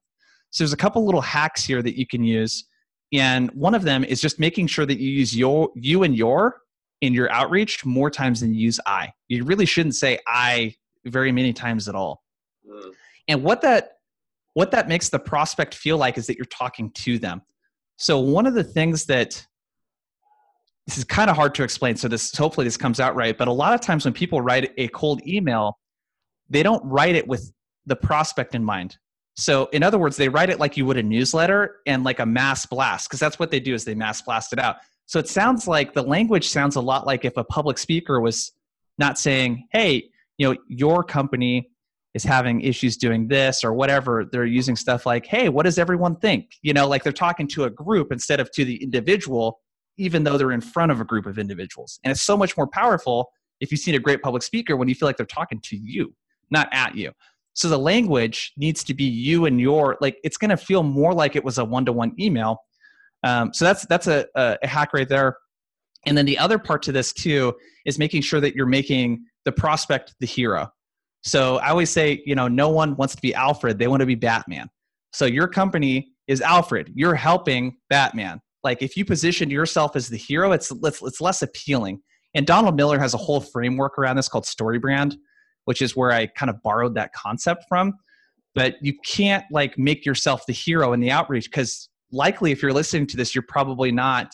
So 0.49 0.63
there's 0.63 0.73
a 0.73 0.77
couple 0.77 1.05
little 1.05 1.21
hacks 1.21 1.63
here 1.63 1.81
that 1.83 1.97
you 1.97 2.07
can 2.07 2.23
use, 2.23 2.65
and 3.12 3.51
one 3.51 3.75
of 3.75 3.83
them 3.83 4.03
is 4.03 4.21
just 4.21 4.39
making 4.39 4.67
sure 4.67 4.86
that 4.86 4.99
you 4.99 5.12
use 5.12 5.36
your 5.36 5.69
you 5.75 6.03
and 6.03 6.15
your 6.15 6.62
in 7.01 7.13
your 7.13 7.29
outreach 7.31 7.86
more 7.86 8.09
times 8.09 8.39
than 8.39 8.53
you 8.53 8.62
use 8.62 8.79
I. 8.88 9.12
You 9.27 9.43
really 9.43 9.65
shouldn't 9.65 9.95
say 9.95 10.19
I 10.25 10.73
very 11.05 11.33
many 11.33 11.51
times 11.51 11.89
at 11.89 11.95
all. 11.95 12.23
Mm. 12.67 12.93
And 13.27 13.43
what 13.43 13.62
that 13.62 13.97
what 14.53 14.71
that 14.71 14.88
makes 14.88 15.09
the 15.09 15.19
prospect 15.19 15.75
feel 15.75 15.97
like 15.97 16.17
is 16.17 16.27
that 16.27 16.38
you're 16.38 16.45
talking 16.45 16.89
to 16.91 17.19
them. 17.19 17.41
So 17.97 18.19
one 18.19 18.47
of 18.47 18.53
the 18.53 18.63
things 18.63 19.05
that 19.05 19.45
this 20.88 20.97
is 20.97 21.03
kind 21.03 21.29
of 21.29 21.36
hard 21.36 21.55
to 21.55 21.63
explain 21.63 21.95
so 21.95 22.07
this 22.07 22.36
hopefully 22.36 22.65
this 22.65 22.75
comes 22.75 22.99
out 22.99 23.15
right 23.15 23.38
but 23.38 23.47
a 23.47 23.51
lot 23.51 23.73
of 23.73 23.79
times 23.79 24.03
when 24.03 24.13
people 24.13 24.41
write 24.41 24.73
a 24.77 24.89
cold 24.89 25.25
email 25.25 25.77
they 26.49 26.63
don't 26.63 26.84
write 26.86 27.15
it 27.15 27.27
with 27.27 27.51
the 27.86 27.95
prospect 27.95 28.56
in 28.56 28.63
mind. 28.63 28.97
So, 29.36 29.65
in 29.67 29.82
other 29.82 29.97
words, 29.97 30.15
they 30.15 30.29
write 30.29 30.49
it 30.49 30.60
like 30.60 30.77
you 30.77 30.86
would 30.86 30.97
a 30.97 31.03
newsletter 31.03 31.77
and 31.88 32.03
like 32.03 32.19
a 32.19 32.25
mass 32.25 32.65
blast, 32.65 33.10
because 33.10 33.19
that's 33.19 33.39
what 33.39 33.49
they 33.49 33.60
do 33.60 33.73
is 33.73 33.84
they 33.84 33.95
mass 33.95 34.21
blast 34.21 34.53
it 34.53 34.60
out. 34.60 34.77
So 35.06 35.19
it 35.19 35.27
sounds 35.27 35.67
like 35.67 35.93
the 35.93 36.03
language 36.03 36.49
sounds 36.49 36.75
a 36.75 36.82
lot 36.82 37.06
like 37.06 37.25
if 37.25 37.36
a 37.38 37.43
public 37.43 37.77
speaker 37.77 38.21
was 38.21 38.51
not 38.97 39.17
saying, 39.17 39.67
"Hey, 39.71 40.10
you 40.38 40.47
know, 40.47 40.60
your 40.67 41.03
company 41.03 41.69
is 42.13 42.23
having 42.23 42.62
issues 42.62 42.95
doing 42.95 43.27
this 43.27 43.63
or 43.63 43.73
whatever." 43.73 44.23
They're 44.23 44.45
using 44.45 44.75
stuff 44.75 45.06
like, 45.06 45.25
"Hey, 45.25 45.49
what 45.49 45.63
does 45.63 45.79
everyone 45.79 46.15
think?" 46.17 46.51
You 46.62 46.73
know, 46.73 46.88
like 46.88 47.03
they're 47.03 47.12
talking 47.12 47.47
to 47.49 47.65
a 47.65 47.69
group 47.69 48.12
instead 48.12 48.39
of 48.39 48.51
to 48.51 48.63
the 48.63 48.82
individual, 48.84 49.60
even 49.97 50.23
though 50.23 50.38
they're 50.38 50.51
in 50.51 50.62
front 50.62 50.91
of 50.91 51.01
a 51.01 51.06
group 51.06 51.25
of 51.25 51.39
individuals. 51.39 51.99
And 52.03 52.12
it's 52.12 52.21
so 52.21 52.38
much 52.38 52.56
more 52.56 52.67
powerful 52.67 53.32
if 53.60 53.71
you've 53.71 53.82
seen 53.82 53.95
a 53.95 53.99
great 53.99 54.21
public 54.21 54.43
speaker 54.43 54.77
when 54.77 54.88
you 54.88 54.95
feel 54.95 55.08
like 55.08 55.17
they're 55.17 55.25
talking 55.25 55.60
to 55.62 55.75
you 55.75 56.13
not 56.54 56.70
at 56.72 56.96
you. 56.96 57.12
So 57.54 57.68
the 57.68 57.78
language 57.78 58.54
needs 58.56 58.84
to 58.86 58.94
be 58.94 59.04
you 59.04 59.46
and 59.46 59.60
your 59.60 59.98
like 60.00 60.18
it's 60.24 60.38
going 60.38 60.50
to 60.50 60.58
feel 60.58 60.84
more 60.84 61.13
like 61.13 61.36
it 61.36 61.44
was 61.44 61.58
a 61.58 61.66
one-to-one 61.66 62.13
email. 62.20 62.60
Um, 63.24 63.54
so 63.54 63.66
that's 63.66 63.86
that's 63.88 64.08
a, 64.08 64.26
a 64.36 64.66
hack 64.66 64.94
right 64.94 65.08
there. 65.08 65.38
And 66.06 66.18
then 66.18 66.26
the 66.26 66.38
other 66.38 66.58
part 66.58 66.82
to 66.84 66.92
this 66.92 67.13
too 67.13 67.54
is 67.86 68.00
making 68.00 68.22
sure 68.22 68.39
that 68.39 68.56
you're 68.56 68.66
making 68.66 69.26
the 69.46 69.52
prospect 69.52 70.16
the 70.20 70.26
hero. 70.26 70.70
So 71.22 71.58
I 71.58 71.70
always 71.70 71.89
say, 71.89 72.22
you 72.26 72.36
know, 72.36 72.48
no 72.48 72.70
one 72.70 72.96
wants 72.96 73.16
to 73.16 73.22
be 73.22 73.34
Alfred; 73.34 73.78
they 73.78 73.88
want 73.88 74.02
to 74.02 74.06
be 74.06 74.16
Batman. 74.16 74.68
So 75.13 75.26
your 75.26 75.48
company 75.48 76.10
is 76.28 76.42
Alfred. 76.42 76.92
You're 76.96 77.16
helping 77.16 77.78
Batman. 77.89 78.42
Like 78.63 78.82
if 78.82 78.98
you 78.98 79.06
position 79.06 79.50
yourself 79.50 79.96
as 79.96 80.10
the 80.10 80.18
hero, 80.18 80.52
it's 80.52 80.72
it's, 80.84 81.02
it's 81.02 81.22
less 81.22 81.42
appealing. 81.42 82.02
And 82.36 82.48
Donald 82.48 82.76
Miller 82.76 83.00
has 83.00 83.13
a 83.13 83.18
whole 83.18 83.42
framework 83.42 83.98
around 84.00 84.16
this 84.16 84.28
called 84.28 84.46
Story 84.46 84.80
Brand, 84.80 85.16
which 85.65 85.82
is 85.82 85.95
where 85.95 86.12
I 86.12 86.28
kind 86.28 86.49
of 86.49 86.62
borrowed 86.62 86.95
that 86.95 87.13
concept 87.13 87.65
from. 87.67 87.93
But 88.56 88.76
you 88.82 88.93
can't 89.06 89.45
like 89.52 89.78
make 89.78 90.06
yourself 90.06 90.45
the 90.45 90.54
hero 90.54 90.93
in 90.93 90.99
the 90.99 91.10
outreach 91.10 91.45
because 91.45 91.89
likely 92.12 92.52
if 92.52 92.62
you're 92.62 92.73
listening 92.73 93.08
to 93.08 93.17
this, 93.17 93.34
you're 93.34 93.45
probably 93.47 93.91
not 93.91 94.32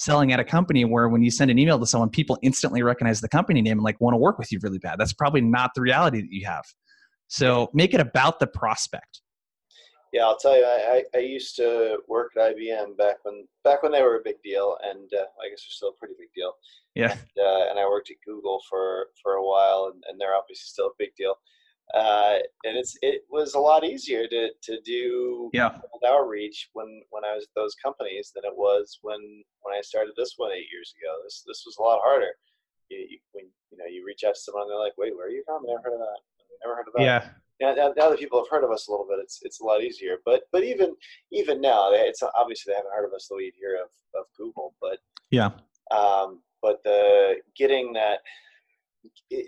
selling 0.00 0.32
at 0.32 0.40
a 0.40 0.44
company 0.44 0.84
where 0.84 1.08
when 1.08 1.22
you 1.22 1.30
send 1.30 1.50
an 1.50 1.58
email 1.58 1.78
to 1.78 1.86
someone, 1.86 2.08
people 2.08 2.38
instantly 2.42 2.82
recognize 2.82 3.20
the 3.20 3.28
company 3.28 3.60
name 3.60 3.78
and 3.78 3.82
like 3.82 4.00
want 4.00 4.14
to 4.14 4.18
work 4.18 4.38
with 4.38 4.50
you 4.50 4.58
really 4.62 4.78
bad. 4.78 4.98
That's 4.98 5.12
probably 5.12 5.42
not 5.42 5.72
the 5.74 5.82
reality 5.82 6.22
that 6.22 6.30
you 6.30 6.46
have. 6.46 6.64
So 7.28 7.70
make 7.74 7.94
it 7.94 8.00
about 8.00 8.40
the 8.40 8.46
prospect. 8.46 9.20
Yeah, 10.12 10.24
I'll 10.24 10.36
tell 10.38 10.56
you, 10.56 10.64
I, 10.64 11.04
I, 11.14 11.18
used 11.18 11.54
to 11.56 11.98
work 12.08 12.32
at 12.36 12.56
IBM 12.56 12.96
back 12.96 13.16
when 13.22 13.46
back 13.62 13.84
when 13.84 13.92
they 13.92 14.02
were 14.02 14.16
a 14.16 14.24
big 14.24 14.42
deal, 14.42 14.76
and 14.82 15.08
uh, 15.12 15.30
I 15.40 15.48
guess 15.48 15.62
they're 15.62 15.78
still 15.78 15.90
a 15.90 15.98
pretty 16.00 16.14
big 16.18 16.30
deal. 16.34 16.54
Yeah. 16.96 17.12
And, 17.12 17.46
uh, 17.46 17.70
and 17.70 17.78
I 17.78 17.86
worked 17.86 18.10
at 18.10 18.16
Google 18.26 18.60
for 18.68 19.06
for 19.22 19.34
a 19.34 19.46
while, 19.46 19.92
and, 19.92 20.02
and 20.08 20.20
they're 20.20 20.34
obviously 20.34 20.66
still 20.66 20.88
a 20.88 20.98
big 20.98 21.14
deal. 21.16 21.36
uh, 21.94 22.38
and 22.64 22.76
it's 22.76 22.96
it 23.02 23.22
was 23.30 23.54
a 23.54 23.58
lot 23.58 23.84
easier 23.84 24.26
to 24.26 24.50
to 24.62 24.80
do 24.84 25.50
yeah 25.52 25.78
outreach 26.06 26.70
when 26.72 27.02
when 27.10 27.24
I 27.24 27.34
was 27.34 27.44
at 27.44 27.54
those 27.54 27.74
companies 27.82 28.32
than 28.34 28.44
it 28.44 28.56
was 28.56 28.98
when 29.02 29.20
when 29.62 29.76
I 29.76 29.80
started 29.80 30.14
this 30.16 30.34
one 30.36 30.50
eight 30.52 30.70
years 30.72 30.92
ago. 30.98 31.12
This 31.24 31.44
this 31.46 31.62
was 31.64 31.76
a 31.78 31.82
lot 31.82 32.00
harder. 32.02 32.34
You, 32.88 32.98
you 32.98 33.18
when 33.32 33.46
you 33.70 33.78
know 33.78 33.86
you 33.86 34.04
reach 34.04 34.24
out 34.26 34.34
to 34.34 34.40
someone, 34.40 34.68
they're 34.68 34.76
like, 34.76 34.98
"Wait, 34.98 35.14
where 35.14 35.26
are 35.26 35.30
you 35.30 35.44
from? 35.46 35.62
Never 35.66 35.82
heard 35.84 35.94
of 35.94 36.00
that. 36.00 36.20
Never 36.64 36.76
heard 36.76 36.88
of 36.88 36.94
that." 36.94 37.02
yeah 37.02 37.28
Now, 37.60 37.74
now, 37.74 37.92
now 37.96 38.08
that 38.08 38.18
people 38.18 38.38
have 38.38 38.48
heard 38.50 38.64
of 38.64 38.70
us 38.70 38.88
a 38.88 38.90
little 38.90 39.06
bit, 39.06 39.18
it's 39.22 39.40
it's 39.42 39.60
a 39.60 39.64
lot 39.64 39.82
easier. 39.82 40.16
But 40.24 40.42
but 40.52 40.64
even 40.64 40.94
even 41.32 41.60
now, 41.60 41.90
it's 41.92 42.22
obviously 42.22 42.72
they 42.72 42.76
haven't 42.76 42.92
heard 42.94 43.06
of 43.06 43.12
us 43.12 43.28
the 43.28 43.36
way 43.36 43.42
you 43.42 43.52
hear 43.58 43.76
of 43.76 43.90
of 44.18 44.26
Google. 44.36 44.74
But 44.80 44.98
yeah 45.30 45.50
um, 45.90 46.40
but 46.62 46.82
the 46.84 47.36
getting 47.56 47.92
that 47.94 48.20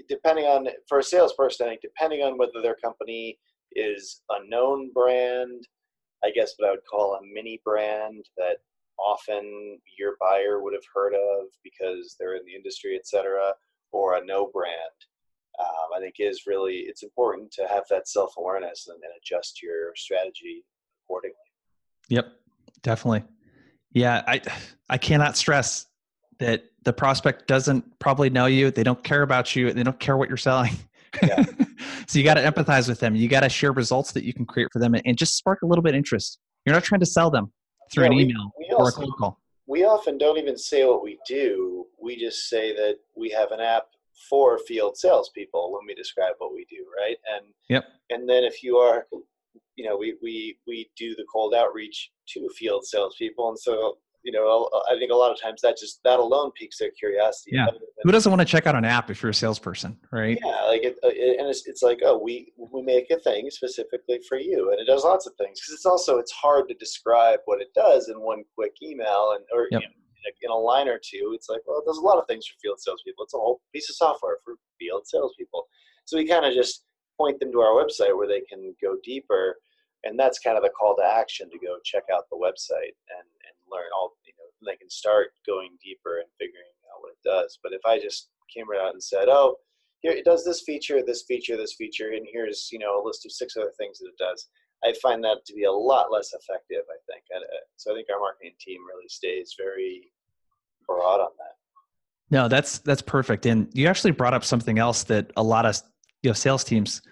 depending 0.08 0.46
on 0.46 0.68
for 0.88 0.98
a 0.98 1.02
salesperson, 1.02 1.66
I 1.66 1.70
think 1.70 1.82
depending 1.82 2.22
on 2.22 2.38
whether 2.38 2.60
their 2.62 2.76
company 2.76 3.38
is 3.72 4.22
a 4.30 4.48
known 4.48 4.90
brand, 4.92 5.66
I 6.24 6.30
guess 6.30 6.54
what 6.56 6.68
I 6.68 6.70
would 6.72 6.86
call 6.90 7.14
a 7.14 7.20
mini 7.32 7.60
brand 7.64 8.24
that 8.36 8.58
often 8.98 9.78
your 9.98 10.16
buyer 10.20 10.62
would 10.62 10.74
have 10.74 10.82
heard 10.94 11.14
of 11.14 11.46
because 11.62 12.16
they're 12.18 12.36
in 12.36 12.44
the 12.46 12.54
industry, 12.54 12.96
etc., 12.96 13.52
or 13.92 14.16
a 14.16 14.24
no 14.24 14.50
brand. 14.52 14.74
Um, 15.62 15.96
I 15.96 16.00
think 16.00 16.16
is 16.18 16.42
really 16.46 16.84
it's 16.86 17.02
important 17.02 17.50
to 17.52 17.66
have 17.68 17.84
that 17.90 18.08
self 18.08 18.34
awareness 18.38 18.86
and, 18.88 18.96
and 18.96 19.12
adjust 19.20 19.62
your 19.62 19.94
strategy 19.96 20.64
accordingly. 21.04 21.36
Yep, 22.08 22.32
definitely. 22.82 23.24
Yeah, 23.92 24.22
I 24.26 24.40
I 24.88 24.98
cannot 24.98 25.36
stress 25.36 25.86
that 26.38 26.64
the 26.84 26.92
prospect 26.92 27.46
doesn't 27.46 27.98
probably 27.98 28.30
know 28.30 28.46
you. 28.46 28.70
They 28.70 28.82
don't 28.82 29.02
care 29.02 29.22
about 29.22 29.54
you. 29.54 29.72
They 29.72 29.82
don't 29.82 30.00
care 30.00 30.16
what 30.16 30.28
you're 30.28 30.36
selling. 30.36 30.72
Yeah. 31.22 31.44
so 32.06 32.18
you 32.18 32.24
got 32.24 32.34
to 32.34 32.42
empathize 32.42 32.88
with 32.88 33.00
them. 33.00 33.14
You 33.14 33.28
got 33.28 33.40
to 33.40 33.48
share 33.48 33.72
results 33.72 34.12
that 34.12 34.24
you 34.24 34.32
can 34.32 34.46
create 34.46 34.68
for 34.72 34.78
them 34.78 34.94
and, 34.94 35.02
and, 35.04 35.16
just 35.16 35.36
spark 35.36 35.62
a 35.62 35.66
little 35.66 35.82
bit 35.82 35.94
of 35.94 35.98
interest. 35.98 36.38
You're 36.64 36.74
not 36.74 36.84
trying 36.84 37.00
to 37.00 37.06
sell 37.06 37.30
them 37.30 37.52
through 37.92 38.04
yeah, 38.04 38.10
an 38.10 38.16
we, 38.16 38.22
email 38.22 38.50
we 38.58 38.66
or 38.74 38.84
also, 38.84 39.02
a 39.02 39.04
cold 39.04 39.14
call. 39.18 39.38
We 39.66 39.84
often 39.84 40.18
don't 40.18 40.38
even 40.38 40.56
say 40.56 40.84
what 40.84 41.02
we 41.02 41.18
do. 41.26 41.86
We 42.00 42.16
just 42.16 42.48
say 42.48 42.74
that 42.74 42.96
we 43.16 43.30
have 43.30 43.52
an 43.52 43.60
app 43.60 43.84
for 44.28 44.58
field 44.58 44.96
salespeople 44.96 45.72
when 45.72 45.86
we 45.86 45.94
describe 45.94 46.34
what 46.38 46.52
we 46.52 46.66
do, 46.70 46.84
right? 46.98 47.16
And 47.34 47.46
yep. 47.68 47.84
And 48.10 48.28
then 48.28 48.44
if 48.44 48.62
you 48.62 48.76
are, 48.76 49.06
you 49.76 49.84
know, 49.88 49.96
we 49.96 50.16
we 50.22 50.56
we 50.66 50.90
do 50.96 51.14
the 51.14 51.24
cold 51.32 51.54
outreach 51.54 52.10
to 52.28 52.48
field 52.56 52.84
salespeople, 52.84 53.48
and 53.48 53.58
so 53.58 53.98
you 54.24 54.30
know, 54.32 54.68
I 54.90 54.96
think 54.98 55.10
a 55.10 55.16
lot 55.16 55.32
of 55.32 55.40
times 55.40 55.62
that 55.62 55.76
just 55.76 56.00
that 56.04 56.18
alone 56.20 56.52
piques 56.52 56.78
their 56.78 56.90
curiosity. 56.92 57.52
Yeah. 57.54 57.66
Who 58.04 58.12
doesn't 58.12 58.30
want 58.30 58.40
to 58.40 58.46
check 58.46 58.66
out 58.66 58.76
an 58.76 58.84
app 58.84 59.10
if 59.10 59.22
you're 59.22 59.30
a 59.30 59.34
salesperson, 59.34 59.98
right? 60.12 60.38
Yeah, 60.44 60.62
like 60.62 60.84
it, 60.84 60.96
it 61.02 61.40
and 61.40 61.48
it's, 61.48 61.66
it's 61.66 61.82
like, 61.82 62.00
oh, 62.04 62.18
we 62.18 62.52
we 62.56 62.82
make 62.82 63.10
a 63.10 63.18
thing 63.18 63.50
specifically 63.50 64.20
for 64.28 64.38
you, 64.38 64.70
and 64.70 64.80
it 64.80 64.86
does 64.86 65.04
lots 65.04 65.26
of 65.26 65.34
things. 65.34 65.60
Because 65.60 65.74
it's 65.74 65.86
also 65.86 66.18
it's 66.18 66.32
hard 66.32 66.68
to 66.68 66.74
describe 66.74 67.40
what 67.46 67.60
it 67.60 67.68
does 67.74 68.08
in 68.08 68.20
one 68.20 68.44
quick 68.54 68.72
email 68.82 69.36
and 69.36 69.44
or 69.52 69.66
yep. 69.70 69.82
you 69.82 69.88
know, 69.88 69.94
in 70.42 70.50
a 70.50 70.54
line 70.54 70.88
or 70.88 70.98
two. 71.02 71.32
It's 71.34 71.48
like, 71.48 71.60
well, 71.66 71.82
there's 71.84 71.98
a 71.98 72.02
lot 72.02 72.18
of 72.18 72.26
things 72.28 72.46
for 72.46 72.58
field 72.60 72.80
salespeople. 72.80 73.24
It's 73.24 73.34
a 73.34 73.38
whole 73.38 73.60
piece 73.72 73.88
of 73.90 73.96
software 73.96 74.38
for 74.44 74.54
field 74.78 75.06
salespeople. 75.06 75.66
So 76.04 76.16
we 76.16 76.26
kind 76.26 76.44
of 76.44 76.54
just 76.54 76.84
point 77.18 77.38
them 77.40 77.52
to 77.52 77.60
our 77.60 77.72
website 77.72 78.16
where 78.16 78.28
they 78.28 78.40
can 78.42 78.74
go 78.82 78.96
deeper 79.04 79.56
and 80.04 80.18
that's 80.18 80.38
kind 80.38 80.56
of 80.56 80.62
the 80.62 80.70
call 80.70 80.96
to 80.96 81.04
action 81.04 81.48
to 81.50 81.58
go 81.58 81.76
check 81.84 82.04
out 82.12 82.24
the 82.30 82.36
website 82.36 82.94
and, 83.14 83.26
and 83.46 83.54
learn 83.70 83.90
all 83.94 84.16
you 84.26 84.32
know 84.38 84.70
they 84.70 84.76
can 84.76 84.90
start 84.90 85.28
going 85.46 85.70
deeper 85.82 86.18
and 86.18 86.28
figuring 86.38 86.72
out 86.92 87.00
what 87.00 87.12
it 87.12 87.22
does 87.24 87.58
but 87.62 87.72
if 87.72 87.80
i 87.86 87.98
just 87.98 88.28
came 88.52 88.68
right 88.68 88.80
out 88.80 88.92
and 88.92 89.02
said 89.02 89.28
oh 89.28 89.56
here 90.00 90.12
it 90.12 90.24
does 90.24 90.44
this 90.44 90.62
feature 90.62 91.02
this 91.04 91.24
feature 91.26 91.56
this 91.56 91.74
feature 91.74 92.12
and 92.12 92.26
here's 92.32 92.68
you 92.72 92.78
know 92.78 93.02
a 93.02 93.04
list 93.04 93.24
of 93.24 93.32
six 93.32 93.56
other 93.56 93.72
things 93.78 93.98
that 93.98 94.08
it 94.08 94.18
does 94.18 94.48
i 94.84 94.92
find 95.02 95.22
that 95.22 95.38
to 95.46 95.54
be 95.54 95.64
a 95.64 95.72
lot 95.72 96.10
less 96.12 96.32
effective 96.32 96.82
i 96.90 96.98
think 97.10 97.24
uh, 97.34 97.40
so 97.76 97.92
i 97.92 97.94
think 97.94 98.08
our 98.12 98.20
marketing 98.20 98.52
team 98.60 98.80
really 98.86 99.08
stays 99.08 99.54
very 99.58 100.10
broad 100.86 101.20
on 101.20 101.30
that 101.38 101.54
no 102.30 102.48
that's 102.48 102.78
that's 102.78 103.02
perfect 103.02 103.46
and 103.46 103.68
you 103.72 103.86
actually 103.86 104.10
brought 104.10 104.34
up 104.34 104.44
something 104.44 104.78
else 104.78 105.04
that 105.04 105.30
a 105.36 105.42
lot 105.42 105.66
of 105.66 105.80
you 106.22 106.30
know 106.30 106.34
sales 106.34 106.64
teams 106.64 107.02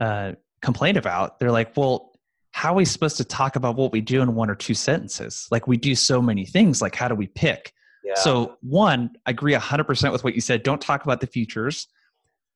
uh, 0.00 0.32
complain 0.60 0.96
about 0.96 1.38
they're 1.38 1.52
like 1.52 1.76
well 1.76 2.14
how 2.54 2.70
are 2.72 2.76
we 2.76 2.84
supposed 2.84 3.16
to 3.16 3.24
talk 3.24 3.56
about 3.56 3.74
what 3.74 3.90
we 3.90 4.00
do 4.00 4.22
in 4.22 4.36
one 4.36 4.48
or 4.48 4.54
two 4.54 4.74
sentences? 4.74 5.48
Like 5.50 5.66
we 5.66 5.76
do 5.76 5.96
so 5.96 6.22
many 6.22 6.46
things. 6.46 6.80
Like 6.80 6.94
how 6.94 7.08
do 7.08 7.16
we 7.16 7.26
pick? 7.26 7.72
Yeah. 8.04 8.14
So 8.14 8.56
one, 8.60 9.10
I 9.26 9.32
agree 9.32 9.54
100% 9.54 10.12
with 10.12 10.22
what 10.22 10.36
you 10.36 10.40
said. 10.40 10.62
Don't 10.62 10.80
talk 10.80 11.02
about 11.02 11.20
the 11.20 11.26
features. 11.26 11.88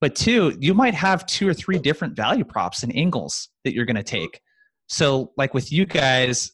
But 0.00 0.14
two, 0.14 0.56
you 0.60 0.72
might 0.72 0.94
have 0.94 1.26
two 1.26 1.48
or 1.48 1.52
three 1.52 1.80
different 1.80 2.14
value 2.14 2.44
props 2.44 2.84
and 2.84 2.96
angles 2.96 3.48
that 3.64 3.74
you're 3.74 3.86
going 3.86 3.96
to 3.96 4.04
take. 4.04 4.40
So 4.88 5.32
like 5.36 5.54
with 5.54 5.72
you 5.72 5.86
guys, 5.86 6.52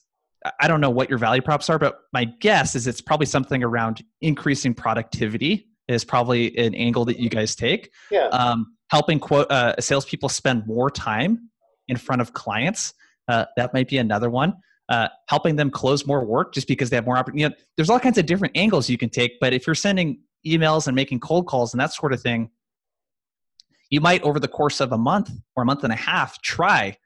I 0.61 0.69
don't 0.69 0.81
know 0.81 0.91
what 0.91 1.09
your 1.09 1.19
value 1.19 1.43
props 1.43 1.71
are, 1.71 1.79
but 1.79 2.01
my 2.13 2.25
guess 2.25 2.75
is 2.75 2.87
it's 2.87 3.01
probably 3.01 3.27
something 3.27 3.63
around 3.63 4.05
increasing 4.21 4.75
productivity 4.75 5.69
is 5.89 6.05
probably 6.05 6.57
an 6.59 6.75
angle 6.75 7.05
that 7.07 7.19
you 7.19 7.29
guys 7.29 7.55
take. 7.55 7.91
Yeah. 8.11 8.27
Um, 8.29 8.77
helping 8.91 9.19
quote 9.19 9.51
uh, 9.51 9.75
salespeople 9.81 10.29
spend 10.29 10.67
more 10.67 10.91
time 10.91 11.51
in 11.89 11.97
front 11.97 12.21
of 12.21 12.33
clients 12.33 12.95
uh, 13.29 13.47
that 13.57 13.73
might 13.75 13.89
be 13.89 13.99
another 13.99 14.31
one. 14.31 14.55
Uh, 14.91 15.09
helping 15.29 15.57
them 15.57 15.71
close 15.71 16.07
more 16.07 16.27
work 16.27 16.53
just 16.53 16.69
because 16.69 16.91
they 16.91 16.97
have 16.97 17.07
more 17.07 17.17
opportunity. 17.17 17.43
You 17.43 17.49
know, 17.49 17.55
there's 17.77 17.89
all 17.89 17.99
kinds 17.99 18.19
of 18.19 18.27
different 18.27 18.55
angles 18.57 18.91
you 18.91 18.99
can 18.99 19.09
take, 19.09 19.41
but 19.41 19.55
if 19.55 19.67
you're 19.67 19.75
sending 19.75 20.21
emails 20.47 20.87
and 20.87 20.95
making 20.95 21.21
cold 21.21 21.47
calls 21.47 21.73
and 21.73 21.81
that 21.81 21.93
sort 21.93 22.13
of 22.13 22.21
thing, 22.21 22.51
you 23.89 24.03
might 24.03 24.23
over 24.23 24.39
the 24.39 24.49
course 24.49 24.81
of 24.81 24.93
a 24.93 24.99
month 24.99 25.31
or 25.57 25.63
a 25.63 25.67
month 25.67 25.85
and 25.85 25.93
a 25.93 25.97
half 25.97 26.41
try 26.43 26.97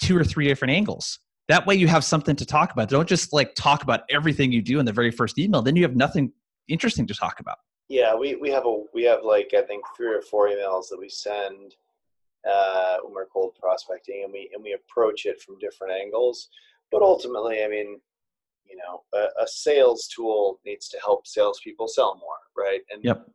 two 0.00 0.16
or 0.16 0.24
three 0.24 0.46
different 0.46 0.72
angles. 0.72 1.18
That 1.48 1.66
way 1.66 1.76
you 1.76 1.86
have 1.86 2.04
something 2.04 2.34
to 2.36 2.44
talk 2.44 2.72
about. 2.72 2.88
Don't 2.88 3.08
just 3.08 3.32
like 3.32 3.54
talk 3.54 3.82
about 3.82 4.00
everything 4.10 4.50
you 4.50 4.62
do 4.62 4.80
in 4.80 4.84
the 4.84 4.92
very 4.92 5.10
first 5.10 5.38
email. 5.38 5.62
Then 5.62 5.76
you 5.76 5.82
have 5.82 5.94
nothing 5.94 6.32
interesting 6.68 7.06
to 7.06 7.14
talk 7.14 7.38
about. 7.40 7.56
Yeah, 7.88 8.16
we, 8.16 8.34
we 8.34 8.50
have 8.50 8.66
a 8.66 8.82
we 8.92 9.04
have 9.04 9.20
like 9.22 9.52
I 9.56 9.62
think 9.62 9.84
three 9.96 10.12
or 10.12 10.22
four 10.22 10.48
emails 10.48 10.88
that 10.90 10.98
we 10.98 11.08
send 11.08 11.76
uh, 12.48 12.96
when 13.04 13.14
we're 13.14 13.26
cold 13.26 13.56
prospecting, 13.60 14.22
and 14.24 14.32
we 14.32 14.50
and 14.52 14.62
we 14.62 14.72
approach 14.72 15.24
it 15.24 15.40
from 15.40 15.58
different 15.58 15.92
angles. 15.92 16.48
But 16.90 17.02
ultimately, 17.02 17.62
I 17.62 17.68
mean, 17.68 18.00
you 18.68 18.76
know, 18.76 19.02
a, 19.14 19.42
a 19.42 19.46
sales 19.46 20.08
tool 20.14 20.60
needs 20.64 20.88
to 20.88 20.98
help 20.98 21.26
salespeople 21.26 21.88
sell 21.88 22.20
more, 22.20 22.64
right? 22.64 22.80
And 22.90 23.04
yep. 23.04 23.26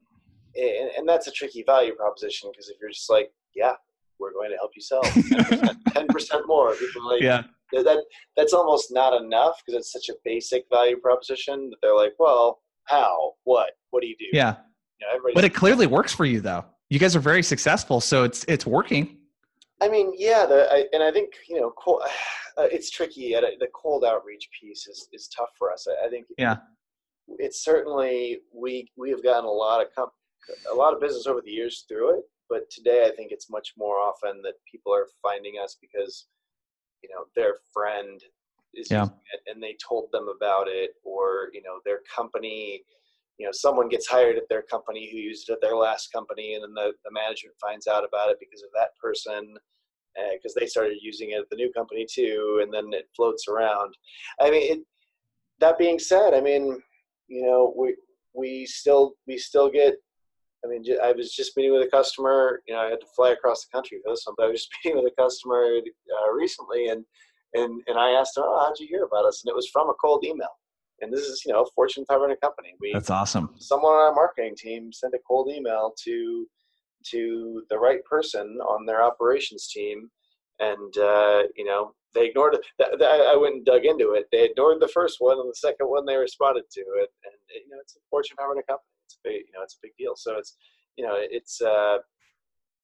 And, 0.55 0.91
and 0.97 1.09
that's 1.09 1.27
a 1.27 1.31
tricky 1.31 1.63
value 1.63 1.95
proposition 1.95 2.49
because 2.51 2.69
if 2.69 2.77
you're 2.81 2.89
just 2.89 3.09
like, 3.09 3.31
yeah, 3.55 3.73
we're 4.21 4.33
going 4.33 4.51
to 4.51 4.57
help 4.57 4.71
you 4.75 4.81
sell 4.81 5.01
ten 5.93 6.07
percent 6.07 6.47
more, 6.47 6.75
people 6.75 7.07
like, 7.07 7.21
yeah, 7.21 7.43
that 7.73 8.03
that's 8.37 8.53
almost 8.53 8.93
not 8.93 9.19
enough 9.21 9.61
because 9.65 9.79
it's 9.79 9.91
such 9.91 10.09
a 10.09 10.17
basic 10.23 10.63
value 10.71 10.97
proposition 10.97 11.69
that 11.71 11.77
they're 11.81 11.95
like, 11.95 12.13
well, 12.19 12.61
how, 12.85 13.33
what, 13.43 13.71
what 13.89 14.01
do 14.01 14.07
you 14.07 14.15
do? 14.17 14.27
Yeah. 14.31 14.57
You 14.99 15.07
know, 15.07 15.31
but 15.33 15.43
it 15.43 15.55
clearly 15.55 15.87
works 15.87 16.13
for 16.13 16.25
you 16.25 16.41
though 16.41 16.63
you 16.91 16.99
guys 16.99 17.15
are 17.15 17.21
very 17.21 17.41
successful, 17.41 18.01
so 18.01 18.23
it's 18.23 18.43
it's 18.49 18.67
working. 18.67 19.17
I 19.81 19.87
mean, 19.87 20.11
yeah, 20.15 20.45
the, 20.45 20.67
I, 20.69 20.85
and 20.93 21.01
I 21.01 21.09
think 21.09 21.33
you 21.47 21.59
know, 21.59 21.71
cold, 21.77 22.03
uh, 22.57 22.67
it's 22.69 22.91
tricky. 22.91 23.31
The 23.31 23.67
cold 23.73 24.03
outreach 24.05 24.47
piece 24.59 24.85
is 24.87 25.07
is 25.13 25.29
tough 25.35 25.49
for 25.57 25.71
us. 25.71 25.87
I, 25.87 26.05
I 26.05 26.09
think. 26.09 26.27
Yeah. 26.37 26.57
It's 27.37 27.63
certainly 27.63 28.39
we 28.53 28.91
we 28.97 29.09
have 29.09 29.23
gotten 29.23 29.45
a 29.45 29.51
lot 29.51 29.81
of 29.81 29.87
comp, 29.95 30.11
a 30.69 30.75
lot 30.75 30.93
of 30.93 30.99
business 30.99 31.27
over 31.27 31.39
the 31.39 31.51
years 31.51 31.85
through 31.87 32.17
it, 32.17 32.23
but 32.51 32.69
today 32.69 33.07
I 33.07 33.15
think 33.15 33.31
it's 33.31 33.49
much 33.49 33.73
more 33.77 33.95
often 33.95 34.41
that 34.43 34.55
people 34.69 34.93
are 34.93 35.07
finding 35.23 35.53
us 35.63 35.77
because 35.81 36.27
you 37.01 37.09
know 37.09 37.23
their 37.35 37.55
friend 37.73 38.21
is 38.73 38.87
yeah. 38.91 39.07
and 39.47 39.63
they 39.63 39.75
told 39.85 40.09
them 40.11 40.27
about 40.35 40.67
it, 40.67 40.91
or 41.03 41.49
you 41.53 41.63
know 41.63 41.79
their 41.85 42.01
company 42.13 42.83
you 43.37 43.47
know 43.47 43.51
someone 43.51 43.89
gets 43.89 44.07
hired 44.07 44.37
at 44.37 44.47
their 44.49 44.61
company 44.61 45.09
who 45.11 45.17
used 45.17 45.49
it 45.49 45.53
at 45.53 45.61
their 45.61 45.75
last 45.75 46.11
company 46.13 46.53
and 46.53 46.63
then 46.63 46.73
the, 46.75 46.91
the 47.05 47.11
management 47.11 47.55
finds 47.59 47.87
out 47.87 48.03
about 48.03 48.29
it 48.29 48.37
because 48.39 48.61
of 48.61 48.69
that 48.75 48.89
person 49.01 49.55
because 50.33 50.55
uh, 50.55 50.59
they 50.59 50.67
started 50.67 50.97
using 51.01 51.31
it 51.31 51.39
at 51.39 51.49
the 51.49 51.55
new 51.55 51.71
company 51.71 52.05
too 52.13 52.59
and 52.61 52.71
then 52.71 52.93
it 52.93 53.07
floats 53.15 53.45
around 53.47 53.95
i 54.41 54.51
mean 54.51 54.73
it, 54.73 54.79
that 55.59 55.79
being 55.79 55.97
said 55.97 56.35
i 56.35 56.41
mean 56.41 56.79
you 57.29 57.41
know 57.41 57.73
we 57.75 57.95
we 58.35 58.65
still 58.65 59.13
we 59.25 59.37
still 59.37 59.71
get 59.71 59.95
i 60.63 60.67
mean 60.67 60.83
i 61.03 61.11
was 61.11 61.33
just 61.33 61.55
meeting 61.57 61.73
with 61.73 61.87
a 61.87 61.91
customer 61.91 62.61
you 62.67 62.73
know 62.73 62.81
i 62.81 62.89
had 62.89 62.99
to 62.99 63.07
fly 63.15 63.31
across 63.31 63.65
the 63.65 63.71
country 63.71 63.99
for 64.03 64.11
this 64.11 64.23
one 64.25 64.35
but 64.37 64.45
i 64.45 64.49
was 64.49 64.67
meeting 64.85 65.01
with 65.01 65.11
a 65.11 65.21
customer 65.21 65.77
uh, 65.77 66.31
recently 66.33 66.87
and 66.87 67.03
and 67.53 67.81
and 67.87 67.97
i 67.97 68.11
asked 68.11 68.33
oh 68.37 68.63
how'd 68.65 68.79
you 68.79 68.87
hear 68.87 69.03
about 69.03 69.25
us 69.25 69.41
and 69.43 69.51
it 69.51 69.55
was 69.55 69.69
from 69.71 69.89
a 69.89 69.93
cold 70.01 70.23
email 70.25 70.49
and 71.01 71.11
this 71.11 71.21
is 71.21 71.43
you 71.45 71.51
know 71.51 71.65
Fortune 71.75 72.05
500 72.05 72.39
company. 72.41 72.75
We 72.79 72.93
that's 72.93 73.09
awesome. 73.09 73.49
Someone 73.57 73.93
on 73.93 74.09
our 74.09 74.13
marketing 74.13 74.55
team 74.55 74.93
sent 74.93 75.13
a 75.13 75.19
cold 75.27 75.49
email 75.49 75.93
to 76.05 76.47
to 77.07 77.63
the 77.69 77.77
right 77.77 78.03
person 78.05 78.59
on 78.61 78.85
their 78.85 79.03
operations 79.03 79.67
team, 79.67 80.09
and 80.59 80.97
uh, 80.97 81.43
you 81.55 81.65
know 81.65 81.93
they 82.13 82.27
ignored 82.27 82.55
it. 82.55 83.01
I 83.01 83.35
went 83.35 83.55
and 83.55 83.65
dug 83.65 83.85
into 83.85 84.13
it. 84.13 84.25
They 84.31 84.45
ignored 84.45 84.79
the 84.79 84.87
first 84.87 85.17
one, 85.19 85.39
and 85.39 85.49
the 85.49 85.55
second 85.55 85.87
one 85.87 86.05
they 86.05 86.15
responded 86.15 86.65
to 86.71 86.81
it. 86.81 87.09
And 87.25 87.35
you 87.55 87.69
know 87.71 87.77
it's 87.81 87.95
a 87.95 87.99
Fortune 88.09 88.37
500 88.37 88.61
company. 88.67 88.85
Big, 89.23 89.41
you 89.47 89.53
know 89.53 89.63
it's 89.63 89.75
a 89.75 89.81
big 89.81 89.91
deal. 89.97 90.15
So 90.15 90.37
it's 90.37 90.55
you 90.97 91.05
know 91.05 91.15
it's 91.17 91.61
uh, 91.61 91.97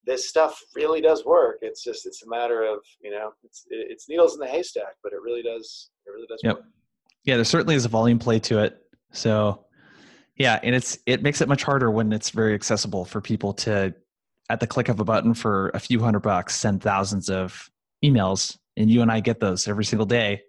this 0.06 0.28
stuff 0.30 0.60
really 0.76 1.02
does 1.02 1.26
work. 1.26 1.58
It's 1.62 1.84
just 1.84 2.06
it's 2.06 2.24
a 2.24 2.30
matter 2.30 2.64
of 2.64 2.80
you 3.02 3.12
know 3.12 3.34
it's 3.44 3.66
it's 3.70 4.10
needles 4.10 4.34
in 4.34 4.40
the 4.40 4.48
haystack, 4.48 4.96
but 5.04 5.14
it 5.14 5.22
really 5.22 5.44
does 5.44 5.90
it 6.06 6.12
really 6.12 6.28
does 6.28 6.42
yep. 6.44 6.56
work. 6.56 6.66
Yeah, 7.24 7.36
there 7.36 7.46
certainly 7.46 7.76
is 7.76 7.86
a 7.86 7.90
volume 7.90 8.20
play 8.20 8.40
to 8.40 8.60
it. 8.60 8.82
So 9.12 9.66
yeah, 10.38 10.60
and 10.64 10.76
it's 10.76 10.98
it 11.06 11.24
makes 11.24 11.42
it 11.42 11.48
much 11.48 11.64
harder 11.64 11.92
when 11.92 12.14
it's 12.14 12.30
very 12.30 12.54
accessible 12.54 13.06
for 13.06 13.22
people 13.22 13.54
to 13.54 13.94
at 14.50 14.60
the 14.60 14.68
click 14.68 14.88
of 14.90 15.00
a 15.00 15.04
button 15.04 15.34
for 15.34 15.70
a 15.74 15.80
few 15.80 16.00
hundred 16.00 16.22
bucks 16.22 16.56
send 16.56 16.82
thousands 16.82 17.30
of 17.30 17.70
emails 18.04 18.58
and 18.78 18.90
you 18.90 19.02
and 19.02 19.12
I 19.12 19.20
get 19.20 19.40
those 19.40 19.68
every 19.68 19.84
single 19.84 20.06
day. 20.06 20.44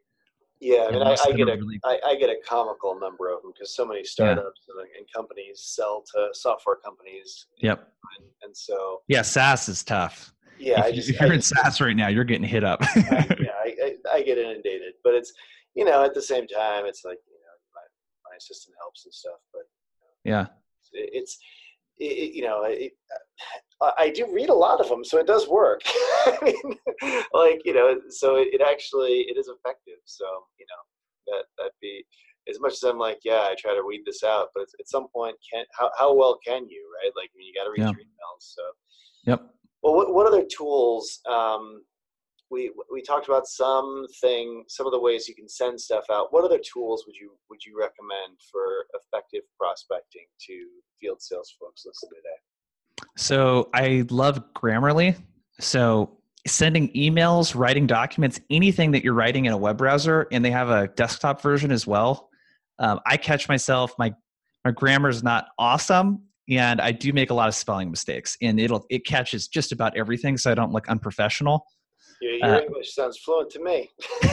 Yeah, 0.61 0.86
I 0.88 0.90
mean, 0.90 1.02
I, 1.02 1.16
I, 1.24 1.32
get 1.32 1.48
a 1.48 1.56
really... 1.56 1.80
I, 1.84 2.00
I 2.04 2.16
get 2.16 2.30
a 2.30 2.36
comical 2.46 2.98
number 2.98 3.32
of 3.32 3.42
them 3.42 3.52
because 3.54 3.76
so 3.76 3.86
many 3.86 4.02
startups 4.02 4.62
yeah. 4.68 4.82
and, 4.82 4.90
and, 4.98 5.06
companies 5.14 5.61
sell 5.62 6.02
to 6.14 6.28
software 6.32 6.76
companies. 6.76 7.46
Yep. 7.59 7.78
And, 8.18 8.26
and 8.42 8.56
so. 8.56 9.02
Yeah, 9.06 9.22
SaaS 9.22 9.68
is 9.68 9.84
tough. 9.84 10.32
Yeah, 10.59 10.80
if, 10.80 10.84
I 10.84 10.92
just, 10.92 11.11
if 11.11 11.20
you're 11.20 11.32
in 11.32 11.42
SaaS 11.42 11.80
right 11.80 11.96
now, 11.96 12.09
you're 12.09 12.24
getting 12.24 12.46
hit 12.46 12.64
up. 12.64 12.80
I, 12.82 13.26
yeah, 13.40 13.52
I, 13.64 13.94
I, 14.12 14.22
get 14.22 14.38
inundated, 14.38 14.94
but 15.04 15.14
it's 15.14 15.32
you 15.74 15.84
know 15.84 16.04
at 16.04 16.14
the 16.14 16.22
same 16.22 16.46
time 16.46 16.84
it's 16.84 17.04
like 17.04 17.18
you 17.26 17.34
know 17.34 17.56
my, 17.74 18.30
my 18.30 18.36
assistant 18.36 18.74
helps 18.80 19.04
and 19.04 19.14
stuff, 19.14 19.38
but 19.52 19.62
yeah, 20.24 20.46
it's 20.92 21.38
it, 21.98 22.34
you 22.34 22.42
know 22.42 22.64
it, 22.64 22.92
I 23.81 24.11
do 24.11 24.26
read 24.33 24.49
a 24.49 24.55
lot 24.55 24.81
of 24.81 24.89
them, 24.89 25.05
so 25.05 25.18
it 25.18 25.26
does 25.26 25.49
work. 25.49 25.83
I 25.87 26.39
mean, 26.43 27.22
like 27.33 27.61
you 27.64 27.74
know, 27.74 28.01
so 28.09 28.37
it, 28.37 28.49
it, 28.53 28.61
actually 28.61 29.26
it 29.29 29.37
is 29.39 29.49
effective. 29.49 30.01
So 30.05 30.24
you 30.59 30.66
know, 30.66 31.33
that 31.37 31.45
that 31.59 31.72
be 31.81 32.05
as 32.49 32.59
much 32.61 32.72
as 32.72 32.83
I'm 32.83 32.99
like, 32.99 33.20
yeah, 33.24 33.47
I 33.49 33.55
try 33.57 33.74
to 33.74 33.85
weed 33.87 34.03
this 34.05 34.24
out, 34.24 34.49
but 34.55 34.66
at 34.81 34.89
some 34.89 35.07
point, 35.14 35.37
can 35.53 35.64
how 35.79 35.91
how 35.97 36.14
well 36.14 36.39
can 36.45 36.68
you, 36.68 36.91
right? 37.03 37.12
Like, 37.16 37.31
I 37.35 37.39
mean, 37.39 37.47
you 37.47 37.55
got 37.55 37.64
to 37.64 37.70
read 37.70 37.81
yeah. 37.81 37.91
your 37.91 38.01
emails. 38.01 38.41
So, 38.41 38.62
yep. 39.26 39.43
Well, 39.83 39.95
what 39.95 40.12
what 40.12 40.26
other 40.26 40.45
tools? 40.45 41.20
Um, 41.31 41.83
we 42.51 42.72
we 42.93 43.03
talked 43.03 43.29
about 43.29 43.47
something, 43.47 44.64
some 44.68 44.87
of 44.87 44.93
the 44.93 45.01
ways 45.01 45.29
you 45.29 45.35
can 45.35 45.49
send 45.49 45.81
stuff 45.81 46.05
out. 46.11 46.33
What 46.33 46.45
other 46.45 46.59
tools 46.59 47.05
would 47.07 47.14
you 47.14 47.33
would 47.51 47.61
you 47.64 47.79
recommend 47.79 48.41
for 48.51 48.87
effective 48.95 49.43
prospecting 49.59 50.26
to 50.49 50.66
field 51.01 51.20
sales 51.22 51.55
folks 51.61 51.85
listening 51.87 52.16
today? 52.16 52.41
So 53.16 53.68
I 53.74 54.05
love 54.11 54.42
Grammarly. 54.55 55.16
So 55.61 56.18
sending 56.46 56.88
emails, 56.92 57.55
writing 57.55 57.86
documents, 57.86 58.40
anything 58.51 58.92
that 58.92 59.05
you're 59.05 59.14
writing 59.14 59.46
in 59.46 59.53
a 59.53 59.57
web 59.57 59.78
browser, 59.78 60.26
and 60.32 60.44
they 60.44 60.51
have 60.51 60.70
a 60.70 60.88
desktop 60.88 61.42
version 61.42 61.70
as 61.70 61.86
well. 61.86 62.28
Um, 62.78 63.01
I 63.07 63.16
catch 63.16 63.49
myself 63.49 63.92
my 63.99 64.14
my 64.64 64.72
grammar 64.72 65.09
is 65.09 65.22
not 65.22 65.46
awesome, 65.59 66.22
and 66.49 66.80
I 66.80 66.92
do 66.92 67.12
make 67.12 67.30
a 67.30 67.34
lot 67.34 67.49
of 67.49 67.55
spelling 67.55 67.90
mistakes, 67.90 68.36
and 68.42 68.61
it'll 68.61 68.84
it 68.90 69.07
catches 69.07 69.49
just 69.49 69.72
about 69.72 69.96
everything, 69.96 70.36
so 70.36 70.51
I 70.51 70.55
don't 70.55 70.72
look 70.72 70.88
unprofessional. 70.88 71.64
Yeah, 72.20 72.46
your 72.46 72.56
uh, 72.56 72.60
English 72.62 72.94
sounds 72.94 73.18
fluent 73.18 73.50
to 73.50 73.62
me. 73.62 73.90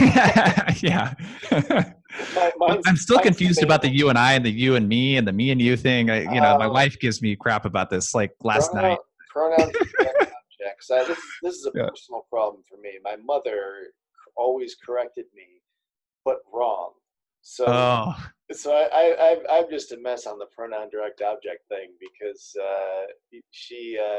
yeah. 0.82 1.14
I'm 2.86 2.96
still 2.96 3.18
confused 3.20 3.62
about 3.62 3.82
the 3.82 3.88
you 3.88 4.08
and 4.08 4.18
I 4.18 4.32
and 4.32 4.44
the 4.44 4.50
you 4.50 4.74
and 4.74 4.88
me 4.88 5.16
and 5.16 5.26
the 5.26 5.32
me 5.32 5.50
and 5.50 5.60
you 5.60 5.76
thing. 5.76 6.10
I, 6.10 6.22
you 6.22 6.40
know, 6.40 6.54
uh, 6.54 6.58
my 6.58 6.66
wife 6.66 6.98
gives 6.98 7.22
me 7.22 7.36
crap 7.36 7.64
about 7.64 7.90
this 7.90 8.14
like 8.14 8.32
last 8.42 8.72
pronoun, 8.72 8.90
night. 8.90 8.98
Pronouns 9.30 9.72
objects. 9.76 10.90
I, 10.90 11.04
this, 11.04 11.18
this 11.42 11.54
is 11.54 11.66
a 11.66 11.70
yeah. 11.74 11.88
personal 11.88 12.26
problem 12.28 12.62
for 12.68 12.76
me. 12.78 12.98
My 13.04 13.16
mother 13.24 13.92
always 14.36 14.74
corrected 14.84 15.26
me, 15.34 15.62
but 16.24 16.38
wrong. 16.52 16.92
So, 17.42 17.64
oh. 17.68 18.16
so 18.50 18.72
I, 18.72 19.14
I, 19.20 19.58
I'm 19.58 19.70
just 19.70 19.92
a 19.92 19.98
mess 19.98 20.26
on 20.26 20.38
the 20.38 20.46
pronoun 20.46 20.88
direct 20.90 21.22
object 21.22 21.68
thing 21.68 21.90
because 22.00 22.52
uh, 22.60 23.38
she, 23.52 23.96
uh, 24.04 24.18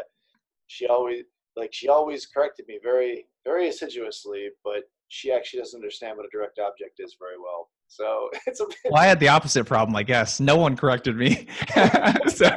she 0.67 0.87
always 0.87 1.23
like 1.57 1.73
she 1.73 1.89
always 1.89 2.27
corrected 2.27 2.67
me 2.67 2.79
very 2.81 3.25
very 3.47 3.69
assiduously 3.69 4.49
but 4.63 4.83
she 5.09 5.31
actually 5.31 5.59
doesn't 5.59 5.77
understand 5.77 6.17
what 6.17 6.25
a 6.25 6.29
direct 6.31 6.59
object 6.59 6.99
is 6.99 7.15
very 7.17 7.39
well. 7.39 7.69
So 7.87 8.29
it's 8.47 8.59
a 8.59 8.65
bit 8.65 8.75
well, 8.91 9.01
i 9.01 9.05
had 9.05 9.19
the 9.19 9.29
opposite 9.29 9.65
problem 9.65 9.95
i 9.95 10.03
guess. 10.03 10.39
No 10.39 10.57
one 10.57 10.75
corrected 10.75 11.15
me. 11.15 11.47
So, 12.27 12.45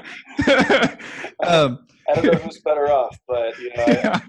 um, 1.47 1.87
i 2.09 2.15
don't 2.15 2.25
know 2.25 2.39
who's 2.41 2.61
better 2.61 2.93
off 2.93 3.17
but 3.29 3.59
you 3.59 3.71
know 3.77 3.85
yeah. 3.87 4.21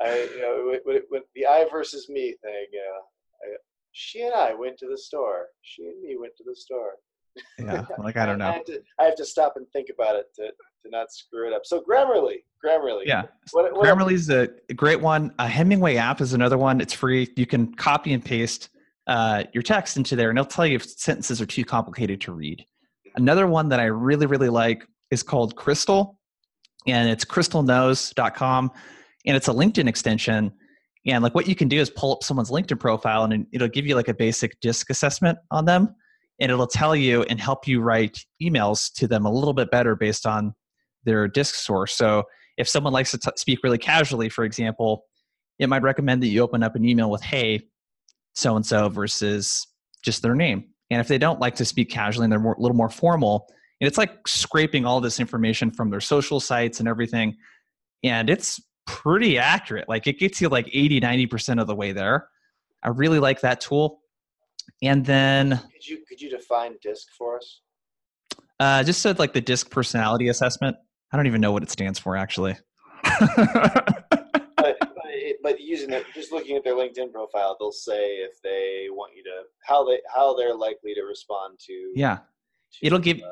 I, 0.00 0.08
I, 0.08 0.14
you 0.34 0.40
know 0.40 0.78
with, 0.84 1.02
with, 1.10 1.22
the 1.34 1.46
i 1.46 1.66
versus 1.70 2.08
me 2.08 2.34
thing 2.42 2.66
yeah. 2.72 2.98
I, 3.42 3.56
she 3.92 4.22
and 4.22 4.34
i 4.34 4.52
went 4.54 4.76
to 4.78 4.88
the 4.88 4.98
store. 4.98 5.46
She 5.62 5.82
and 5.84 6.00
me 6.02 6.16
went 6.18 6.36
to 6.36 6.44
the 6.46 6.54
store 6.54 6.92
yeah 7.58 7.84
like 7.98 8.16
i 8.16 8.26
don't 8.26 8.38
know. 8.38 8.48
I 8.48 8.52
have, 8.52 8.64
to, 8.66 8.82
I 9.00 9.04
have 9.04 9.16
to 9.16 9.24
stop 9.24 9.54
and 9.56 9.66
think 9.72 9.88
about 9.92 10.16
it 10.16 10.26
to, 10.36 10.46
to 10.46 10.90
not 10.90 11.12
screw 11.12 11.48
it 11.48 11.54
up. 11.54 11.62
So 11.64 11.82
grammarly 11.82 12.38
grammarly. 12.64 13.02
Yeah. 13.06 13.22
What, 13.52 13.72
what 13.74 13.84
grammarly's 13.84 14.30
a 14.30 14.48
great 14.74 15.00
one. 15.00 15.34
A 15.38 15.48
hemingway 15.48 15.96
app 15.96 16.20
is 16.20 16.32
another 16.32 16.58
one. 16.58 16.80
It's 16.80 16.92
free. 16.92 17.28
You 17.36 17.46
can 17.46 17.74
copy 17.74 18.12
and 18.12 18.24
paste 18.24 18.70
uh, 19.06 19.44
your 19.52 19.62
text 19.62 19.96
into 19.96 20.16
there 20.16 20.30
and 20.30 20.38
it'll 20.38 20.48
tell 20.48 20.66
you 20.66 20.76
if 20.76 20.84
sentences 20.84 21.40
are 21.40 21.46
too 21.46 21.64
complicated 21.64 22.20
to 22.22 22.32
read. 22.32 22.64
Another 23.16 23.46
one 23.46 23.68
that 23.68 23.78
i 23.78 23.84
really 23.84 24.26
really 24.26 24.48
like 24.48 24.86
is 25.10 25.22
called 25.22 25.54
crystal 25.56 26.18
and 26.86 27.08
it's 27.08 27.24
crystalknows.com 27.24 28.70
and 29.26 29.36
it's 29.36 29.48
a 29.48 29.52
linkedin 29.52 29.88
extension. 29.88 30.52
And 31.06 31.22
like 31.22 31.34
what 31.34 31.46
you 31.46 31.54
can 31.54 31.68
do 31.68 31.78
is 31.78 31.90
pull 31.90 32.12
up 32.12 32.22
someone's 32.22 32.50
linkedin 32.50 32.80
profile 32.80 33.24
and 33.24 33.46
it'll 33.52 33.68
give 33.68 33.86
you 33.86 33.94
like 33.94 34.08
a 34.08 34.14
basic 34.14 34.58
disc 34.60 34.88
assessment 34.90 35.38
on 35.50 35.66
them 35.66 35.94
and 36.40 36.50
it'll 36.50 36.66
tell 36.66 36.96
you 36.96 37.22
and 37.24 37.40
help 37.40 37.66
you 37.66 37.80
write 37.80 38.24
emails 38.42 38.92
to 38.94 39.06
them 39.06 39.24
a 39.24 39.32
little 39.32 39.54
bit 39.54 39.70
better 39.70 39.94
based 39.94 40.26
on 40.26 40.54
their 41.04 41.28
DISC 41.28 41.54
source. 41.54 41.94
So 41.94 42.24
if 42.56 42.68
someone 42.68 42.92
likes 42.92 43.10
to 43.12 43.18
t- 43.18 43.30
speak 43.36 43.60
really 43.62 43.78
casually, 43.78 44.28
for 44.28 44.44
example, 44.44 45.04
it 45.58 45.68
might 45.68 45.82
recommend 45.82 46.22
that 46.22 46.28
you 46.28 46.40
open 46.42 46.62
up 46.62 46.74
an 46.74 46.84
email 46.84 47.10
with 47.10 47.22
"Hey, 47.22 47.68
so 48.34 48.56
and 48.56 48.66
so" 48.66 48.88
versus 48.88 49.66
just 50.02 50.22
their 50.22 50.34
name. 50.34 50.64
And 50.90 51.00
if 51.00 51.08
they 51.08 51.18
don't 51.18 51.40
like 51.40 51.54
to 51.56 51.64
speak 51.64 51.90
casually 51.90 52.24
and 52.24 52.32
they're 52.32 52.40
more, 52.40 52.54
a 52.54 52.60
little 52.60 52.76
more 52.76 52.90
formal, 52.90 53.46
and 53.80 53.88
it's 53.88 53.98
like 53.98 54.26
scraping 54.26 54.84
all 54.84 55.00
this 55.00 55.20
information 55.20 55.70
from 55.70 55.90
their 55.90 56.00
social 56.00 56.40
sites 56.40 56.80
and 56.80 56.88
everything, 56.88 57.36
and 58.02 58.28
it's 58.28 58.60
pretty 58.86 59.38
accurate. 59.38 59.88
Like 59.88 60.06
it 60.06 60.18
gets 60.18 60.40
you 60.40 60.48
like 60.48 60.68
80, 60.72 61.00
90% 61.00 61.60
of 61.60 61.66
the 61.66 61.74
way 61.74 61.92
there. 61.92 62.28
I 62.82 62.88
really 62.88 63.18
like 63.18 63.40
that 63.40 63.60
tool. 63.60 64.00
And 64.82 65.04
then 65.04 65.60
could 65.72 65.86
you 65.86 66.04
could 66.08 66.20
you 66.20 66.30
define 66.30 66.76
DISC 66.82 67.08
for 67.16 67.36
us? 67.36 67.60
Uh, 68.60 68.82
just 68.82 69.00
said 69.00 69.18
like 69.18 69.32
the 69.32 69.40
DISC 69.40 69.70
personality 69.70 70.28
assessment. 70.28 70.76
I 71.12 71.16
don't 71.16 71.26
even 71.26 71.40
know 71.40 71.52
what 71.52 71.62
it 71.62 71.70
stands 71.70 71.98
for 71.98 72.16
actually. 72.16 72.56
but, 73.02 74.08
but, 74.56 74.78
but, 75.42 75.60
using 75.60 75.90
it, 75.90 76.04
just 76.14 76.32
looking 76.32 76.56
at 76.56 76.64
their 76.64 76.74
LinkedIn 76.74 77.12
profile, 77.12 77.56
they'll 77.58 77.72
say 77.72 78.16
if 78.16 78.40
they 78.42 78.86
want 78.90 79.12
you 79.16 79.22
to 79.24 79.42
how 79.64 79.84
they 79.84 79.98
how 80.14 80.34
they're 80.34 80.54
likely 80.54 80.94
to 80.94 81.02
respond 81.02 81.58
to. 81.66 81.92
Yeah, 81.94 82.16
to, 82.16 82.86
it'll 82.86 82.98
give 82.98 83.18
uh, 83.18 83.30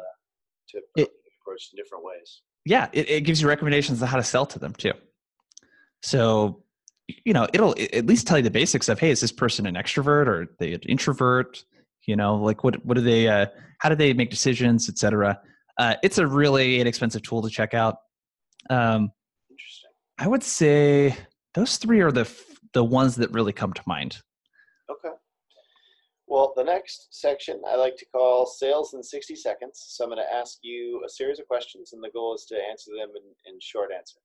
to 0.71 0.81
it, 0.97 1.11
approach 1.41 1.71
in 1.73 1.77
different 1.77 2.05
ways. 2.05 2.43
Yeah, 2.65 2.89
it, 2.93 3.09
it 3.09 3.21
gives 3.23 3.41
you 3.41 3.49
recommendations 3.49 4.03
on 4.03 4.09
how 4.09 4.17
to 4.17 4.23
sell 4.23 4.47
to 4.47 4.59
them 4.59 4.73
too. 4.75 4.93
So 6.03 6.63
you 7.25 7.33
know 7.33 7.47
it'll 7.53 7.75
at 7.93 8.07
least 8.07 8.27
tell 8.27 8.39
you 8.39 8.43
the 8.43 8.51
basics 8.51 8.89
of 8.89 8.99
hey 8.99 9.11
is 9.11 9.21
this 9.21 9.33
person 9.33 9.67
an 9.67 9.75
extrovert 9.75 10.27
or 10.27 10.47
they 10.59 10.73
an 10.73 10.81
introvert? 10.83 11.65
You 12.07 12.17
know 12.17 12.37
like 12.37 12.65
what 12.65 12.85
what 12.85 12.95
do 12.95 13.01
they 13.01 13.29
uh, 13.29 13.47
how 13.79 13.89
do 13.89 13.95
they 13.95 14.13
make 14.13 14.31
decisions 14.31 14.89
etc 14.89 15.41
uh, 15.79 15.95
it's 16.03 16.19
a 16.19 16.27
really 16.27 16.81
inexpensive 16.81 17.23
tool 17.23 17.43
to 17.43 17.49
check 17.49 17.75
out. 17.75 17.97
Um, 18.71 19.11
interesting. 19.51 19.91
I 20.19 20.27
would 20.27 20.43
say 20.43 21.17
those 21.55 21.77
three 21.77 22.01
are 22.01 22.13
the 22.13 22.31
the 22.75 22.85
ones 22.85 23.17
that 23.17 23.31
really 23.33 23.53
come 23.53 23.73
to 23.73 23.83
mind. 23.87 24.19
Okay. 24.91 25.15
Well 26.27 26.53
the 26.57 26.65
next 26.65 27.09
section 27.11 27.61
i 27.69 27.77
like 27.77 27.97
to 27.97 28.07
call 28.07 28.47
sales 28.47 28.95
in 28.95 29.03
60 29.03 29.37
seconds 29.37 29.85
so 29.89 30.05
i'm 30.05 30.11
going 30.11 30.19
to 30.19 30.35
ask 30.35 30.59
you 30.63 31.03
a 31.05 31.09
series 31.09 31.39
of 31.39 31.47
questions 31.47 31.93
and 31.93 32.03
the 32.03 32.11
goal 32.11 32.35
is 32.35 32.47
to 32.47 32.57
answer 32.71 32.91
them 32.99 33.11
in, 33.17 33.53
in 33.53 33.59
short 33.61 33.91
answer. 33.97 34.19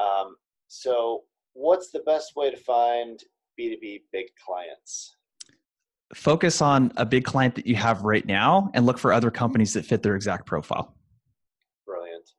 Um, 0.00 0.36
so 0.68 1.24
what's 1.54 1.90
the 1.90 2.00
best 2.00 2.36
way 2.36 2.50
to 2.50 2.56
find 2.56 3.22
B2B 3.58 4.02
big 4.12 4.26
clients? 4.44 5.16
Focus 6.14 6.60
on 6.60 6.92
a 6.96 7.06
big 7.06 7.24
client 7.24 7.54
that 7.54 7.66
you 7.66 7.74
have 7.76 8.02
right 8.02 8.26
now 8.26 8.70
and 8.74 8.84
look 8.84 8.98
for 8.98 9.12
other 9.12 9.30
companies 9.30 9.72
that 9.72 9.86
fit 9.86 10.02
their 10.02 10.14
exact 10.14 10.46
profile. 10.46 10.94
Brilliant. 11.86 12.30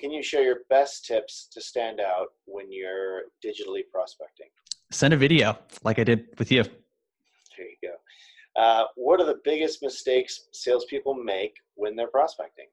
Can 0.00 0.12
you 0.12 0.22
share 0.22 0.42
your 0.42 0.60
best 0.70 1.04
tips 1.04 1.48
to 1.52 1.60
stand 1.60 2.00
out 2.00 2.28
when 2.44 2.70
you're 2.70 3.22
digitally 3.44 3.82
prospecting? 3.90 4.46
Send 4.90 5.12
a 5.12 5.16
video 5.16 5.58
like 5.82 5.98
I 5.98 6.04
did 6.04 6.28
with 6.38 6.52
you. 6.52 6.62
There 6.62 7.66
you 7.66 7.76
go. 7.82 8.60
Uh, 8.60 8.84
what 8.96 9.20
are 9.20 9.26
the 9.26 9.40
biggest 9.44 9.82
mistakes 9.82 10.48
salespeople 10.52 11.14
make 11.14 11.56
when 11.74 11.96
they're 11.96 12.08
prospecting? 12.08 12.66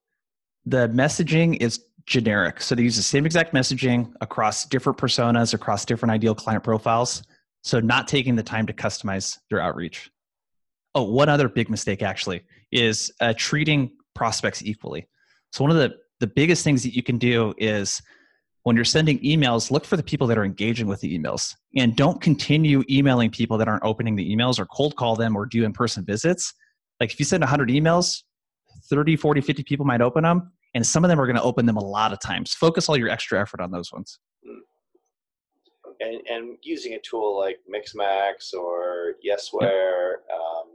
The 0.65 0.89
messaging 0.89 1.57
is 1.61 1.86
generic. 2.10 2.60
So 2.60 2.74
they 2.74 2.82
use 2.82 2.97
the 2.97 3.03
same 3.03 3.26
exact 3.26 3.53
messaging 3.53 4.12
across 4.20 4.66
different 4.66 4.97
personas, 4.97 5.53
across 5.53 5.86
different 5.86 6.12
ideal 6.12 6.34
client 6.34 6.64
profiles. 6.64 7.24
So 7.62 7.80
not 7.80 8.07
taking 8.07 8.36
the 8.36 8.43
time 8.43 8.66
to 8.66 8.74
customize 8.74 9.38
their 9.49 9.62
outreach. 9.62 10.10
Oh, 10.95 11.03
one 11.03 11.30
other 11.30 11.47
big 11.47 11.70
mistake 11.70 12.01
actually 12.01 12.41
is 12.72 13.12
uh, 13.22 13.34
treating 13.38 13.91
prospects 14.16 14.64
equally. 14.64 15.07
So 15.53 15.64
one 15.64 15.72
of 15.72 15.78
the 15.78 15.95
the 16.20 16.28
biggest 16.28 16.66
things 16.66 16.84
that 16.84 16.93
you 16.93 17.01
can 17.01 17.18
do 17.18 17.53
is 17.57 18.01
when 18.64 18.76
you're 18.76 18.84
sending 18.84 19.20
emails, 19.20 19.72
look 19.72 19.86
for 19.86 19.95
the 19.95 20.03
people 20.03 20.28
that 20.28 20.38
are 20.38 20.43
engaging 20.43 20.86
with 20.88 20.99
the 20.99 21.18
emails 21.18 21.55
and 21.78 21.95
don't 21.95 22.20
continue 22.20 22.84
emailing 22.89 23.30
people 23.30 23.57
that 23.57 23.70
aren't 23.70 23.86
opening 23.86 24.18
the 24.18 24.36
emails 24.36 24.60
or 24.60 24.66
cold 24.66 24.97
call 24.97 25.16
them 25.16 25.38
or 25.38 25.45
do 25.45 25.64
in 25.64 25.72
person 25.72 26.03
visits. 26.03 26.53
Like 26.99 27.14
if 27.14 27.20
you 27.20 27.26
send 27.26 27.39
100 27.39 27.70
emails, 27.70 28.24
30, 28.89 29.16
40, 29.16 29.39
50 29.39 29.64
people 29.64 29.86
might 29.86 30.01
open 30.01 30.24
them, 30.24 30.51
and 30.74 30.86
some 30.86 31.03
of 31.03 31.09
them 31.09 31.20
are 31.20 31.26
going 31.26 31.36
to 31.36 31.41
open 31.41 31.65
them 31.65 31.78
a 31.78 31.84
lot 31.84 32.13
of 32.13 32.20
times. 32.20 32.53
Focus 32.53 32.89
all 32.89 32.97
your 32.97 33.09
extra 33.09 33.41
effort 33.41 33.61
on 33.61 33.72
those 33.72 33.91
ones. 33.91 34.20
Hmm. 34.45 34.59
And, 36.01 36.22
and 36.30 36.57
using 36.63 36.93
a 36.93 36.99
tool 36.99 37.38
like 37.38 37.57
Mixmax 37.67 38.53
or 38.53 39.15
Yesware, 39.26 40.13
yep. 40.30 40.39
um, 40.39 40.70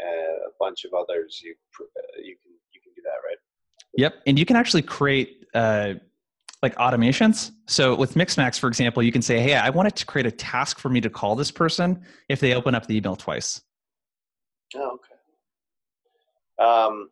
a 0.00 0.50
bunch 0.58 0.84
of 0.84 0.92
others, 0.92 1.40
you 1.42 1.54
uh, 1.80 2.00
you 2.22 2.36
can 2.42 2.52
you 2.72 2.80
can 2.82 2.92
do 2.94 3.02
that, 3.02 3.16
right? 3.26 3.38
Yep, 3.96 4.14
and 4.26 4.38
you 4.38 4.44
can 4.44 4.56
actually 4.56 4.82
create 4.82 5.46
uh, 5.54 5.94
like 6.62 6.74
automations. 6.76 7.52
So 7.66 7.94
with 7.94 8.14
Mixmax, 8.14 8.58
for 8.58 8.68
example, 8.68 9.02
you 9.02 9.12
can 9.12 9.22
say, 9.22 9.40
"Hey, 9.40 9.54
I 9.54 9.70
wanted 9.70 9.96
to 9.96 10.06
create 10.06 10.26
a 10.26 10.30
task 10.30 10.78
for 10.78 10.88
me 10.88 11.00
to 11.00 11.10
call 11.10 11.34
this 11.34 11.50
person 11.50 12.04
if 12.28 12.40
they 12.40 12.54
open 12.54 12.74
up 12.74 12.86
the 12.86 12.96
email 12.96 13.16
twice." 13.16 13.60
Oh, 14.74 14.98
okay. 14.98 15.12
Um, 16.62 17.10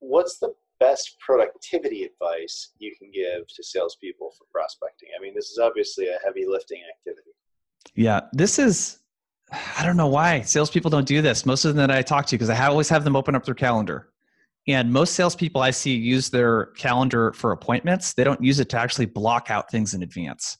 what's 0.00 0.38
the 0.38 0.52
best 0.80 1.16
productivity 1.24 2.04
advice 2.04 2.70
you 2.78 2.94
can 2.96 3.10
give 3.12 3.46
to 3.48 3.62
salespeople 3.62 4.32
for 4.38 4.46
prospecting? 4.52 5.08
I 5.18 5.22
mean, 5.22 5.34
this 5.34 5.50
is 5.50 5.58
obviously 5.58 6.08
a 6.08 6.18
heavy 6.24 6.46
lifting 6.46 6.82
activity. 6.96 7.30
Yeah, 7.94 8.22
this 8.32 8.58
is. 8.58 8.98
I 9.78 9.84
don't 9.84 9.96
know 9.96 10.08
why 10.08 10.42
salespeople 10.42 10.90
don't 10.90 11.06
do 11.06 11.22
this. 11.22 11.46
Most 11.46 11.64
of 11.64 11.74
them 11.74 11.86
that 11.86 11.96
I 11.96 12.02
talk 12.02 12.26
to, 12.26 12.36
because 12.36 12.50
I 12.50 12.66
always 12.66 12.88
have 12.90 13.02
them 13.02 13.16
open 13.16 13.34
up 13.34 13.44
their 13.44 13.54
calendar. 13.54 14.10
And 14.66 14.92
most 14.92 15.14
salespeople 15.14 15.62
I 15.62 15.70
see 15.70 15.96
use 15.96 16.28
their 16.28 16.66
calendar 16.76 17.32
for 17.32 17.52
appointments. 17.52 18.12
They 18.12 18.24
don't 18.24 18.42
use 18.42 18.60
it 18.60 18.68
to 18.68 18.78
actually 18.78 19.06
block 19.06 19.50
out 19.50 19.70
things 19.70 19.94
in 19.94 20.02
advance. 20.02 20.58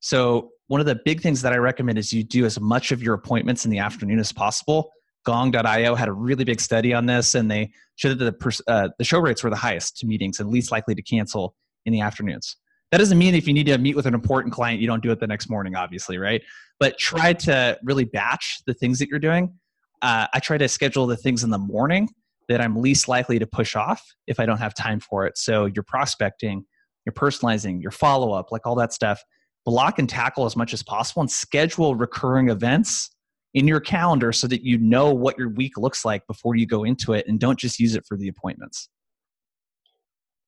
So, 0.00 0.50
one 0.66 0.80
of 0.80 0.86
the 0.86 1.00
big 1.04 1.20
things 1.20 1.40
that 1.42 1.52
I 1.52 1.58
recommend 1.58 1.96
is 1.96 2.12
you 2.12 2.24
do 2.24 2.44
as 2.44 2.58
much 2.58 2.90
of 2.90 3.00
your 3.00 3.14
appointments 3.14 3.64
in 3.64 3.70
the 3.70 3.78
afternoon 3.78 4.18
as 4.18 4.32
possible. 4.32 4.90
Gong.io 5.26 5.94
had 5.96 6.08
a 6.08 6.12
really 6.12 6.44
big 6.44 6.60
study 6.60 6.94
on 6.94 7.06
this, 7.06 7.34
and 7.34 7.50
they 7.50 7.72
showed 7.96 8.18
that 8.18 8.38
the, 8.38 8.62
uh, 8.68 8.88
the 8.96 9.04
show 9.04 9.18
rates 9.18 9.42
were 9.42 9.50
the 9.50 9.56
highest 9.56 9.98
to 9.98 10.06
meetings 10.06 10.40
and 10.40 10.48
least 10.48 10.70
likely 10.70 10.94
to 10.94 11.02
cancel 11.02 11.54
in 11.84 11.92
the 11.92 12.00
afternoons. 12.00 12.56
That 12.92 12.98
doesn't 12.98 13.18
mean 13.18 13.34
if 13.34 13.48
you 13.48 13.52
need 13.52 13.66
to 13.66 13.76
meet 13.76 13.96
with 13.96 14.06
an 14.06 14.14
important 14.14 14.54
client, 14.54 14.80
you 14.80 14.86
don't 14.86 15.02
do 15.02 15.10
it 15.10 15.18
the 15.18 15.26
next 15.26 15.50
morning, 15.50 15.74
obviously, 15.74 16.16
right? 16.16 16.42
But 16.78 16.96
try 16.98 17.32
to 17.32 17.76
really 17.82 18.04
batch 18.04 18.60
the 18.66 18.74
things 18.74 19.00
that 19.00 19.08
you're 19.08 19.18
doing. 19.18 19.52
Uh, 20.00 20.28
I 20.32 20.38
try 20.38 20.56
to 20.58 20.68
schedule 20.68 21.06
the 21.06 21.16
things 21.16 21.42
in 21.42 21.50
the 21.50 21.58
morning 21.58 22.08
that 22.48 22.60
I'm 22.60 22.76
least 22.76 23.08
likely 23.08 23.40
to 23.40 23.46
push 23.46 23.74
off 23.74 24.04
if 24.28 24.38
I 24.38 24.46
don't 24.46 24.58
have 24.58 24.74
time 24.74 25.00
for 25.00 25.26
it. 25.26 25.36
So 25.36 25.66
you're 25.66 25.82
prospecting, 25.82 26.64
you're 27.04 27.12
personalizing, 27.12 27.82
your 27.82 27.90
follow 27.90 28.32
up, 28.32 28.52
like 28.52 28.66
all 28.66 28.76
that 28.76 28.92
stuff. 28.92 29.20
Block 29.64 29.98
and 29.98 30.08
tackle 30.08 30.44
as 30.44 30.54
much 30.54 30.72
as 30.72 30.84
possible 30.84 31.22
and 31.22 31.30
schedule 31.30 31.96
recurring 31.96 32.50
events 32.50 33.10
in 33.54 33.66
your 33.66 33.80
calendar 33.80 34.32
so 34.32 34.46
that 34.46 34.62
you 34.62 34.78
know 34.78 35.12
what 35.12 35.38
your 35.38 35.48
week 35.48 35.78
looks 35.78 36.04
like 36.04 36.26
before 36.26 36.56
you 36.56 36.66
go 36.66 36.84
into 36.84 37.12
it 37.12 37.26
and 37.26 37.40
don't 37.40 37.58
just 37.58 37.78
use 37.78 37.94
it 37.94 38.04
for 38.06 38.16
the 38.16 38.28
appointments. 38.28 38.88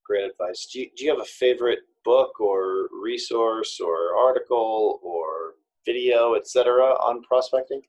Great 0.05 0.29
advice. 0.29 0.67
Do 0.71 0.79
you, 0.79 0.89
do 0.95 1.05
you 1.05 1.11
have 1.11 1.19
a 1.19 1.25
favorite 1.25 1.79
book 2.03 2.39
or 2.39 2.89
resource 3.01 3.79
or 3.79 4.15
article 4.17 4.99
or 5.03 5.53
video, 5.85 6.35
etc., 6.35 6.83
on 6.95 7.21
prospecting? 7.23 7.81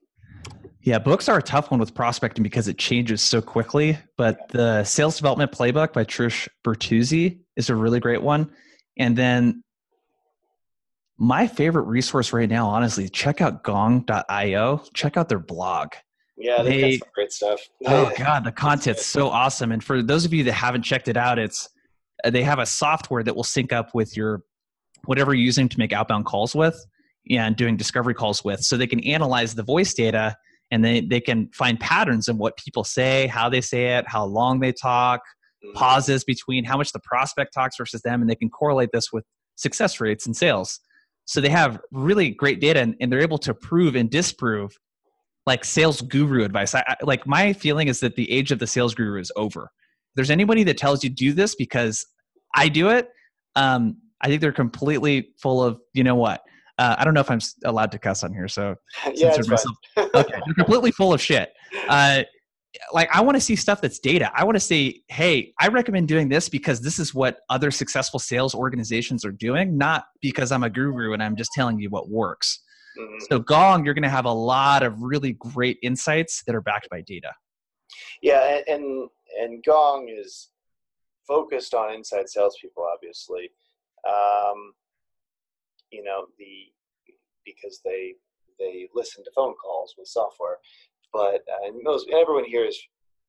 Yeah, 0.83 0.97
books 0.97 1.29
are 1.29 1.37
a 1.37 1.43
tough 1.43 1.69
one 1.69 1.79
with 1.79 1.93
prospecting 1.93 2.41
because 2.41 2.67
it 2.67 2.77
changes 2.77 3.21
so 3.21 3.41
quickly. 3.41 3.99
But 4.17 4.49
the 4.49 4.83
Sales 4.83 5.17
Development 5.17 5.51
Playbook 5.51 5.93
by 5.93 6.03
Trish 6.03 6.47
Bertuzzi 6.65 7.39
is 7.55 7.69
a 7.69 7.75
really 7.75 7.99
great 7.99 8.21
one. 8.21 8.51
And 8.97 9.15
then 9.15 9.63
my 11.21 11.45
favorite 11.45 11.83
resource 11.83 12.33
right 12.33 12.49
now, 12.49 12.67
honestly, 12.67 13.07
check 13.07 13.41
out 13.41 13.61
gong.io. 13.61 14.83
Check 14.95 15.17
out 15.17 15.29
their 15.29 15.37
blog. 15.37 15.89
Yeah, 16.35 16.63
they, 16.63 16.81
they 16.81 16.99
great 17.13 17.31
stuff. 17.31 17.61
oh 17.85 18.11
god, 18.17 18.43
the 18.43 18.51
content's 18.51 19.05
so 19.05 19.29
awesome. 19.29 19.71
And 19.71 19.83
for 19.83 20.01
those 20.01 20.25
of 20.25 20.33
you 20.33 20.43
that 20.45 20.53
haven't 20.53 20.81
checked 20.81 21.07
it 21.07 21.17
out, 21.17 21.37
it's 21.37 21.69
they 22.27 22.41
have 22.41 22.57
a 22.57 22.65
software 22.65 23.21
that 23.21 23.35
will 23.35 23.43
sync 23.43 23.71
up 23.71 23.93
with 23.93 24.17
your 24.17 24.41
whatever 25.05 25.35
you're 25.35 25.45
using 25.45 25.69
to 25.69 25.77
make 25.77 25.93
outbound 25.93 26.25
calls 26.25 26.55
with 26.55 26.83
and 27.29 27.55
doing 27.55 27.77
discovery 27.77 28.15
calls 28.15 28.43
with 28.43 28.61
so 28.61 28.75
they 28.75 28.87
can 28.87 28.99
analyze 29.01 29.53
the 29.53 29.63
voice 29.63 29.93
data 29.93 30.35
and 30.71 30.83
they, 30.83 31.01
they 31.01 31.21
can 31.21 31.51
find 31.53 31.79
patterns 31.79 32.29
in 32.29 32.39
what 32.39 32.57
people 32.57 32.83
say, 32.83 33.27
how 33.27 33.47
they 33.47 33.61
say 33.61 33.97
it, 33.97 34.07
how 34.07 34.25
long 34.25 34.59
they 34.59 34.71
talk, 34.71 35.19
mm-hmm. 35.63 35.77
pauses 35.77 36.23
between 36.23 36.63
how 36.63 36.77
much 36.77 36.91
the 36.93 36.99
prospect 37.03 37.53
talks 37.53 37.77
versus 37.77 38.01
them, 38.01 38.21
and 38.21 38.29
they 38.29 38.35
can 38.35 38.49
correlate 38.49 38.89
this 38.91 39.11
with 39.13 39.23
success 39.55 39.99
rates 39.99 40.25
and 40.25 40.35
sales. 40.35 40.79
So 41.25 41.39
they 41.41 41.49
have 41.49 41.79
really 41.91 42.31
great 42.31 42.59
data 42.59 42.79
and, 42.79 42.95
and 42.99 43.11
they're 43.11 43.21
able 43.21 43.37
to 43.39 43.53
prove 43.53 43.95
and 43.95 44.09
disprove 44.09 44.71
like 45.45 45.63
sales 45.65 46.01
guru 46.01 46.43
advice. 46.43 46.75
I, 46.75 46.83
I, 46.87 46.95
like 47.03 47.25
my 47.25 47.53
feeling 47.53 47.87
is 47.87 47.99
that 48.01 48.15
the 48.15 48.31
age 48.31 48.51
of 48.51 48.59
the 48.59 48.67
sales 48.67 48.93
guru 48.93 49.19
is 49.19 49.31
over. 49.35 49.63
If 49.63 50.15
there's 50.15 50.31
anybody 50.31 50.63
that 50.63 50.77
tells 50.77 51.03
you 51.03 51.09
do 51.09 51.33
this 51.33 51.55
because 51.55 52.05
I 52.55 52.69
do 52.69 52.89
it, 52.89 53.09
um, 53.55 53.97
I 54.21 54.27
think 54.27 54.41
they're 54.41 54.51
completely 54.51 55.29
full 55.41 55.63
of, 55.63 55.79
you 55.93 56.03
know 56.03 56.15
what, 56.15 56.41
uh, 56.77 56.95
I 56.97 57.05
don't 57.05 57.13
know 57.13 57.21
if 57.21 57.29
I'm 57.29 57.39
allowed 57.65 57.91
to 57.91 57.99
cuss 57.99 58.23
on 58.23 58.33
here, 58.33 58.47
so 58.47 58.75
yeah, 59.13 59.35
myself. 59.47 59.75
okay, 59.97 60.39
you're 60.45 60.55
completely 60.55 60.91
full 60.91 61.13
of 61.13 61.21
shit. 61.21 61.53
Uh, 61.87 62.23
like 62.93 63.09
I 63.13 63.21
want 63.21 63.35
to 63.35 63.41
see 63.41 63.55
stuff 63.55 63.81
that's 63.81 63.99
data. 63.99 64.31
I 64.33 64.43
want 64.43 64.55
to 64.55 64.61
say, 64.61 65.01
hey, 65.07 65.53
I 65.59 65.67
recommend 65.67 66.07
doing 66.07 66.29
this 66.29 66.49
because 66.49 66.81
this 66.81 66.99
is 66.99 67.13
what 67.13 67.39
other 67.49 67.71
successful 67.71 68.19
sales 68.19 68.55
organizations 68.55 69.25
are 69.25 69.31
doing, 69.31 69.77
not 69.77 70.05
because 70.21 70.51
I'm 70.51 70.63
a 70.63 70.69
guru 70.69 71.13
and 71.13 71.21
I'm 71.21 71.35
just 71.35 71.51
telling 71.53 71.79
you 71.79 71.89
what 71.89 72.09
works. 72.09 72.61
Mm-hmm. 72.97 73.23
So 73.29 73.39
Gong, 73.39 73.85
you're 73.85 73.93
going 73.93 74.03
to 74.03 74.09
have 74.09 74.25
a 74.25 74.31
lot 74.31 74.83
of 74.83 75.01
really 75.01 75.33
great 75.33 75.79
insights 75.81 76.43
that 76.45 76.55
are 76.55 76.61
backed 76.61 76.89
by 76.89 77.01
data. 77.01 77.31
Yeah, 78.21 78.59
and 78.67 79.09
and 79.39 79.63
Gong 79.63 80.09
is 80.09 80.49
focused 81.27 81.73
on 81.73 81.93
inside 81.93 82.29
salespeople, 82.29 82.85
obviously. 82.93 83.49
Um, 84.07 84.73
you 85.91 86.03
know 86.03 86.25
the 86.39 86.71
because 87.45 87.81
they 87.83 88.15
they 88.59 88.87
listen 88.93 89.23
to 89.23 89.31
phone 89.35 89.53
calls 89.55 89.95
with 89.97 90.07
software 90.07 90.57
but 91.13 91.41
uh, 91.51 91.67
and 91.67 91.81
most 91.83 92.09
everyone 92.09 92.45
here 92.45 92.65
is 92.65 92.79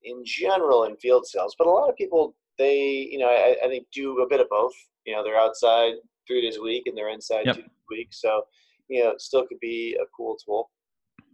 in 0.05 0.23
general 0.25 0.85
in 0.85 0.97
field 0.97 1.27
sales 1.27 1.55
but 1.59 1.67
a 1.67 1.71
lot 1.71 1.89
of 1.89 1.97
people 1.97 2.35
they 2.59 3.09
you 3.11 3.19
know 3.19 3.29
I, 3.29 3.57
I, 3.65 3.69
think 3.69 3.87
do 3.93 4.21
a 4.21 4.29
bit 4.29 4.41
of 4.41 4.49
both 4.49 4.73
you 5.07 5.15
know 5.15 5.23
they're 5.23 5.39
outside 5.39 5.95
three 6.27 6.43
days 6.43 6.57
a 6.57 6.63
week 6.63 6.85
and 6.87 6.97
they're 6.97 7.11
inside 7.11 7.47
yep. 7.47 7.57
two 7.57 7.63
days 7.63 7.71
a 7.71 7.95
week 7.95 8.09
so 8.11 8.43
you 8.89 9.03
know 9.03 9.11
it 9.11 9.21
still 9.21 9.47
could 9.47 9.61
be 9.61 9.97
a 10.01 10.05
cool 10.17 10.37
tool 10.45 10.71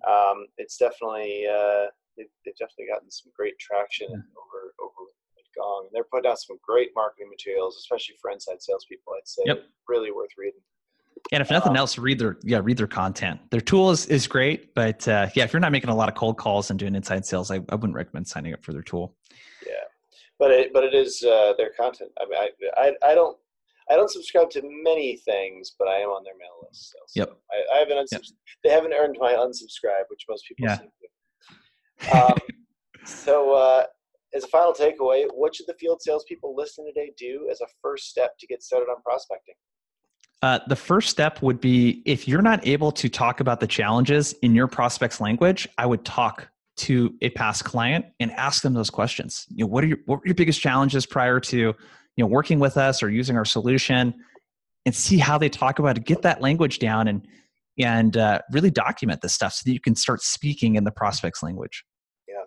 um, 0.06 0.46
it's 0.58 0.76
definitely 0.76 1.44
uh, 1.46 1.86
they've, 2.16 2.30
they've, 2.44 2.56
definitely 2.56 2.86
gotten 2.86 3.10
some 3.10 3.32
great 3.34 3.58
traction 3.58 4.06
yeah. 4.10 4.16
over 4.16 4.74
over 4.78 5.10
Gong. 5.58 5.88
And 5.88 5.92
they're 5.92 6.06
putting 6.10 6.30
out 6.30 6.38
some 6.38 6.58
great 6.62 6.90
marketing 6.94 7.28
materials, 7.28 7.76
especially 7.76 8.14
for 8.22 8.30
inside 8.30 8.62
salespeople. 8.62 9.12
I'd 9.16 9.28
say 9.28 9.42
yep. 9.46 9.66
really 9.88 10.12
worth 10.12 10.30
reading. 10.38 10.62
And 11.32 11.40
if 11.40 11.50
nothing 11.50 11.70
um, 11.70 11.76
else, 11.76 11.98
read 11.98 12.18
their 12.18 12.38
yeah 12.42 12.60
read 12.62 12.76
their 12.76 12.86
content. 12.86 13.40
Their 13.50 13.60
tool 13.60 13.90
is, 13.90 14.06
is 14.06 14.26
great, 14.26 14.74
but 14.74 15.06
uh, 15.08 15.28
yeah, 15.34 15.44
if 15.44 15.52
you're 15.52 15.60
not 15.60 15.72
making 15.72 15.90
a 15.90 15.94
lot 15.94 16.08
of 16.08 16.14
cold 16.14 16.38
calls 16.38 16.70
and 16.70 16.78
doing 16.78 16.94
inside 16.94 17.26
sales, 17.26 17.50
I, 17.50 17.56
I 17.68 17.74
wouldn't 17.74 17.94
recommend 17.94 18.26
signing 18.26 18.54
up 18.54 18.64
for 18.64 18.72
their 18.72 18.82
tool. 18.82 19.14
Yeah, 19.66 19.72
but 20.38 20.50
it 20.50 20.72
but 20.72 20.84
it 20.84 20.94
is 20.94 21.22
uh, 21.22 21.52
their 21.58 21.70
content. 21.78 22.10
I 22.20 22.24
mean, 22.24 22.38
I, 22.38 22.82
I 22.82 23.10
I 23.10 23.14
don't 23.14 23.36
I 23.90 23.96
don't 23.96 24.10
subscribe 24.10 24.50
to 24.50 24.62
many 24.64 25.16
things, 25.16 25.74
but 25.78 25.88
I 25.88 25.96
am 25.96 26.10
on 26.10 26.22
their 26.24 26.34
mail 26.34 26.66
list. 26.66 26.90
So, 26.90 26.98
yep. 27.14 27.38
I, 27.50 27.76
I 27.76 27.78
haven't 27.78 27.96
unsubs- 27.96 28.12
yep. 28.12 28.22
they 28.64 28.70
haven't 28.70 28.92
earned 28.92 29.16
my 29.18 29.32
unsubscribe, 29.32 30.04
which 30.08 30.24
most 30.28 30.44
people 30.46 30.66
yeah. 30.66 30.78
seem 30.78 30.88
to. 30.88 32.16
Um, 32.16 32.38
so, 33.04 33.54
uh, 33.54 33.84
as 34.34 34.44
a 34.44 34.48
final 34.48 34.72
takeaway, 34.72 35.24
what 35.34 35.54
should 35.54 35.66
the 35.66 35.74
field 35.80 36.02
salespeople 36.02 36.54
listening 36.54 36.92
today 36.94 37.12
do 37.16 37.48
as 37.50 37.60
a 37.62 37.66
first 37.82 38.08
step 38.08 38.32
to 38.38 38.46
get 38.46 38.62
started 38.62 38.86
on 38.86 39.00
prospecting? 39.02 39.54
Uh, 40.40 40.60
the 40.68 40.76
first 40.76 41.08
step 41.08 41.42
would 41.42 41.60
be 41.60 42.02
if 42.04 42.28
you're 42.28 42.42
not 42.42 42.64
able 42.66 42.92
to 42.92 43.08
talk 43.08 43.40
about 43.40 43.58
the 43.58 43.66
challenges 43.66 44.34
in 44.42 44.54
your 44.54 44.68
prospect's 44.68 45.20
language, 45.20 45.66
I 45.78 45.86
would 45.86 46.04
talk 46.04 46.48
to 46.76 47.12
a 47.22 47.30
past 47.30 47.64
client 47.64 48.06
and 48.20 48.30
ask 48.32 48.62
them 48.62 48.72
those 48.72 48.90
questions. 48.90 49.46
You 49.48 49.64
know, 49.64 49.68
what 49.68 49.82
are 49.82 49.88
your 49.88 49.98
what 50.06 50.20
were 50.20 50.26
your 50.26 50.36
biggest 50.36 50.60
challenges 50.60 51.06
prior 51.06 51.40
to 51.40 51.58
you 51.58 51.74
know 52.18 52.26
working 52.26 52.60
with 52.60 52.76
us 52.76 53.02
or 53.02 53.10
using 53.10 53.36
our 53.36 53.44
solution, 53.44 54.14
and 54.86 54.94
see 54.94 55.18
how 55.18 55.38
they 55.38 55.48
talk 55.48 55.80
about 55.80 55.98
it. 55.98 56.04
Get 56.04 56.22
that 56.22 56.40
language 56.40 56.78
down 56.78 57.08
and 57.08 57.26
and 57.78 58.16
uh, 58.16 58.40
really 58.52 58.70
document 58.70 59.20
this 59.20 59.34
stuff 59.34 59.54
so 59.54 59.62
that 59.64 59.72
you 59.72 59.80
can 59.80 59.94
start 59.94 60.22
speaking 60.22 60.76
in 60.76 60.84
the 60.84 60.90
prospect's 60.90 61.42
language. 61.42 61.84
Yeah. 62.28 62.44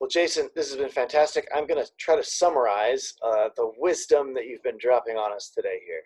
Well, 0.00 0.08
Jason, 0.08 0.48
this 0.54 0.68
has 0.68 0.76
been 0.76 0.88
fantastic. 0.88 1.48
I'm 1.54 1.66
going 1.66 1.84
to 1.84 1.90
try 1.98 2.14
to 2.14 2.22
summarize 2.22 3.14
uh, 3.24 3.48
the 3.56 3.72
wisdom 3.78 4.34
that 4.34 4.46
you've 4.46 4.62
been 4.62 4.78
dropping 4.78 5.16
on 5.16 5.32
us 5.32 5.50
today 5.54 5.80
here. 5.86 6.02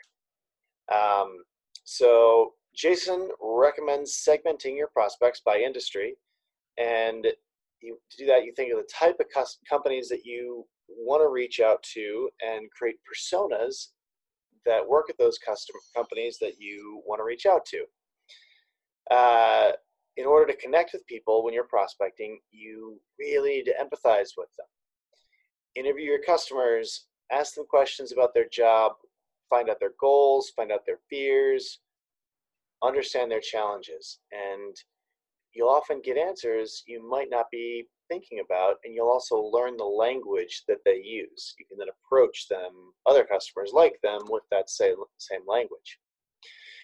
Um, 0.92 1.42
so 1.84 2.52
Jason 2.74 3.30
recommends 3.40 4.24
segmenting 4.28 4.76
your 4.76 4.88
prospects 4.88 5.42
by 5.44 5.58
industry, 5.58 6.16
and 6.78 7.26
you, 7.80 7.98
to 8.10 8.16
do 8.16 8.26
that, 8.26 8.44
you 8.44 8.52
think 8.54 8.72
of 8.72 8.78
the 8.78 8.88
type 8.92 9.20
of 9.20 9.26
companies 9.68 10.08
that 10.08 10.24
you 10.24 10.64
want 10.88 11.22
to 11.22 11.28
reach 11.28 11.60
out 11.60 11.82
to 11.94 12.28
and 12.40 12.70
create 12.70 12.96
personas 13.06 13.88
that 14.64 14.86
work 14.86 15.10
at 15.10 15.18
those 15.18 15.38
custom 15.38 15.74
companies 15.94 16.38
that 16.40 16.54
you 16.58 17.02
want 17.06 17.18
to 17.18 17.24
reach 17.24 17.46
out 17.46 17.66
to. 17.66 17.84
Uh, 19.10 19.72
in 20.16 20.26
order 20.26 20.52
to 20.52 20.58
connect 20.58 20.92
with 20.92 21.06
people 21.06 21.42
when 21.42 21.54
you're 21.54 21.64
prospecting, 21.64 22.38
you 22.50 23.00
really 23.18 23.56
need 23.56 23.64
to 23.64 23.72
empathize 23.72 24.30
with 24.36 24.48
them. 24.56 24.66
Interview 25.74 26.04
your 26.04 26.22
customers, 26.22 27.06
ask 27.30 27.54
them 27.54 27.64
questions 27.68 28.12
about 28.12 28.34
their 28.34 28.48
job, 28.52 28.92
find 29.52 29.68
out 29.68 29.78
their 29.80 29.92
goals, 30.00 30.52
find 30.56 30.72
out 30.72 30.86
their 30.86 31.00
fears, 31.10 31.80
understand 32.82 33.30
their 33.30 33.40
challenges. 33.40 34.20
And 34.32 34.74
you'll 35.54 35.68
often 35.68 36.00
get 36.02 36.16
answers 36.16 36.82
you 36.86 37.06
might 37.08 37.28
not 37.30 37.46
be 37.52 37.84
thinking 38.08 38.40
about, 38.44 38.76
and 38.84 38.94
you'll 38.94 39.08
also 39.08 39.36
learn 39.36 39.76
the 39.76 39.84
language 39.84 40.62
that 40.68 40.78
they 40.84 41.00
use. 41.04 41.54
You 41.58 41.66
can 41.68 41.78
then 41.78 41.88
approach 41.88 42.48
them, 42.48 42.70
other 43.06 43.24
customers 43.24 43.72
like 43.74 43.96
them, 44.02 44.20
with 44.28 44.42
that 44.50 44.70
same, 44.70 44.96
language. 45.46 45.98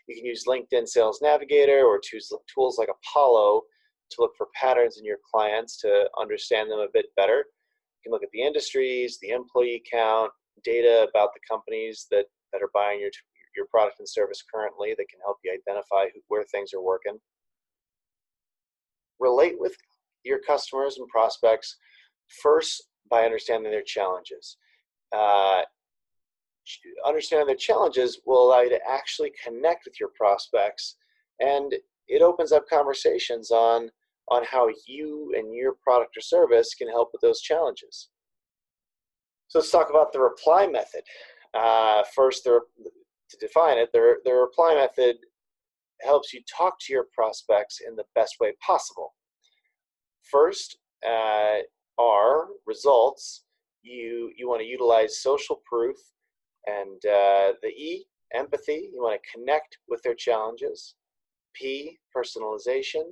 You 0.06 0.16
can 0.16 0.24
use 0.24 0.44
LinkedIn 0.46 0.88
Sales 0.88 1.20
Navigator 1.22 1.84
or 1.84 2.00
tools 2.00 2.78
like 2.78 2.88
Apollo 2.88 3.62
to 4.10 4.20
look 4.20 4.32
for 4.36 4.48
patterns 4.54 4.96
in 4.98 5.04
your 5.04 5.18
clients 5.30 5.78
to 5.82 6.08
understand 6.18 6.70
them 6.70 6.78
a 6.80 6.92
bit 6.92 7.06
better. 7.16 7.38
You 7.38 8.00
can 8.04 8.12
look 8.12 8.22
at 8.22 8.30
the 8.32 8.42
industries, 8.42 9.18
the 9.20 9.30
employee 9.30 9.82
count, 9.90 10.30
data 10.64 11.06
about 11.08 11.30
the 11.34 11.40
companies 11.48 12.06
that, 12.10 12.26
that 12.52 12.62
are 12.62 12.70
buying 12.74 13.00
your, 13.00 13.10
your 13.56 13.66
product 13.66 13.98
and 13.98 14.08
service 14.08 14.42
currently 14.52 14.94
that 14.96 15.08
can 15.08 15.20
help 15.24 15.38
you 15.44 15.52
identify 15.52 16.06
who, 16.14 16.20
where 16.28 16.44
things 16.44 16.72
are 16.74 16.82
working. 16.82 17.18
Relate 19.20 19.54
with 19.58 19.76
your 20.24 20.38
customers 20.40 20.98
and 20.98 21.08
prospects 21.08 21.76
first 22.42 22.88
by 23.10 23.24
understanding 23.24 23.70
their 23.70 23.82
challenges. 23.82 24.56
Uh, 25.16 25.62
understanding 27.06 27.46
their 27.46 27.56
challenges 27.56 28.20
will 28.26 28.46
allow 28.46 28.60
you 28.60 28.70
to 28.70 28.80
actually 28.88 29.32
connect 29.42 29.84
with 29.84 29.98
your 29.98 30.10
prospects 30.14 30.96
and 31.40 31.74
it 32.08 32.22
opens 32.22 32.52
up 32.52 32.68
conversations 32.68 33.50
on 33.50 33.90
on 34.30 34.44
how 34.44 34.68
you 34.86 35.32
and 35.36 35.54
your 35.54 35.74
product 35.82 36.16
or 36.16 36.20
service 36.20 36.74
can 36.74 36.88
help 36.88 37.08
with 37.12 37.22
those 37.22 37.40
challenges 37.40 38.10
so 39.48 39.58
let's 39.58 39.70
talk 39.70 39.88
about 39.88 40.12
the 40.12 40.20
reply 40.20 40.66
method 40.66 41.02
uh, 41.54 42.02
first 42.14 42.44
the, 42.44 42.60
to 43.30 43.36
define 43.38 43.78
it 43.78 43.90
the, 43.92 44.16
the 44.24 44.32
reply 44.32 44.74
method 44.74 45.16
helps 46.00 46.32
you 46.32 46.40
talk 46.56 46.78
to 46.80 46.92
your 46.92 47.06
prospects 47.12 47.80
in 47.86 47.96
the 47.96 48.04
best 48.14 48.36
way 48.40 48.52
possible 48.64 49.14
first 50.22 50.78
uh, 51.06 51.58
R 51.98 52.48
results 52.66 53.44
you 53.82 54.30
you 54.36 54.48
want 54.48 54.60
to 54.60 54.66
utilize 54.66 55.22
social 55.22 55.60
proof 55.64 55.96
and 56.66 57.04
uh, 57.06 57.52
the 57.62 57.68
E, 57.68 58.06
empathy, 58.34 58.90
you 58.92 59.02
want 59.02 59.20
to 59.20 59.30
connect 59.38 59.78
with 59.88 60.02
their 60.02 60.14
challenges. 60.14 60.94
P, 61.54 61.98
personalization, 62.14 63.04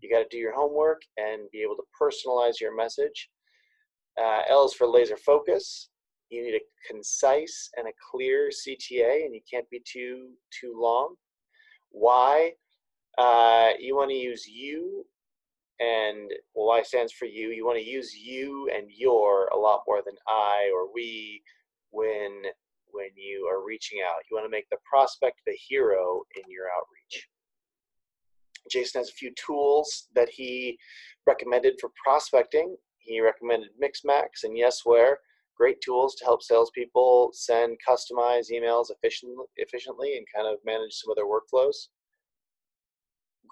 you 0.00 0.10
got 0.10 0.18
to 0.18 0.28
do 0.30 0.38
your 0.38 0.54
homework 0.54 1.02
and 1.16 1.50
be 1.52 1.62
able 1.62 1.76
to 1.76 1.84
personalize 2.00 2.60
your 2.60 2.76
message. 2.76 3.30
Uh, 4.20 4.40
L 4.48 4.66
is 4.66 4.74
for 4.74 4.86
laser 4.86 5.16
focus. 5.16 5.90
You 6.34 6.44
need 6.44 6.56
a 6.56 6.92
concise 6.92 7.70
and 7.76 7.88
a 7.88 7.92
clear 8.10 8.50
CTA, 8.50 9.24
and 9.24 9.34
you 9.34 9.40
can't 9.50 9.68
be 9.70 9.80
too 9.84 10.30
too 10.60 10.74
long. 10.76 11.14
Y? 11.92 12.52
uh, 13.18 13.70
you 13.78 13.96
want 13.96 14.10
to 14.10 14.16
use 14.16 14.46
you, 14.46 15.04
and 15.80 16.30
well, 16.54 16.68
Y 16.68 16.82
stands 16.82 17.12
for 17.12 17.26
you. 17.26 17.50
You 17.50 17.64
want 17.64 17.78
to 17.78 17.84
use 17.84 18.14
you 18.14 18.68
and 18.74 18.86
your 18.90 19.48
a 19.48 19.56
lot 19.56 19.82
more 19.86 20.02
than 20.04 20.14
I 20.28 20.70
or 20.74 20.92
we 20.92 21.42
when 21.90 22.42
when 22.90 23.08
you 23.16 23.48
are 23.50 23.66
reaching 23.66 24.00
out. 24.04 24.22
You 24.30 24.36
want 24.36 24.46
to 24.46 24.50
make 24.50 24.68
the 24.70 24.78
prospect 24.88 25.40
the 25.46 25.56
hero 25.68 26.22
in 26.36 26.42
your 26.48 26.66
outreach. 26.76 27.28
Jason 28.70 29.00
has 29.00 29.10
a 29.10 29.12
few 29.12 29.32
tools 29.34 30.08
that 30.14 30.28
he 30.28 30.78
recommended 31.26 31.74
for 31.80 31.90
prospecting. 32.02 32.76
He 32.98 33.20
recommended 33.20 33.70
Mixmax 33.82 34.44
and 34.44 34.56
Yesware, 34.56 35.16
great 35.56 35.80
tools 35.80 36.14
to 36.16 36.24
help 36.24 36.42
salespeople 36.42 37.30
send 37.32 37.76
customized 37.88 38.50
emails 38.50 38.86
efficiently, 38.90 39.44
efficiently 39.56 40.16
and 40.16 40.26
kind 40.34 40.46
of 40.46 40.58
manage 40.64 40.92
some 40.92 41.10
of 41.10 41.16
their 41.16 41.26
workflows. 41.26 41.88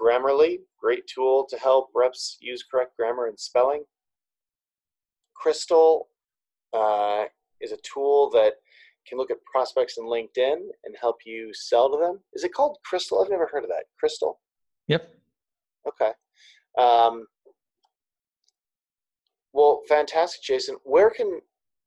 Grammarly, 0.01 0.59
great 0.81 1.07
tool 1.07 1.47
to 1.49 1.57
help 1.59 1.91
reps 1.95 2.39
use 2.41 2.65
correct 2.69 2.97
grammar 2.97 3.27
and 3.27 3.39
spelling. 3.39 3.85
Crystal 5.35 6.09
uh, 6.73 7.25
is 7.61 7.73
a 7.73 7.79
tool 7.83 8.31
that 8.31 8.55
can 9.07 9.19
look 9.19 9.31
at 9.31 9.39
prospects 9.45 9.99
in 9.99 10.05
LinkedIn 10.05 10.57
and 10.85 10.97
help 11.01 11.17
you 11.27 11.53
sell 11.53 11.91
to 11.91 11.99
them. 11.99 12.21
Is 12.33 12.45
it 12.45 12.55
called 12.55 12.79
Crystal? 12.85 13.23
I've 13.23 13.31
never 13.31 13.49
heard 13.51 13.65
of 13.65 13.71
that. 13.71 13.85
Crystal? 13.99 14.41
Yep. 14.89 15.09
Okay. 15.89 16.13
Um, 16.79 17.27
well, 19.53 19.83
fantastic, 19.89 20.43
Jason. 20.43 20.77
Where 20.85 21.11
can 21.11 21.41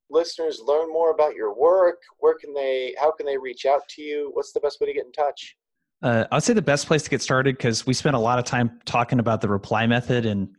listeners 0.09 0.61
learn 0.65 0.89
more 0.89 1.11
about 1.11 1.35
your 1.35 1.53
work? 1.55 2.01
Where 2.19 2.35
can 2.37 2.53
they? 2.53 2.95
How 2.99 3.11
can 3.11 3.25
they 3.25 3.37
reach 3.37 3.65
out 3.65 3.81
to 3.89 4.01
you? 4.01 4.31
What's 4.33 4.51
the 4.51 4.59
best 4.59 4.79
way 4.79 4.87
to 4.87 4.93
get 4.93 5.05
in 5.05 5.11
touch? 5.11 5.55
Uh, 6.01 6.25
I'd 6.31 6.43
say 6.43 6.53
the 6.53 6.61
best 6.61 6.87
place 6.87 7.03
to 7.03 7.09
get 7.09 7.21
started 7.21 7.57
because 7.57 7.85
we 7.85 7.93
spent 7.93 8.15
a 8.15 8.19
lot 8.19 8.37
of 8.37 8.45
time 8.45 8.79
talking 8.85 9.19
about 9.19 9.41
the 9.41 9.49
reply 9.49 9.87
method 9.87 10.25
and 10.25 10.49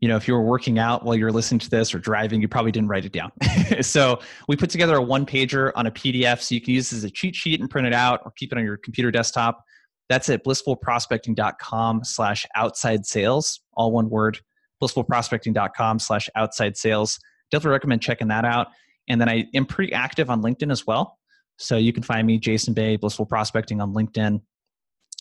you 0.00 0.08
know, 0.08 0.16
if 0.16 0.28
you 0.28 0.34
were 0.34 0.42
working 0.42 0.78
out 0.78 1.04
while 1.04 1.16
you're 1.16 1.32
listening 1.32 1.58
to 1.60 1.70
this 1.70 1.94
or 1.94 1.98
driving, 1.98 2.42
you 2.42 2.48
probably 2.48 2.70
didn't 2.70 2.88
write 2.88 3.06
it 3.06 3.12
down. 3.12 3.32
so 3.80 4.20
we 4.46 4.54
put 4.54 4.68
together 4.68 4.96
a 4.96 5.02
one 5.02 5.24
pager 5.24 5.72
on 5.74 5.86
a 5.86 5.90
PDF 5.90 6.40
so 6.42 6.54
you 6.54 6.60
can 6.60 6.74
use 6.74 6.90
this 6.90 6.98
as 6.98 7.04
a 7.04 7.10
cheat 7.10 7.34
sheet 7.34 7.60
and 7.60 7.70
print 7.70 7.86
it 7.86 7.94
out 7.94 8.20
or 8.24 8.32
keep 8.32 8.52
it 8.52 8.58
on 8.58 8.64
your 8.64 8.76
computer 8.76 9.10
desktop. 9.10 9.64
That's 10.08 10.28
at 10.28 10.44
blissfulprospecting.com 10.44 12.04
slash 12.04 12.46
outside 12.54 13.06
sales, 13.06 13.60
all 13.72 13.90
one 13.90 14.10
word, 14.10 14.38
blissfulprospecting.com 14.82 15.98
slash 15.98 16.28
outside 16.36 16.76
sales. 16.76 17.18
Definitely 17.50 17.72
recommend 17.72 18.02
checking 18.02 18.28
that 18.28 18.44
out. 18.44 18.68
And 19.08 19.20
then 19.20 19.28
I 19.28 19.46
am 19.54 19.66
pretty 19.66 19.92
active 19.92 20.30
on 20.30 20.42
LinkedIn 20.42 20.70
as 20.70 20.86
well. 20.86 21.18
So 21.58 21.76
you 21.76 21.92
can 21.92 22.02
find 22.02 22.26
me, 22.26 22.38
Jason 22.38 22.74
Bay, 22.74 22.96
Blissful 22.96 23.26
Prospecting 23.26 23.80
on 23.80 23.94
LinkedIn. 23.94 24.40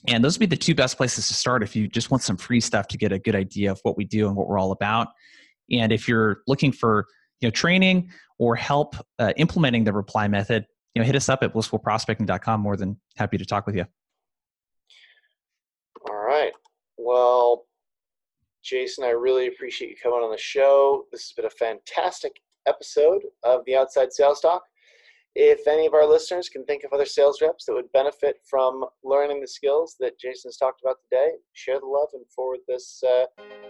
And 0.08 0.24
those 0.24 0.38
would 0.38 0.50
be 0.50 0.56
the 0.56 0.60
two 0.60 0.76
best 0.76 0.98
places 0.98 1.28
to 1.28 1.34
start 1.34 1.64
if 1.64 1.76
you 1.76 1.88
just 1.88 2.12
want 2.12 2.24
some 2.24 2.38
free 2.38 2.60
stuff 2.60 2.88
to 2.90 2.98
get 2.98 3.12
a 3.12 3.20
good 3.20 3.36
idea 3.36 3.72
of 3.72 3.80
what 3.84 3.98
we 3.98 4.04
do 4.04 4.28
and 4.28 4.36
what 4.36 4.48
we're 4.48 4.60
all 4.60 4.72
about. 4.72 5.08
And 5.72 5.92
if 5.92 6.08
you're 6.08 6.42
looking 6.48 6.72
for 6.72 7.08
you 7.42 7.48
know 7.48 7.52
training 7.52 8.12
or 8.38 8.56
help 8.56 8.96
uh, 9.20 9.34
implementing 9.38 9.84
the 9.84 9.94
reply 9.94 10.28
method, 10.28 10.66
you 10.94 11.02
know, 11.02 11.06
hit 11.06 11.16
us 11.16 11.30
up 11.30 11.42
at 11.44 11.54
blissfulprospecting.com. 11.54 12.62
More 12.62 12.78
than 12.78 13.00
happy 13.18 13.38
to 13.38 13.46
talk 13.46 13.66
with 13.66 13.76
you. 13.76 13.86
All 16.08 16.18
right. 16.18 16.52
Well, 16.98 17.66
Jason, 18.64 19.04
I 19.04 19.10
really 19.10 19.48
appreciate 19.48 19.90
you 19.90 19.96
coming 20.02 20.20
on 20.20 20.32
the 20.32 20.38
show. 20.38 21.06
This 21.12 21.22
has 21.22 21.32
been 21.34 21.46
a 21.46 21.50
fantastic 21.50 22.34
episode 22.68 23.22
of 23.44 23.62
the 23.66 23.76
Outside 23.76 24.14
Sales 24.14 24.40
Talk. 24.40 24.64
If 25.36 25.68
any 25.68 25.86
of 25.86 25.94
our 25.94 26.08
listeners 26.08 26.48
can 26.48 26.64
think 26.64 26.86
of 26.86 26.94
other 26.94 27.06
sales 27.06 27.42
reps 27.42 27.66
that 27.66 27.74
would 27.74 27.92
benefit 27.92 28.38
from 28.50 28.86
learning 29.04 29.42
the 29.42 29.48
skills 29.48 29.98
that 30.00 30.18
Jason's 30.18 30.56
talked 30.56 30.82
about 30.82 30.96
today, 31.10 31.32
share 31.52 31.80
the 31.80 31.86
love 31.86 32.08
and 32.14 32.24
forward 32.34 32.60
this 32.68 33.04
uh, 33.04 33.26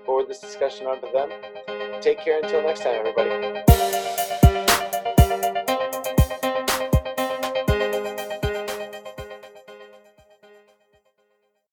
forward 0.05 0.29
this 0.29 0.39
discussion 0.39 0.85
on 0.85 1.01
to 1.01 1.09
them. 1.11 2.01
Take 2.01 2.19
care 2.19 2.39
until 2.41 2.61
next 2.61 2.83
time, 2.83 2.99
everybody. 2.99 3.84